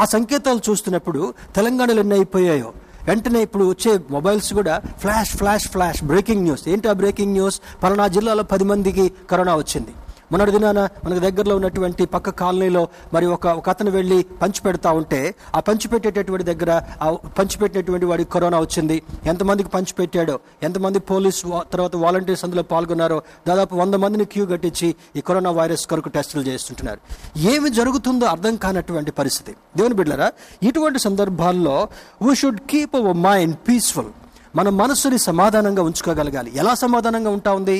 ఆ 0.00 0.04
సంకేతాలు 0.14 0.60
చూస్తున్నప్పుడు 0.68 1.22
తెలంగాణలో 1.56 2.00
ఎన్ని 2.00 2.14
అయిపోయాయో 2.14 2.70
వెంటనే 3.08 3.40
ఇప్పుడు 3.42 3.64
వచ్చే 3.64 3.92
మొబైల్స్ 4.10 4.50
కూడా 4.58 4.74
flash 5.02 5.32
flash 5.36 5.66
flash 5.68 6.00
breaking 6.04 6.42
news 6.42 6.64
ఏంటి 6.68 6.88
ఆ 6.88 6.94
బ్రేకింగ్ 7.02 7.32
న్యూస్ 7.32 7.56
పలానా 7.82 8.06
జిల్లాలో 8.16 8.42
పది 8.52 8.64
మందికి 8.64 9.06
కరోనా 9.30 9.54
వచ్చింది. 9.56 9.92
మొన్నటి 10.30 10.50
దినాన 10.50 10.88
మనకు 11.04 11.18
దగ్గరలో 11.18 11.54
ఉన్నటువంటి 11.56 12.06
పక్క 12.06 12.30
కాలనీలో 12.30 12.88
మరి 13.14 13.26
ఒక 13.26 13.46
ఒక 13.46 13.68
అతను 13.68 13.90
వెళ్ళి 13.90 14.22
పంచి 14.42 14.60
పెడతా 14.64 14.90
ఉంటే 14.90 15.34
ఆ 15.54 15.60
పంచి 15.60 15.88
పెట్టేటటువంటి 15.88 16.44
దగ్గర 16.44 16.82
ఆ 17.02 17.10
పంచి 17.38 17.58
పెట్టినటువంటి 17.58 18.06
వాడికి 18.06 18.30
కరోనా 18.30 18.60
వచ్చింది. 18.60 19.02
ఎంతమందికి 19.26 19.68
పంచి 19.68 19.94
పెట్టాడో 19.98 20.38
ఎంతమంది 20.62 20.98
పోలీస్ 20.98 21.42
తర్వాత 21.72 21.96
వాలంటీర్స్ 21.96 22.44
అందులో 22.44 22.62
పాల్గొన్నారో 22.62 23.22
దాదాపు 23.48 23.76
వంద 23.76 23.94
మందిని 23.94 24.24
క్యూ 24.24 24.46
కట్టించి 24.46 24.94
ఈ 25.16 25.20
కరోనా 25.20 25.50
వైరస్ 25.50 25.86
కొరకు 25.86 26.08
టెస్టులు 26.08 26.42
చేస్తుంటున్నారు. 26.42 27.00
ఏమి 27.38 27.70
జరుగుతుందో 27.70 28.26
అర్థం 28.26 28.56
కానటువంటి 28.56 29.10
పరిస్థితి. 29.10 29.52
దేవుని 29.76 29.94
బిడ్డరా 29.94 30.32
ఇటువంటి 30.62 30.98
సందర్భాల్లో 30.98 31.88
we 32.22 32.34
should 32.34 32.60
keep 32.70 32.96
our 32.96 33.16
mind 33.16 33.56
peaceful 33.68 34.10
మన 34.54 34.68
మనస్సుని 34.72 35.18
సమాధానంగా 35.18 35.82
ఉంచుకోగలగాలి. 35.82 36.50
ఎలా 36.54 36.74
సమాధానంగా 36.74 37.30
ఉంటా 37.30 37.52
ఉంది 37.52 37.76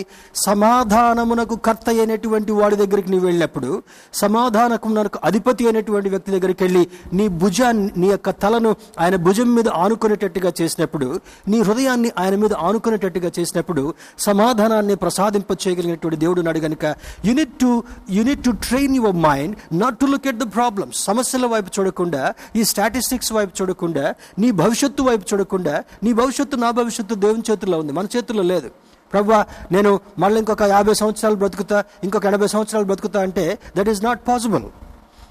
సమాధానమునకు 0.47 1.57
కర్త 1.59 1.89
అయినటువంటి 1.89 2.53
వాడి 2.53 2.77
దగ్గరికి 2.77 3.11
నీవు 3.11 3.25
వెళ్ళినప్పుడు 3.25 3.71
సమాధానమునకు 4.15 5.19
అధిపతి 5.25 5.65
అయినటువంటి 5.67 6.09
వ్యక్తి 6.09 6.31
దగ్గరికి 6.33 6.65
వెళ్ళి 6.65 6.83
నీ 7.13 7.29
భుజాన్ని 7.41 7.93
నీ 7.97 8.07
యొక్క 8.07 8.31
తలను 8.43 8.71
ఆయన 9.01 9.17
భుజం 9.17 9.55
మీద 9.55 9.69
ఆనుకునేటట్టుగా 9.79 10.53
చేసినప్పుడు 10.61 11.09
నీ 11.49 11.61
హృదయాన్ని 11.61 12.13
ఆయన 12.19 12.37
మీద 12.37 12.53
ఆనుకునేటట్టుగా 12.69 13.31
చేసినప్పుడు 13.39 13.85
సమాధానాన్ని 14.19 14.97
ప్రసాదింప 14.97 15.53
చేయగలిగినటువంటి 15.63 16.17
దేవుడు 16.17 16.41
నాడు 16.41 16.59
గనుక 16.59 16.85
you need 17.25 17.55
to 17.61 17.71
you need 18.11 18.45
to 18.45 18.55
train 18.61 18.97
your 18.97 19.19
mind 19.27 19.55
not 19.81 19.99
to 19.99 20.07
look 20.07 20.27
at 20.27 20.39
the 20.39 20.49
problems 20.55 21.05
సమస్యల 21.05 21.47
వైపు 21.47 21.71
చూడకుండా 21.77 22.23
ఈ 22.57 22.65
స్టాటిస్టిక్స్ 22.65 23.33
వైపు 23.33 23.55
చూడకుండా 23.61 24.07
నీ 24.39 24.51
భవిష్యత్తు 24.61 25.03
వైపు 25.03 25.27
చూడకుండా 25.33 25.77
నీ 26.03 26.13
భవిష్యత్తు 26.13 26.57
నా 26.61 26.71
భవిష్యత్తు 26.71 27.15
దేవుని 27.15 27.43
చేతుల్లో 27.51 27.79
ఉంది. 27.79 27.93
మన 27.93 28.07
చేతుల్లో 28.17 28.43
లేదు. 28.43 28.71
ప్రభు 29.13 29.33
నేను 29.73 30.01
మళ్ళీ 30.19 30.39
ఇంకొక 30.39 30.63
యాభై 30.63 30.95
సంవత్సరాలు 30.95 31.35
బ్రతుకుతా 31.35 31.85
ఇంకొక 32.05 32.27
ఎనభై 32.27 32.47
సంవత్సరాలు 32.47 32.87
బ్రతుకుతా 32.87 33.23
అంటే 33.23 33.59
దట్ 33.77 33.89
ఈస్ 33.89 34.05
నాట్ 34.05 34.29
పాసిబుల్ 34.29 34.63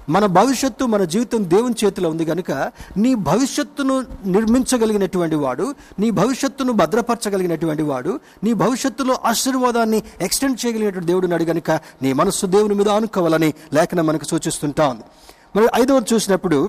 మన 0.08 0.26
భవిష్యత్తు 0.26 0.84
మన 0.84 1.04
జీవితం 1.04 1.50
దేవుని 1.50 1.74
చేతిలో 1.84 2.10
ఉంది 2.10 2.24
కనుక 2.24 2.52
నీ 2.96 3.14
భవిష్యత్తును 3.14 3.96
నిర్మించగలిగినటువంటి 4.26 5.36
వాడు 5.36 5.74
నీ 5.98 6.10
భవిష్యత్తును 6.10 6.72
భద్రపరచగలిగినటువంటి 6.72 7.82
వాడు 7.82 8.20
నీ 8.44 8.52
భవిష్యత్తులో 8.52 9.14
ఆశీర్వాదాన్ని 9.24 10.02
ఎక్స్టెండ్ 10.20 10.66
చేయగలిగినటువంటి 10.66 11.06
దేవుడు 11.06 11.26
నాడు 11.26 11.44
కనుక 11.44 11.70
నీ 12.02 12.12
మనస్సు 12.12 12.46
దేవుని 12.46 12.74
మీద 12.74 12.88
ఆనుకోవాలని 12.88 13.54
లేఖనం 13.72 14.06
మనకు 14.06 14.24
సూచిస్తుంటా. 14.24 14.88
ఉంది 14.88 15.04
మరి 15.56 15.82
ఐదవది 15.82 16.14
చూసినప్పుడు 16.14 16.68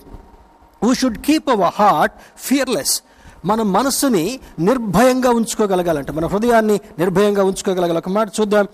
we 0.84 0.94
should 0.94 1.18
keep 1.18 1.50
our 1.50 1.74
heart 1.82 2.16
fearless 2.38 3.02
మన 3.46 3.62
మనస్సుని 3.62 4.40
నిర్భయంగా 4.60 5.30
ఉంచుకోగలగాలంట. 5.30 6.12
మన 6.12 6.26
హృదయాన్ని 6.26 6.80
నిర్భయంగా 7.00 7.44
ఉంచుకోగలగాలి. 7.44 7.98
ఒక 7.98 8.10
మాట 8.10 8.30
చూద్దాం. 8.40 8.68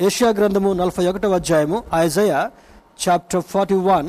ఏషియా 0.00 0.30
గ్రంథము 0.30 0.72
నలభై 0.72 1.06
ఒకటవ 1.06 1.34
అధ్యాయము 1.34 1.82
Isaiah 1.94 2.48
chapter 3.08 3.42
forty 3.42 3.74
one. 3.74 4.08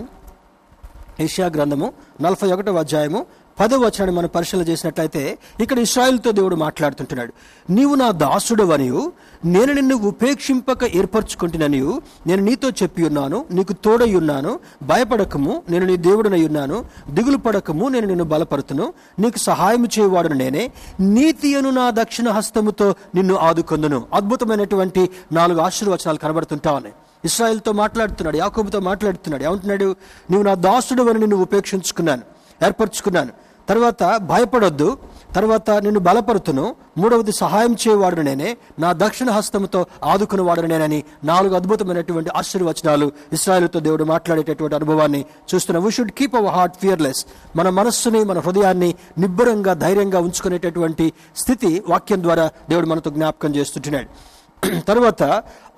Yeshaya 1.19 1.47
గ్రంథము 1.47 1.93
నలభై 2.21 2.51
ఒకటవ 2.51 2.79
అధ్యాయము 2.79 3.25
పదవ 3.61 3.77
వచనాన్ని 3.77 4.15
మనం 4.15 4.29
పరిశీలన 4.35 4.63
చేసినట్లయితే 4.63 5.37
ఇక్కడ 5.59 5.79
ఇస్రాయిల్తో 5.79 6.31
దేవుడు 6.31 6.55
మాట్లాడుతుంటున్నాడు. 6.55 7.33
నీవు 7.69 7.95
నా 7.95 8.11
దాసుడవనియు 8.11 9.11
నేను 9.45 9.73
నిన్ను 9.73 9.95
ఉపేక్షింపక 9.95 10.83
ఏర్పరచుకుంటున్ననియు 10.83 12.01
నేను 12.27 12.43
నీతో 12.43 12.69
చెప్పి 12.69 13.03
ఉన్నాను 13.03 13.45
నీకు 13.51 13.73
తోడై 13.73 14.15
ఉన్నాను 14.15 14.59
భయపడకము 14.83 15.61
నేను 15.69 15.85
నీ 15.85 15.97
దేవుడనై 15.97 16.45
ఉన్నాను 16.45 16.85
దిగులు 17.09 17.37
పడకము 17.37 17.87
నేను 17.87 18.07
నిన్ను 18.07 18.23
బలపరుతును 18.23 18.93
నీకు 19.19 19.37
సహాయం 19.37 19.85
చేయవాడును 19.85 20.35
నేనే. 20.35 20.71
నీతి 20.99 21.55
అను 21.55 21.69
నా 21.69 21.89
దక్షిణ 21.89 22.29
హస్తముతో 22.29 22.95
నిన్ను 23.15 23.35
ఆదుకొందును. 23.35 24.05
అద్భుతమైనటువంటి 24.13 25.09
నాలుగు 25.31 25.59
ఆశీర్వచనాలు 25.59 26.17
కనబడుతుంటా 26.17 26.71
ఉన్నాయి. 26.71 26.95
ఇస్రాయల్తో 27.25 27.71
మాట్లాడుతున్నాడు 27.71 28.37
యాకోబుతో 28.37 28.79
మాట్లాడుతున్నాడు. 28.79 29.43
ఏమంటున్నాడు? 29.43 29.95
నీవు 30.31 30.43
నా 30.43 30.53
దాసుడు 30.53 31.03
అని 31.03 31.19
నిన్ను 31.19 31.37
ఉపేక్షించుకున్నాను 31.37 32.21
ఏర్పరచుకున్నాను. 32.65 33.29
తర్వాత 33.69 34.17
భయపడొద్దు. 34.17 34.97
తర్వాత 35.35 35.69
నిన్ను 35.69 35.99
బలపరుతును. 35.99 36.75
మూడవది 36.97 37.31
సహాయం 37.31 37.73
చేయవాడు 37.73 38.21
నేనే. 38.21 38.57
నా 38.79 38.93
దక్షిణ 38.93 39.29
హస్తముతో 39.29 39.85
ఆదుకుని 40.03 40.41
వాడు 40.41 40.61
నేనని 40.61 41.03
నాలుగు 41.23 41.55
అద్భుతమైనటువంటి 41.55 42.29
ఆశీర్వచనాలు 42.35 43.11
ఇస్రాయల్తో 43.33 43.79
దేవుడు 43.79 44.03
మాట్లాడేటటువంటి 44.03 44.75
అనుభవాన్ని 44.75 45.25
చూస్తున్న. 45.55 45.79
We 45.79 45.91
should 45.91 46.11
keep 46.11 46.35
our 46.35 46.53
heart 46.53 46.75
fearless 46.81 47.25
మన 47.55 47.69
మనస్సుని 47.69 48.23
మన 48.23 48.39
హృదయాన్ని 48.39 48.95
నిబ్బరంగా 49.17 49.73
ధైర్యంగా 49.73 50.19
ఉంచుకునేటటువంటి 50.19 51.13
స్థితి 51.37 51.83
వాక్యం 51.89 52.23
ద్వారా 52.23 52.51
దేవుడు 52.69 52.85
మనతో 52.85 53.09
జ్ఞాపకం 53.09 53.55
చేస్తుంటున్నాడు. 53.55 54.40
తర్వాత 54.65 55.23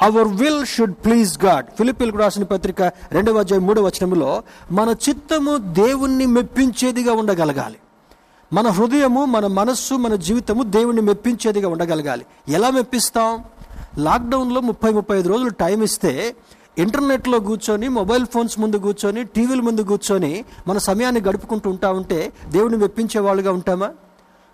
our 0.01 0.27
will 0.27 0.65
should 0.65 0.93
please 0.93 1.45
God 1.45 1.65
ఫిలిపిల్కు 1.77 2.17
రాసిన 2.17 2.43
పత్రిక 2.43 2.81
రెండవ 3.11 3.37
అధ్యాయం 3.37 3.63
మూడవ 3.63 3.85
వచనంలో 3.85 4.43
మన 4.71 4.95
చిత్తము 5.09 5.57
దేవుణ్ణి 5.57 6.25
మెప్పించేదిగా 6.25 7.13
ఉండగలగాలి. 7.13 7.75
మన 8.53 8.67
హృదయము 8.67 9.25
మన 9.25 9.47
మనస్సు 9.47 9.95
మన 9.95 10.15
జీవితము 10.15 10.63
దేవుణ్ణి 10.63 11.01
మెప్పించేదిగా 11.01 11.69
ఉండగలగాలి. 11.69 12.25
ఎలా 12.49 12.69
మెప్పిస్తాం? 12.69 13.43
లాక్డౌన్లో 13.97 14.61
ముప్పై 14.61 14.91
ముప్పై 14.91 15.17
ఐదు 15.17 15.29
రోజులు 15.29 15.49
టైం 15.49 15.83
ఇస్తే 15.83 16.35
ఇంటర్నెట్లో 16.77 17.39
కూర్చొని 17.39 17.87
మొబైల్ 17.87 18.25
ఫోన్స్ 18.25 18.59
ముందు 18.59 18.77
కూర్చొని 18.77 19.23
టీవీల 19.23 19.61
ముందు 19.61 19.81
కూర్చొని 19.81 20.45
మన 20.67 20.77
సమయాన్ని 20.77 21.21
గడుపుకుంటూ 21.21 21.69
ఉంటా 21.69 21.91
ఉంటే 21.91 22.33
దేవుని 22.47 22.77
మెప్పించే 22.77 23.21
వాళ్ళుగా 23.21 23.51
ఉంటామా? 23.51 23.89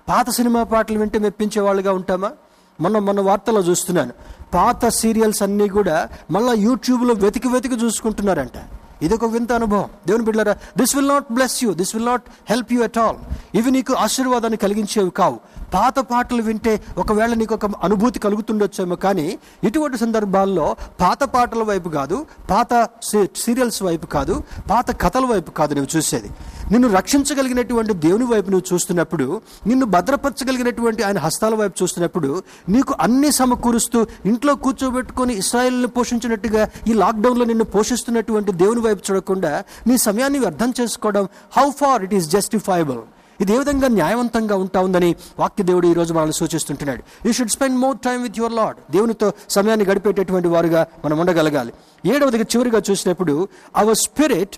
పాత 0.09 0.29
సినిమా 0.29 0.63
పాటలు 0.63 0.99
వింటే 0.99 1.19
మెప్పించే 1.19 1.61
వాళ్ళుగా 1.61 1.93
ఉంటామా? 1.93 2.31
మొన్న 2.79 2.99
మొన్న 2.99 3.21
వార్తలో 3.21 3.61
చూస్తున్నాను. 3.61 4.13
పాత 4.53 4.87
సీరియల్స్ 4.87 5.43
అన్నీ 5.43 5.67
కూడా 5.67 6.09
మళ్ళీ 6.31 6.61
యూట్యూబ్లో 6.61 7.13
వెతికి 7.13 7.47
వెతికి 7.47 7.75
చూసుకుంటున్నారంట. 7.75 8.57
ఇది 9.01 9.13
ఒక 9.13 9.25
వింత 9.25 9.51
అనుభవం. 9.51 9.89
దేవుని 10.07 10.25
బిడ్డారా 10.25 10.55
this 10.77 10.95
will 10.95 11.07
not 11.07 11.25
bless 11.31 11.63
you 11.63 11.73
this 11.73 11.95
will 11.95 12.05
not 12.05 12.23
help 12.49 12.73
you 12.73 12.83
at 12.83 12.97
all 12.97 13.15
ఇవి 13.55 13.71
నీకు 13.71 13.93
ఆశీర్వాదాన్ని 13.93 14.57
కలిగించేవి 14.57 15.09
కావు. 15.09 15.39
పాత 15.73 15.99
పాటలు 16.09 16.41
వింటే 16.41 16.73
ఒకవేళ 16.97 17.33
నీకు 17.35 17.53
ఒక 17.53 17.67
అనుభూతి 17.83 18.19
కలుగుతుండొచ్చేమో 18.19 18.95
కానీ 18.97 19.27
ఇటువంటి 19.63 19.97
సందర్భాల్లో 19.97 20.67
పాత 21.01 21.23
పాటల 21.33 21.63
వైపు 21.63 21.89
కాదు 21.89 22.17
పాత 22.49 22.73
సీ- 23.03 23.29
సీరియల్స్ 23.37 23.81
వైపు 23.83 24.07
కాదు 24.09 24.35
పాత 24.69 24.87
కథల 25.01 25.25
వైపు 25.25 25.51
కాదు 25.51 25.73
నువ్వు 25.73 25.91
చూసేది. 25.95 26.29
నిన్ను 26.71 26.87
రక్షించగలిగినటువంటి 26.95 27.93
దేవుని 27.99 28.25
వైపు 28.25 28.49
నువ్వు 28.49 28.67
చూస్తున్నప్పుడు 28.71 29.27
నిన్ను 29.67 29.85
భద్రపరచగలిగినటువంటి 29.93 31.01
ఆయన 31.03 31.19
హస్తాల 31.19 31.53
వైపు 31.55 31.75
చూస్తున్నప్పుడు 31.81 32.29
నీకు 32.69 32.93
అన్ని 33.01 33.31
సమకూరుస్తూ 33.33 33.99
ఇంట్లో 34.25 34.55
కూర్చోబెట్టుకొని 34.63 35.33
ఇస్రాయల్ని 35.41 35.89
పోషించినట్టుగా 35.95 36.61
ఈ 36.87 36.95
లాక్డౌన్లో 36.95 37.45
నిన్ను 37.45 37.65
పోషిస్తున్నటువంటి 37.73 38.51
దేవుని 38.59 38.81
వైపు 38.81 39.01
చూడకుండా 39.07 39.53
నీ 39.87 39.97
సమయాన్ని 39.99 40.39
వ్యర్థం 40.39 40.73
చేసుకోవడం 40.79 41.25
how 41.53 41.67
far 41.77 42.03
it 42.03 42.13
is 42.13 42.29
justifiable 42.31 43.01
ఇది 43.41 43.53
ఏ 43.53 43.57
విధంగా 43.57 43.87
న్యాయవంతంగా 43.87 44.55
ఉంటా 44.55 44.81
ఉందని 44.81 45.15
వాక్య 45.39 45.63
దేవుడు 45.63 45.87
ఈ 45.87 45.93
రోజు 45.93 46.13
మనల్ని 46.13 46.33
సూచిస్తుంటున్నాడు. 46.33 47.03
You 47.27 47.33
should 47.33 47.49
spend 47.49 47.77
more 47.77 47.97
time 47.97 48.23
with 48.23 48.37
your 48.37 48.53
Lord 48.53 48.91
దేవునితో 48.91 49.33
సమయాన్ని 49.49 49.85
గడిపేటటువంటి 49.85 50.47
వారుగా 50.47 50.87
మనం 51.05 51.19
ఉండగలగాలి. 51.19 51.73
ఏడవదిగా 52.05 52.43
చివరిగా 52.43 52.81
చూసినప్పుడు 52.91 53.47
our 53.77 53.97
spirit 53.97 54.57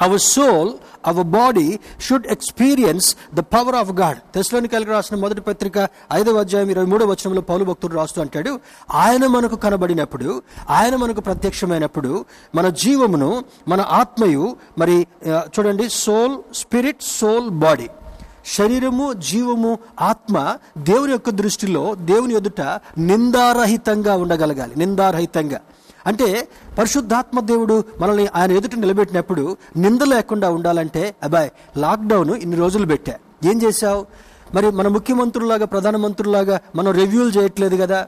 our 0.00 0.20
soul 0.20 0.70
our 1.06 1.26
body 1.26 1.78
should 2.00 2.26
experience 2.26 3.16
the 3.34 3.40
power 3.40 3.74
of 3.74 3.90
God 3.90 4.18
తెస్లోని 4.34 4.68
కలిగి 4.68 4.90
రాసిన 4.90 5.16
మొదటి 5.18 5.40
పత్రిక 5.40 5.88
ఐదవ 6.12 6.38
అధ్యాయం 6.38 6.70
ఇరవై 6.70 6.86
మూడవ 6.86 7.06
వచనంలో 7.06 7.40
పౌలు 7.40 7.64
భక్తుడు 7.64 7.94
రాస్తూ 7.94 8.20
అంటాడు 8.20 8.60
ఆయన 8.94 9.26
మనకు 9.26 9.56
కనబడినప్పుడు 9.56 10.42
ఆయన 10.70 10.96
మనకు 10.96 11.20
ప్రత్యక్షమైనప్పుడు 11.20 12.24
మన 12.54 12.68
జీవమును 12.68 13.44
మన 13.68 13.80
ఆత్మయు 13.80 14.56
మరి 14.78 15.06
చూడండి 15.28 15.88
సోల్ 15.88 16.36
స్పిరిట్ 16.54 17.02
సోల్ 17.02 17.50
బాడీ 17.50 17.88
శరీరము 18.56 19.12
జీవము 19.12 19.78
ఆత్మ 20.00 20.56
దేవుని 20.78 21.12
యొక్క 21.12 21.30
దృష్టిలో 21.30 21.94
దేవుని 21.94 22.34
ఎదుట 22.34 22.60
నిందారహితంగా 22.98 24.16
ఉండగలగాలి. 24.16 24.72
నిందారహితంగా. 24.76 25.60
అంటే 26.06 26.48
పరిశుద్ధాత్మ 26.78 27.40
దేవుడు 27.40 27.84
మనల్ని 28.00 28.26
ఆయన 28.26 28.52
ఎదుట 28.52 28.74
నిలబెట్టినప్పుడు 28.74 29.56
నింద 29.76 30.02
లేకుండా 30.02 30.50
ఉండాలంటే 30.50 31.14
అబ్బాయ్ 31.22 31.50
లాక్డౌన్ 31.76 32.30
ఇన్ని 32.30 32.56
రోజులు 32.56 32.86
పెట్టా. 32.86 33.14
ఏం 33.44 33.62
చేశావు? 33.62 34.06
మరి 34.54 34.70
మన 34.70 34.88
ముఖ్యమంత్రులాగా 34.88 35.66
ప్రధానమంత్రులాగా 35.66 36.60
మనం 36.76 36.92
రివ్యూలు 36.92 37.30
చేయట్లేదు 37.30 37.76
కదా? 37.76 38.06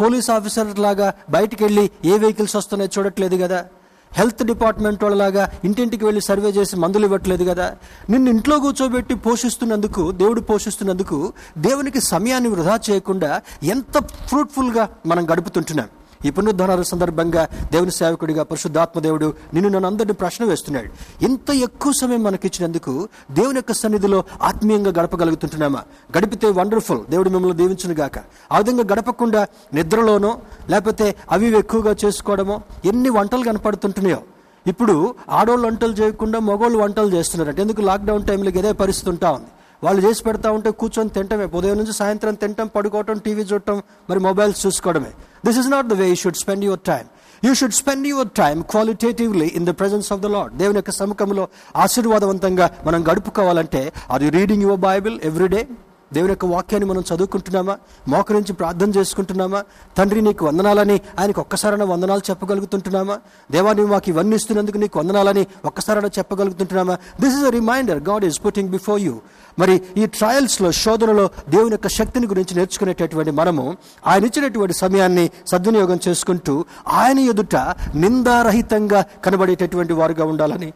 పోలీస్ 0.00 0.30
ఆఫీసర్ 0.30 0.78
లాగా 0.78 1.14
బయటికి 1.30 1.64
వెళ్ళి 1.64 1.90
ఏ 2.04 2.18
వెహికల్స్ 2.18 2.56
వస్తున్నాయో 2.56 2.98
చూడట్లేదు 2.98 3.36
కదా? 3.36 3.64
హెల్త్ 4.12 4.44
డిపార్ట్మెంట్ 4.44 5.04
వాళ్ళలాగా 5.04 5.52
ఇంటింటికి 5.64 6.04
వెళ్ళి 6.04 6.20
సర్వే 6.20 6.50
చేసి 6.50 6.76
మందులు 6.76 7.04
ఇవ్వట్లేదు 7.04 7.44
కదా? 7.44 7.76
నిన్ను 8.10 8.30
ఇంట్లో 8.30 8.58
కూర్చోబెట్టి 8.58 9.14
పోషిస్తున్నందుకు 9.14 10.10
దేవుడు 10.10 10.40
పోషిస్తున్నందుకు 10.40 11.32
దేవునికి 11.58 12.00
సమయాన్ని 12.00 12.48
వృధా 12.50 12.80
చేయకుండా 12.90 13.40
ఎంత 13.62 13.98
ఫ్రూట్ఫుల్గా 13.98 14.88
మనం 15.06 15.30
గడుపుతుంటున్నాం. 15.32 15.88
ఈ 16.24 16.30
పునరుద్ధరణ 16.30 16.82
సందర్భంగా 16.82 17.48
దేవుని 17.72 17.90
సేవకుడిగా 17.90 18.42
పరిశుద్ధాత్మ 18.42 19.00
దేవుడు 19.00 19.34
నిన్ను 19.54 19.70
నన్ను 19.70 19.86
అందరిని 19.86 20.12
ప్రశ్న 20.12 20.44
వేస్తున్నాడు. 20.44 21.24
ఇంత 21.24 21.50
ఎక్కువ 21.50 21.92
సమయం 22.00 22.22
మనకిచ్చినందుకు 22.22 23.08
దేవుని 23.30 23.56
యొక్క 23.56 23.72
సన్నిధిలో 23.72 24.24
ఆత్మీయంగా 24.42 24.90
గడపగలుగుతుంటున్నామా? 24.90 25.82
గడిపితే 26.18 26.50
వండర్ఫుల్. 26.50 27.00
దేవుడు 27.10 27.30
మిమ్మల్ని 27.30 27.56
దీవించును 27.56 27.94
గాక. 27.94 28.18
ఆ 28.52 28.58
విధంగా 28.58 28.84
గడపకుండా 28.92 29.46
నిద్రలోనో 29.74 30.38
లేకపోతే 30.68 31.14
అవి 31.30 31.58
ఎక్కువగా 31.58 31.96
చేసుకోవడమో 32.04 32.60
ఎన్ని 32.84 33.08
వంటలు 33.08 33.44
కనపడుతుంటున్నాయో. 33.44 34.18
ఇప్పుడు 34.66 35.14
ఆడవాళ్ళు 35.30 35.66
వంటలు 35.66 35.92
చేయకుండా 35.92 36.38
మగవాళ్ళు 36.38 36.78
వంటలు 36.78 37.14
చేస్తున్నారంటే. 37.14 37.62
ఎందుకు? 37.62 37.80
లాక్డౌన్ 37.80 38.26
టైంలో 38.26 38.50
ఇదే 38.50 38.72
పరిస్థితి 38.72 39.10
ఉంటా 39.10 39.30
ఉంది. 39.30 39.46
వాళ్ళు 39.84 40.00
చేసి 40.06 40.22
పెడతా 40.24 40.48
ఉంటే 40.56 40.70
కూర్చొని 40.80 41.10
తింటమే. 41.16 41.46
ఉదయం 41.58 41.76
నుంచి 41.80 41.94
సాయంత్రం 42.00 42.34
తింటాం 42.42 42.68
పడుకోవటం 42.76 43.18
టీవీ 43.26 43.42
చూడటం 43.42 43.76
మరి 44.10 44.20
mobiles 44.28 44.60
చూసుకోవడమే. 44.66 45.12
This 45.46 45.58
is 45.58 45.70
not 45.74 45.88
the 45.92 45.92
way 45.92 46.08
you 46.08 46.14
should 46.14 46.40
spend 46.42 46.64
your 46.64 46.84
time 46.92 47.04
you 47.44 47.52
should 47.60 47.76
spend 47.82 48.06
your 48.06 48.30
time 48.42 48.56
qualitatively 48.72 49.46
in 49.58 49.66
the 49.68 49.74
presence 49.80 50.08
of 50.12 50.20
the 50.20 50.30
Lord 50.36 50.52
దేవుని 50.62 50.78
యొక్క 50.80 50.90
సముఖంలో 50.90 51.44
ఆశీర్వాదవంతంగా 51.84 52.66
మనం 52.86 53.02
గడుపుకోవాలంటే 53.10 53.82
అది 54.10 54.28
రీడింగ్ 54.30 54.62
యువర్ 54.62 54.82
బైబిల్ 54.88 55.16
ఎవ్రీడే 55.30 55.62
దేవుని 56.10 56.32
యొక్క 56.32 56.46
వాక్యాన్ని 56.52 56.86
మనం 56.88 57.02
చదువుకుంటున్నామా? 57.10 57.74
మోకరించి 58.08 58.52
ప్రార్థన 58.52 58.90
చేసుకుంటున్నామా? 58.96 59.60
తండ్రి 59.96 60.20
నీకు 60.20 60.42
వందనాలని 60.48 60.96
ఆయనకు 61.18 61.40
ఒక్కసారైనా 61.40 61.86
వందనాలు 61.92 62.22
చెప్పగలుగుతుంటున్నామా? 62.30 63.16
దేవా 63.50 63.72
నీవు 63.72 63.90
మాకు 63.92 64.10
ఇవన్నీ 64.12 64.36
ఇస్తున్నందుకు 64.40 64.78
నీకు 64.78 64.98
వందనాలని 65.00 65.42
ఒక్కసారైనా 65.70 66.10
చెప్పగలుగుతుంటున్నామా? 66.18 66.96
This 67.20 67.36
is 67.38 67.46
a 67.50 67.52
reminder 67.58 68.02
God 68.08 68.26
is 68.30 68.40
putting 68.46 68.70
before 68.70 69.00
you 69.00 69.14
మరి 69.58 69.74
ఈ 69.96 70.04
ట్రయల్స్లో 70.16 70.68
శోధనలో 70.80 71.24
దేవుని 71.48 71.74
యొక్క 71.76 71.88
శక్తిని 71.96 72.26
గురించి 72.26 72.52
నేర్చుకునేటటువంటి 72.58 73.32
మనము 73.40 73.64
ఆయన 74.06 74.22
ఇచ్చినటువంటి 74.24 74.74
సమయాన్ని 74.74 75.24
సద్వినియోగం 75.52 75.98
చేసుకుంటూ 76.06 76.54
ఆయన 76.98 77.18
ఎదుట 77.32 77.56
నిందారహితంగా 78.04 79.02
కనబడేటటువంటి 79.24 79.92
వారుగా 79.92 80.26
ఉండాలని 80.32 80.70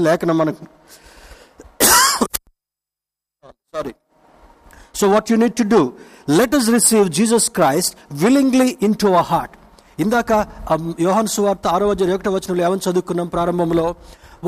లేఖనం 0.00 0.38
మనకు 0.38 0.64
sorry 3.72 3.92
so 4.98 5.06
what 5.14 5.30
you 5.32 5.38
need 5.44 5.56
to 5.60 5.66
do 5.74 5.82
let 6.38 6.54
us 6.58 6.66
receive 6.76 7.06
Jesus 7.18 7.48
Christ 7.58 7.92
willingly 8.22 8.68
into 9.02 9.06
our 9.12 9.28
heart 9.32 9.54
ఇందాక 10.02 10.32
um, 10.72 10.82
యోహన్ 11.06 11.30
సువార్త 11.34 11.66
ఆరో 11.74 11.86
అధ్యాయం 11.92 12.16
ఒకటో 12.16 12.30
వచనంలో 12.34 12.62
ఏమని 12.66 12.84
చదువుకున్నాం 12.86 13.28
ప్రారంభంలో? 13.34 13.86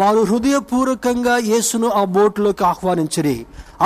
వారు 0.01 0.21
హృదయపూర్వకంగా 0.31 1.35
యేసును 1.53 1.89
ఆ 2.01 2.03
బోటులోకి 2.17 2.65
ఆహ్వానించరి. 2.65 3.37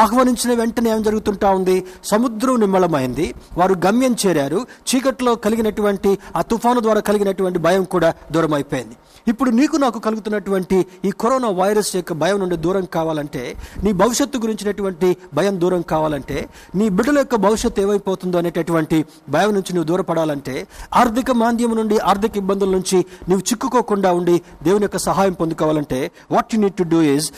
ఆహ్వానించిన 0.02 0.52
వెంటనే 0.54 0.90
ఏం 0.90 1.02
జరుగుతుంటా 1.02 1.50
ఉంది? 1.50 1.76
సముద్రం 2.04 2.60
నిమ్మలమైంది 2.60 3.26
వారు 3.58 3.74
గమ్యం 3.86 4.16
చేరారు. 4.22 4.60
చీకట్లో 4.88 5.34
కలిగినటువంటి 5.44 6.10
ఆ 6.36 6.42
తుఫాను 6.42 6.80
ద్వారా 6.80 7.00
కలిగినటువంటి 7.00 7.58
భయం 7.58 7.84
కూడా 7.94 8.10
దూరం 8.32 8.54
అయిపోయింది 8.54 8.96
ఇప్పుడు 9.28 9.50
నీకు 9.50 9.76
నాకు 9.76 9.98
కలుగుతున్నటువంటి 9.98 10.78
ఈ 11.04 11.10
కరోనా 11.20 11.48
వైరస్ 11.60 11.96
యొక్క 11.96 12.12
భయం 12.12 12.38
నుండి 12.40 12.56
దూరం 12.56 12.84
కావాలంటే 12.96 13.42
నీ 13.84 13.92
భవిష్యత్తు 13.92 14.38
గురించినటువంటి 14.38 15.08
భయం 15.34 15.54
దూరం 15.60 15.82
కావాలంటే 15.92 16.36
నీ 16.74 16.88
బిడ్డల 16.88 17.18
యొక్క 17.18 17.36
భవిష్యత్తు 17.36 17.80
ఏమైపోతుందో 17.80 18.38
అనేటటువంటి 18.38 18.98
భయం 19.28 19.54
నుంచి 19.54 19.72
నువ్వు 19.74 19.88
దూరపడాలంటే 19.88 20.56
ఆర్థిక 20.94 21.30
మాంద్యం 21.42 21.74
నుండి 21.76 21.98
ఆర్థిక 22.10 22.36
ఇబ్బందుల 22.36 22.70
నుంచి 22.70 22.98
నువ్వు 23.28 23.42
చిక్కుకోకుండా 23.50 24.12
ఉండి 24.12 24.36
దేవుని 24.62 24.82
యొక్క 24.82 25.00
సహాయం 25.08 25.32
పొందుకోవాలంటే 25.32 26.00
what 26.30 26.54
you 26.54 26.60
need 26.60 26.74
to 26.74 26.86
do 26.94 27.00
is 27.16 27.28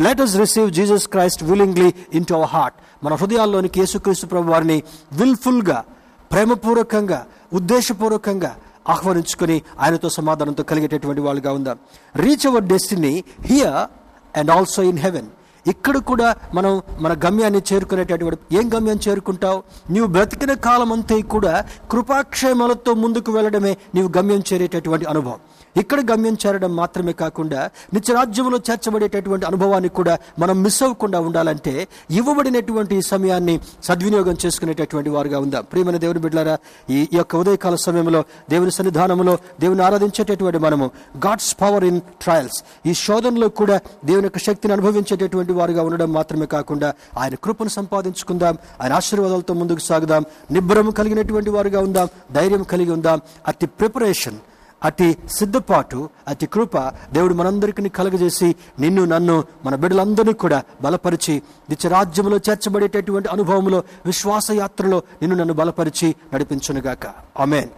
let 0.00 0.20
us 0.20 0.36
receive 0.36 0.68
Jesus 0.72 1.06
Christ 1.08 1.42
will 1.48 1.57
into 2.24 2.34
our 2.34 2.48
heart 2.48 2.76
మన 3.04 3.14
హృదయాల్లోనికి 3.14 3.80
యేసుక్రీస్తు 3.80 4.26
ప్రభు 4.26 4.50
వారిని 4.50 4.82
విల్ఫుల్గా 5.12 5.84
ప్రేమపూర్వకంగా 6.32 7.26
ఉద్దేశపూర్వకంగా 7.52 8.56
ఆహ్వానించుకొని 8.88 9.62
ఆయనతో 9.80 10.08
సమాధానంతో 10.08 10.62
కలిగేటటువంటి 10.62 11.20
వాళ్ళుగా 11.20 11.52
ఉందాం. 11.52 11.78
Reach 12.16 12.46
our 12.46 12.64
destiny 12.64 13.24
here 13.44 13.88
and 14.38 14.50
also 14.50 14.82
in 14.82 14.98
heaven 14.98 15.28
ఇక్కడ 15.66 15.96
కూడా 15.96 16.36
మనం 16.54 16.82
మన 17.00 17.12
గమ్యాన్ని 17.12 17.62
చేరుకునేటటువంటి 17.72 18.56
ఏం 18.56 18.70
గమ్యం 18.74 18.98
చేరుకుంటావు? 19.08 19.62
నీవు 19.90 20.06
బ్రతికిన 20.06 20.54
కాలం 20.54 20.92
అంతా 20.92 21.20
కూడా 21.20 21.64
కృపాక్షేమాలతో 21.90 22.94
ముందుకు 22.94 23.32
వెళ్ళడమే 23.32 23.76
నీవు 23.94 24.08
గమ్యం 24.16 24.42
చేరేటటువంటి 24.52 25.04
అనుభవం. 25.04 25.40
ఇక్కడ 25.78 26.00
గమ్యం 26.10 26.36
చేరడం 26.42 26.72
మాత్రమే 26.76 27.12
కాకుండా 27.14 27.60
నిత్యరాజ్యంలో 27.94 28.58
చేర్చబడేటటువంటి 28.66 29.46
అనుభవాన్ని 29.46 29.90
కూడా 29.98 30.14
మనం 30.38 30.56
మిస్ 30.62 30.80
అవ్వకుండా 30.82 31.18
ఉండాలంటే 31.20 31.74
ఇవ్వబడినటువంటి 32.18 32.94
ఈ 32.94 33.04
సమయాన్ని 33.08 33.54
సద్వినియోగం 33.84 34.36
చేసుకునేటటువంటి 34.42 35.10
వారుగా 35.10 35.38
ఉందాం. 35.38 35.62
ప్రియమైన 35.64 35.96
దేవుని 35.96 36.20
బిడ్డారా 36.20 36.54
ఈ 36.90 36.98
ఈ 37.08 37.18
యొక్క 37.18 37.36
ఉదయకాల 37.36 37.76
సమయంలో 37.78 38.20
దేవుని 38.50 38.70
సన్నిధానంలో 38.70 39.34
దేవుని 39.60 39.82
ఆరాధించేటటువంటి 39.82 40.58
మనము 40.58 40.86
గాడ్స్ 41.24 41.52
పవర్ 41.60 41.84
ఇన్ 41.84 42.00
ట్రయల్స్ 42.22 42.58
ఈ 42.86 42.94
శోధనలో 42.98 43.48
కూడా 43.60 43.76
దేవుని 44.04 44.28
యొక్క 44.28 44.42
శక్తిని 44.46 44.72
అనుభవించేటటువంటి 44.72 45.52
వారుగా 45.52 45.82
ఉండడం 45.82 46.12
మాత్రమే 46.12 46.48
కాకుండా 46.48 46.90
ఆయన 47.18 47.34
కృపను 47.44 47.72
సంపాదించుకుందాం 47.78 48.54
ఆయన 48.82 48.92
ఆశీర్వాదాలతో 48.92 49.54
ముందుకు 49.54 49.84
సాగుదాం 49.88 50.22
నిబ్బరము 50.50 50.92
కలిగినటువంటి 50.92 51.50
వారుగా 51.50 51.80
ఉందాం 51.80 52.08
ధైర్యం 52.32 52.62
కలిగి 52.70 52.90
ఉందాం 52.90 53.18
అతి 53.48 53.66
ప్రిపరేషన్ 53.78 54.38
అతి 54.84 55.18
సిద్ధపాటు 55.28 56.10
అతి 56.28 56.46
కృప 56.46 56.78
దేవుడు 56.88 57.34
మనందరికీ 57.34 57.88
కలగజేసి 57.88 58.56
నిన్ను 58.80 59.04
నన్ను 59.04 59.44
మన 59.64 59.74
బిడ్డలందరినీ 59.74 60.32
కూడా 60.32 60.62
బలపరిచి 60.82 61.42
నిత్యరాజ్యంలో 61.70 62.36
చేర్చబడేటటువంటి 62.36 63.28
అనుభవంలో 63.28 63.82
విశ్వాస 64.06 64.50
యాత్రలో 64.50 64.98
నిన్ను 64.98 65.36
నన్ను 65.36 65.54
బలపరిచి 65.54 66.14
నడిపించునుగాక. 66.34 67.06
ఆమెన్. 67.38 67.68